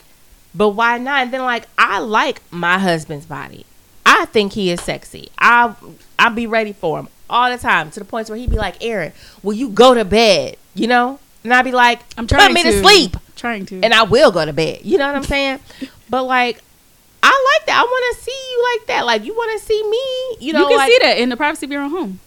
but 0.54 0.70
why 0.70 0.98
not? 0.98 1.24
And 1.24 1.32
then, 1.34 1.44
like, 1.44 1.66
I 1.78 2.00
like 2.00 2.42
my 2.52 2.78
husband's 2.78 3.26
body. 3.26 3.66
I 4.06 4.26
think 4.26 4.54
he 4.54 4.70
is 4.70 4.82
sexy. 4.82 5.30
I 5.40 5.74
I 6.20 6.28
be 6.30 6.46
ready 6.46 6.74
for 6.74 7.00
him 7.00 7.08
all 7.30 7.50
the 7.50 7.58
time 7.58 7.90
to 7.92 8.00
the 8.00 8.06
point 8.06 8.28
where 8.30 8.38
he'd 8.38 8.50
be 8.50 8.58
like, 8.58 8.84
"Erin, 8.84 9.14
will 9.42 9.54
you 9.54 9.70
go 9.70 9.94
to 9.94 10.04
bed?" 10.04 10.58
You 10.76 10.88
know, 10.88 11.20
and 11.46 11.54
I'd 11.54 11.64
be 11.64 11.72
like, 11.72 12.02
I'm 12.18 12.28
trying 12.28 12.48
"Put 12.54 12.54
me 12.54 12.64
to 12.64 12.72
to 12.72 12.80
sleep," 12.82 13.18
Trying 13.38 13.66
to. 13.68 13.80
and 13.82 13.94
I 13.94 14.04
will 14.04 14.32
go 14.32 14.44
to 14.46 14.52
bed. 14.54 14.80
You 14.84 14.98
know 14.98 15.08
what 15.08 15.16
I'm 15.16 15.24
saying? 15.24 15.60
but 16.10 16.24
like. 16.24 16.60
I 17.26 17.58
like 17.58 17.66
that. 17.68 17.80
I 17.80 17.84
want 17.84 18.18
to 18.18 18.24
see 18.24 18.32
you 18.52 18.78
like 18.78 18.88
that. 18.88 19.06
Like 19.06 19.24
you 19.24 19.34
want 19.34 19.60
to 19.60 19.66
see 19.66 19.82
me. 19.90 20.46
You 20.46 20.54
know, 20.54 20.60
you 20.62 20.68
can 20.68 20.78
like, 20.78 20.92
see 20.92 20.98
that 21.04 21.18
in 21.20 21.30
the 21.30 21.38
privacy 21.38 21.66
of 21.66 21.72
your 21.72 21.82
own 21.82 21.90
home. 21.92 22.20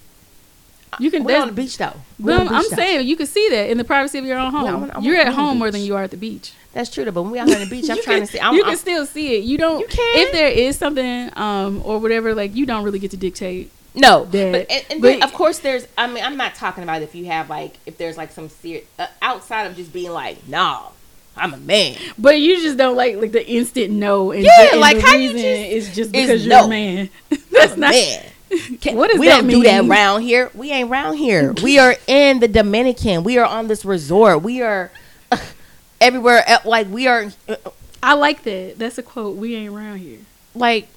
You 0.98 1.10
can. 1.10 1.24
We're 1.24 1.38
on 1.40 1.48
the 1.48 1.52
beach 1.52 1.76
though. 1.76 1.92
We're 2.18 2.38
But 2.38 2.40
I'm, 2.40 2.46
the 2.46 2.54
I'm 2.54 2.62
though. 2.70 2.76
saying 2.76 3.06
you 3.06 3.16
can 3.16 3.26
see 3.26 3.48
that 3.50 3.68
in 3.68 3.76
the 3.76 3.84
privacy 3.84 4.18
of 4.18 4.24
your 4.24 4.38
own 4.38 4.50
home. 4.52 4.64
Yeah, 4.64 4.70
I 4.72 4.74
wanna- 4.76 4.92
I 4.96 5.00
You're 5.02 5.16
at 5.16 5.32
home 5.34 5.58
more 5.58 5.70
than 5.70 5.82
you 5.82 5.94
are 5.94 6.02
at 6.04 6.10
the 6.10 6.16
beach. 6.16 6.52
That's 6.72 6.88
true, 6.90 7.04
though. 7.04 7.10
But 7.12 7.22
when 7.22 7.32
we 7.32 7.38
out 7.38 7.52
on 7.52 7.60
the 7.60 7.66
beach, 7.70 7.90
I'm 7.90 8.00
trying 8.02 8.20
can, 8.20 8.26
to 8.26 8.32
see. 8.32 8.40
I'm, 8.40 8.54
you 8.54 8.62
I'm, 8.62 8.70
can 8.70 8.78
still 8.78 9.04
see 9.04 9.36
it. 9.36 9.44
You 9.44 9.58
don't. 9.58 9.80
You 9.80 9.86
can. 9.88 10.26
If 10.26 10.32
there 10.32 10.48
is 10.48 10.78
something, 10.78 11.30
um, 11.36 11.82
or 11.84 11.98
whatever, 11.98 12.34
like 12.34 12.54
you 12.54 12.64
don't 12.64 12.82
really 12.84 12.98
get 12.98 13.10
to 13.10 13.16
dictate 13.18 13.70
No, 13.94 14.24
that- 14.24 14.52
but, 14.52 14.70
and, 14.70 14.84
and 14.90 15.02
but- 15.02 15.22
of 15.22 15.34
course 15.34 15.58
there's. 15.58 15.86
I 15.98 16.06
mean, 16.06 16.24
I'm 16.24 16.38
not 16.38 16.54
talking 16.54 16.82
about 16.82 17.02
if 17.02 17.14
you 17.14 17.26
have 17.26 17.50
like 17.50 17.76
if 17.84 17.98
there's 17.98 18.16
like 18.16 18.30
some 18.32 18.48
serious 18.48 18.86
uh, 18.98 19.06
outside 19.20 19.64
of 19.66 19.76
just 19.76 19.92
being 19.92 20.12
like, 20.12 20.48
nah, 20.48 20.88
I'm 21.36 21.52
a 21.54 21.58
man. 21.58 21.96
But 22.18 22.40
you 22.40 22.60
just 22.62 22.76
don't 22.78 22.96
like 22.96 23.16
like 23.16 23.32
the 23.32 23.46
instant 23.46 23.92
no. 23.92 24.32
And 24.32 24.44
Yeah, 24.44 24.68
and 24.72 24.80
like, 24.80 24.96
the 24.96 25.02
how 25.02 25.14
you 25.14 25.32
just- 25.32 25.44
is 25.44 25.94
just 25.94 26.12
because 26.12 26.44
you're 26.46 26.54
no. 26.56 26.64
a 26.64 26.68
man. 26.68 27.10
That's 27.50 27.72
I'm 27.74 27.80
not. 27.80 27.90
man. 27.92 28.24
What 28.96 29.10
does 29.10 29.18
we 29.18 29.26
that 29.26 29.40
don't 29.40 29.48
do 29.48 29.62
that 29.64 29.82
mean? 29.82 29.90
around 29.90 30.22
here. 30.22 30.50
We 30.54 30.70
ain't 30.70 30.88
around 30.90 31.16
here. 31.16 31.52
we 31.64 31.78
are 31.80 31.96
in 32.06 32.38
the 32.40 32.46
Dominican. 32.48 33.24
We 33.24 33.38
are 33.38 33.44
on 33.44 33.66
this 33.68 33.84
resort. 33.84 34.42
We 34.42 34.62
are 34.62 34.90
everywhere. 36.00 36.42
el- 36.46 36.60
Like 36.64 36.88
we 36.88 37.06
are, 37.08 37.26
uh, 37.48 37.56
I 38.02 38.14
like 38.14 38.44
that. 38.44 38.74
That's 38.78 38.98
a 38.98 39.02
quote. 39.02 39.36
We 39.36 39.56
ain't 39.56 39.74
around 39.74 39.98
here. 39.98 40.18
like 40.54 40.88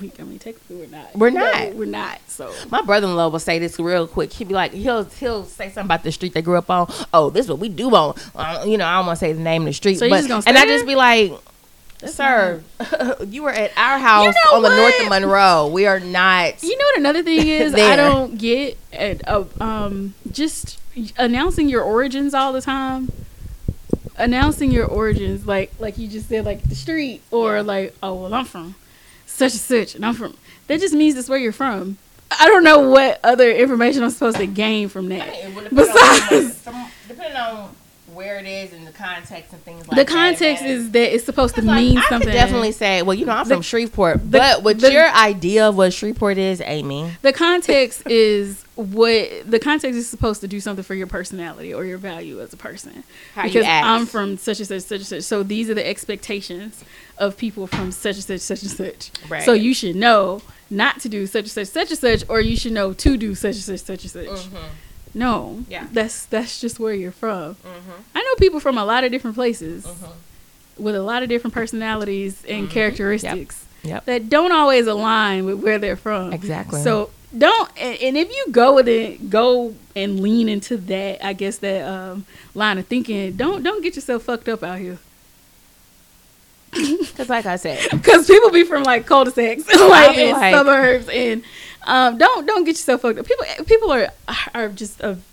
We, 0.00 0.12
I 0.18 0.22
mean, 0.22 0.38
technically, 0.38 0.76
we're 0.76 0.86
not. 0.86 1.16
We're 1.16 1.30
No, 1.30 1.50
not. 1.50 1.74
we're 1.74 1.86
not. 1.86 2.20
So 2.28 2.52
my 2.70 2.82
brother-in-law 2.82 3.28
will 3.28 3.38
say 3.38 3.58
this 3.58 3.78
real 3.78 4.06
quick. 4.06 4.32
He'll 4.34 4.46
be 4.48 4.52
like, 4.54 4.72
he'll 4.72 5.04
he'll 5.04 5.44
say 5.44 5.66
something 5.70 5.86
about 5.86 6.02
the 6.02 6.12
street 6.12 6.34
they 6.34 6.42
grew 6.42 6.58
up 6.58 6.68
on. 6.68 6.92
Oh, 7.14 7.30
this 7.30 7.46
is 7.46 7.50
what 7.50 7.58
we 7.58 7.70
do 7.70 7.94
on. 7.94 8.14
Uh, 8.34 8.64
you 8.66 8.76
know, 8.76 8.84
I 8.86 8.96
don't 8.98 9.06
want 9.06 9.18
to 9.18 9.20
say 9.24 9.32
the 9.32 9.40
name 9.40 9.62
of 9.62 9.68
the 9.68 9.72
street, 9.72 9.94
So 9.98 10.08
but 10.08 10.28
and 10.46 10.58
I 10.58 10.66
just 10.66 10.86
be 10.86 10.94
like, 10.94 11.32
That's 12.00 12.14
sir, 12.14 12.62
you 13.26 13.42
were 13.44 13.50
at 13.50 13.72
our 13.78 13.98
house 13.98 14.34
know 14.44 14.56
on 14.56 14.62
the 14.62 14.76
north 14.76 15.00
of 15.00 15.08
Monroe. 15.08 15.68
We 15.68 15.86
are 15.86 16.00
not. 16.00 16.62
You 16.62 16.76
know 16.76 16.84
what 16.84 16.98
another 16.98 17.22
thing 17.22 17.46
is 17.48 17.72
I 17.74 17.96
don't 17.96 18.36
get 18.36 18.76
at, 18.92 19.26
uh, 19.26 19.44
um 19.58 20.12
just 20.30 20.78
announcing 21.16 21.70
your 21.70 21.82
origins 21.82 22.34
all 22.34 22.52
the 22.52 22.60
time. 22.60 23.10
Announcing 24.16 24.72
your 24.72 24.84
origins 24.84 25.46
like 25.46 25.72
like 25.78 25.96
you 25.96 26.08
just 26.08 26.28
said 26.28 26.44
like 26.44 26.62
the 26.64 26.74
street 26.74 27.22
or 27.30 27.62
like 27.62 27.94
oh 28.02 28.14
well 28.14 28.34
I'm 28.34 28.44
from 28.44 28.74
such 29.38 29.52
and 29.52 29.60
such 29.60 29.94
and 29.94 30.04
I'm 30.04 30.14
from 30.14 30.36
that 30.66 30.80
just 30.80 30.94
means 30.94 31.16
it's 31.16 31.28
where 31.28 31.38
you're 31.38 31.52
from. 31.52 31.96
I 32.30 32.46
don't 32.46 32.62
know 32.64 32.90
what 32.90 33.20
other 33.24 33.50
information 33.50 34.02
I'm 34.02 34.10
supposed 34.10 34.36
to 34.36 34.46
gain 34.46 34.88
from 34.90 35.08
that. 35.08 35.26
Besides 35.74 36.62
depending 37.08 37.36
on 37.36 37.74
where 38.12 38.38
it 38.38 38.46
is 38.46 38.72
and 38.72 38.86
the 38.86 38.92
context 38.92 39.52
and 39.52 39.62
things 39.62 39.86
like 39.86 39.96
that. 39.96 40.06
the 40.06 40.12
context 40.12 40.62
is 40.64 40.90
that 40.90 41.14
it's 41.14 41.24
supposed 41.24 41.54
to 41.54 41.62
Like, 41.62 41.76
mean 41.76 41.98
I 41.98 42.08
something. 42.08 42.30
definitely 42.32 42.72
say, 42.72 43.00
well, 43.02 43.14
you 43.14 43.24
know, 43.24 43.32
I'm 43.32 43.46
The- 43.48 43.54
from 43.54 43.62
Shreveport, 43.62 44.16
the- 44.30 44.38
but 44.38 44.62
what 44.64 44.80
the- 44.80 44.90
your 44.92 45.08
idea 45.08 45.68
of 45.68 45.76
what 45.76 45.92
Shreveport 45.92 46.36
is, 46.36 46.60
Amy? 46.64 47.12
The 47.22 47.32
context 47.32 48.02
is 48.06 48.64
what 48.78 49.28
the 49.44 49.58
context 49.58 49.98
is 49.98 50.08
supposed 50.08 50.40
to 50.40 50.46
do 50.46 50.60
something 50.60 50.84
for 50.84 50.94
your 50.94 51.08
personality 51.08 51.74
or 51.74 51.84
your 51.84 51.98
value 51.98 52.40
as 52.40 52.52
a 52.52 52.56
person. 52.56 53.02
How 53.34 53.42
because. 53.42 53.66
I'm 53.66 54.06
from 54.06 54.36
such 54.36 54.60
and 54.60 54.68
such, 54.68 54.82
such 54.82 54.98
and 54.98 55.06
such. 55.06 55.22
So 55.24 55.42
these 55.42 55.68
are 55.68 55.74
the 55.74 55.84
expectations 55.84 56.84
of 57.18 57.36
people 57.36 57.66
from 57.66 57.90
such 57.90 58.14
and 58.14 58.24
such, 58.24 58.40
such 58.40 58.62
and 58.62 58.70
such. 58.70 59.10
Right. 59.28 59.42
So 59.42 59.52
you 59.52 59.74
should 59.74 59.96
know 59.96 60.42
not 60.70 61.00
to 61.00 61.08
do 61.08 61.26
such 61.26 61.42
and 61.46 61.50
such, 61.50 61.66
such 61.66 61.90
and 61.90 61.98
such, 61.98 62.22
or 62.28 62.40
you 62.40 62.56
should 62.56 62.70
know 62.70 62.92
to 62.92 63.16
do 63.16 63.34
such 63.34 63.56
and 63.56 63.64
such, 63.64 63.80
such 63.80 64.02
and 64.04 64.10
such. 64.28 64.46
No, 65.12 65.56
Mm-hmm. 65.62 65.72
Yeah. 65.72 65.86
that's 65.92 66.26
that's 66.26 66.60
just 66.60 66.78
where 66.78 66.94
you're 66.94 67.10
from. 67.10 67.54
Mhm. 67.56 68.02
I 68.14 68.20
know 68.22 68.34
people 68.38 68.60
from 68.60 68.78
a 68.78 68.84
lot 68.84 69.02
of 69.02 69.10
different 69.10 69.34
places 69.34 69.84
Mhm. 69.86 70.10
with 70.78 70.94
a 70.94 71.02
lot 71.02 71.24
of 71.24 71.28
different 71.28 71.52
personalities 71.54 72.44
and 72.48 72.70
characteristics 72.70 73.56
Mm-hmm. 73.82 73.88
Yep. 73.88 74.04
that 74.04 74.28
don't 74.28 74.52
always 74.52 74.86
align 74.86 75.46
with 75.46 75.56
where 75.58 75.78
they're 75.80 75.96
from. 75.96 76.32
Exactly. 76.32 76.80
So 76.82 77.10
don't 77.36 77.68
and, 77.80 78.16
if 78.16 78.28
you 78.30 78.46
go 78.50 78.74
with 78.74 78.88
it, 78.88 79.28
go 79.30 79.74
and 79.94 80.20
lean 80.20 80.48
into 80.48 80.76
that. 80.78 81.24
I 81.24 81.32
guess 81.34 81.58
that 81.58 81.82
um, 81.86 82.24
line 82.54 82.78
of 82.78 82.86
thinking. 82.86 83.32
Don't 83.36 83.62
don't 83.62 83.82
get 83.82 83.94
yourself 83.96 84.22
fucked 84.24 84.48
up 84.48 84.62
out 84.62 84.78
here. 84.78 84.98
Because, 86.70 87.28
like 87.28 87.46
I 87.46 87.56
said, 87.56 87.80
Because 87.90 88.26
people 88.28 88.50
be 88.50 88.62
from 88.62 88.84
like 88.84 89.04
cul-de-sacs, 89.06 89.66
like, 89.74 90.16
and 90.18 90.32
like- 90.38 90.54
suburbs, 90.54 91.08
and 91.08 91.42
um, 91.84 92.16
don't 92.18 92.46
don't 92.46 92.64
get 92.64 92.76
yourself 92.76 93.00
fucked 93.02 93.18
up. 93.18 93.26
People 93.26 93.46
people 93.64 93.90
are 93.90 94.08
are 94.54 94.68
just 94.68 95.00
of 95.00 95.24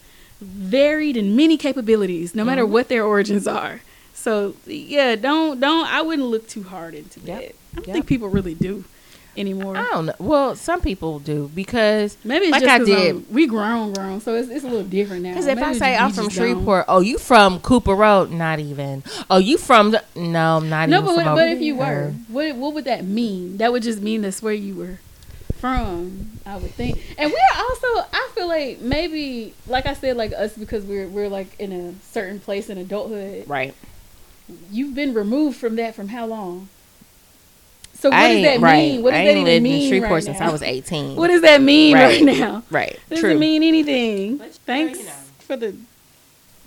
varied 0.42 1.16
and 1.18 1.36
many 1.38 1.58
capabilities, 1.58 2.34
no 2.34 2.42
Mm-hmm. 2.42 2.48
matter 2.50 2.66
what 2.66 2.88
their 2.90 3.04
origins 3.06 3.48
are. 3.48 3.82
So 4.14 4.56
yeah, 4.66 5.16
don't 5.16 5.60
don't. 5.60 5.86
I 5.88 6.02
wouldn't 6.02 6.28
look 6.28 6.48
too 6.48 6.64
hard 6.64 6.94
into 6.96 7.20
Yep. 7.20 7.26
that. 7.28 7.44
I 7.50 7.76
don't 7.76 7.88
Yep. 7.88 7.94
think 7.94 8.08
people 8.08 8.30
really 8.30 8.56
do 8.56 8.84
anymore. 9.38 9.78
I 9.78 9.84
don't 9.92 10.06
know. 10.08 10.14
Well, 10.20 10.56
some 10.56 10.82
people 10.82 11.20
do 11.20 11.50
because 11.54 12.18
Maybe 12.24 12.46
it's 12.46 12.52
like 12.54 12.62
just 12.64 12.72
I 12.74 12.78
'cause, 12.80 12.88
did. 12.88 13.16
um, 13.16 13.26
we 13.32 13.48
grown, 13.48 13.94
grown, 13.94 14.22
so 14.22 14.36
it's, 14.36 14.50
it's 14.50 14.64
a 14.64 14.68
little 14.68 14.84
different 14.84 15.24
now. 15.24 15.30
Because 15.32 15.48
if 15.48 15.58
I 15.60 15.74
say 15.74 15.96
I'm 15.96 16.10
just 16.10 16.16
from 16.16 16.26
don't. 16.28 16.34
Shreveport, 16.34 16.86
oh, 16.88 17.02
you 17.02 17.18
from 17.18 17.60
Cooper 17.60 17.96
Road? 17.96 18.32
Not 18.32 18.60
even. 18.60 19.04
Oh, 19.30 19.38
you 19.38 19.58
from? 19.58 19.92
The, 19.92 20.04
no, 20.16 20.58
I'm 20.58 20.70
not 20.70 20.90
no, 20.90 20.98
even 21.04 21.06
but, 21.08 21.16
from 21.24 21.26
what- 21.34 21.36
but 21.36 21.50
if 21.50 21.62
you 21.62 21.76
were, 21.76 22.14
what 22.28 22.56
what 22.56 22.74
would 22.74 22.86
that 22.86 23.04
mean? 23.06 23.58
That 23.58 23.72
would 23.72 23.84
just 23.84 24.02
mean 24.02 24.22
that's 24.22 24.42
where 24.42 24.54
you 24.54 24.76
were 24.76 25.00
from. 25.60 26.32
I 26.46 26.58
would 26.58 26.72
think, 26.72 27.02
and 27.18 27.32
we're 27.32 27.60
also. 27.60 27.88
I 28.14 28.30
feel 28.36 28.48
like 28.48 28.80
maybe, 28.82 29.54
like 29.68 29.86
I 29.88 29.94
said, 29.94 30.16
like 30.18 30.32
us 30.34 30.56
because 30.56 30.84
we're 30.86 31.08
we're 31.08 31.30
like 31.30 31.60
in 31.60 31.72
a 31.72 31.94
certain 32.12 32.40
place 32.40 32.70
in 32.70 32.78
adulthood. 32.78 33.48
right? 33.50 33.74
You've 34.72 34.94
been 34.94 35.14
removed 35.16 35.58
from 35.58 35.76
that 35.78 35.96
from 35.96 36.10
how 36.10 36.28
long? 36.28 36.70
So 38.06 38.12
what 38.12 38.20
I 38.20 38.34
does 38.36 38.44
that 38.44 38.60
right. 38.60 38.78
mean? 38.78 39.02
What 39.02 39.12
does 39.12 39.20
I 39.20 39.24
that 39.24 39.30
ain't 39.32 39.38
even 39.40 39.46
lived 39.46 39.64
mean 39.64 39.82
in 39.82 39.90
Shreveport 39.90 40.12
right 40.12 40.24
since 40.24 40.40
now? 40.40 40.50
I 40.50 40.52
was 40.52 40.62
18. 40.62 41.16
What 41.16 41.28
does 41.30 41.42
that 41.42 41.60
mean 41.60 41.96
right, 41.96 42.22
Right. 42.22 42.38
now? 42.38 42.62
right? 42.70 42.92
It 42.92 43.10
doesn't 43.10 43.24
True. 43.24 43.40
mean 43.40 43.64
anything. 43.64 44.38
Thanks 44.38 45.00
you 45.00 45.06
know. 45.06 45.12
for 45.40 45.58
the 45.58 45.76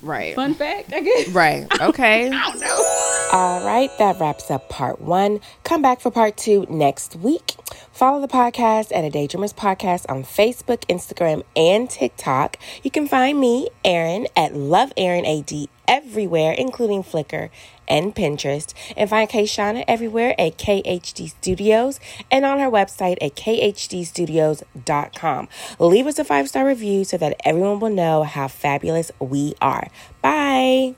right. 0.03 0.35
fun 0.35 0.55
fact, 0.55 0.93
I 0.93 0.99
guess. 0.99 1.29
Right. 1.29 1.65
Okay. 1.81 2.29
I 2.33 2.51
don't 2.51 2.61
know. 2.61 3.29
All 3.33 3.65
right, 3.65 3.89
that 3.99 4.19
wraps 4.19 4.51
up 4.51 4.69
part 4.69 5.01
one. 5.01 5.39
Come 5.63 5.81
back 5.81 6.01
for 6.01 6.11
part 6.11 6.37
two 6.37 6.67
next 6.69 7.15
week. 7.15 7.55
Follow 7.93 8.21
the 8.21 8.27
podcast 8.27 8.91
at 8.93 9.05
A 9.05 9.09
Daydreamers 9.09 9.55
Podcast 9.55 10.07
on 10.09 10.25
Facebook, 10.25 10.81
Instagram, 10.89 11.45
and 11.55 11.89
TikTok. 11.89 12.57
You 12.83 12.91
can 12.91 13.07
find 13.07 13.39
me, 13.39 13.69
Erin, 13.85 14.27
at 14.35 14.57
Love 14.57 14.93
Erin 14.97 15.25
AD 15.25 15.69
everywhere, 15.87 16.53
including 16.53 17.05
Flickr 17.05 17.51
and 17.89 18.15
Pinterest. 18.15 18.73
And 18.97 19.11
find 19.11 19.29
K'shana 19.29 19.83
everywhere 19.89 20.37
at 20.39 20.59
KHD 20.59 21.31
Studios 21.31 21.99
and 22.31 22.45
on 22.45 22.61
her 22.61 22.71
website 22.71 23.17
at 23.21 23.35
khdstudios.com. 23.35 25.49
Leave 25.79 26.07
us 26.07 26.19
a 26.19 26.25
five 26.25 26.49
star 26.49 26.67
review 26.67 27.05
so 27.05 27.17
that 27.17 27.41
everyone 27.45 27.79
will 27.81 27.91
know 27.91 28.23
how 28.23 28.49
fabulous 28.49 29.11
we 29.19 29.55
are. 29.61 29.89
Bye. 30.23 30.95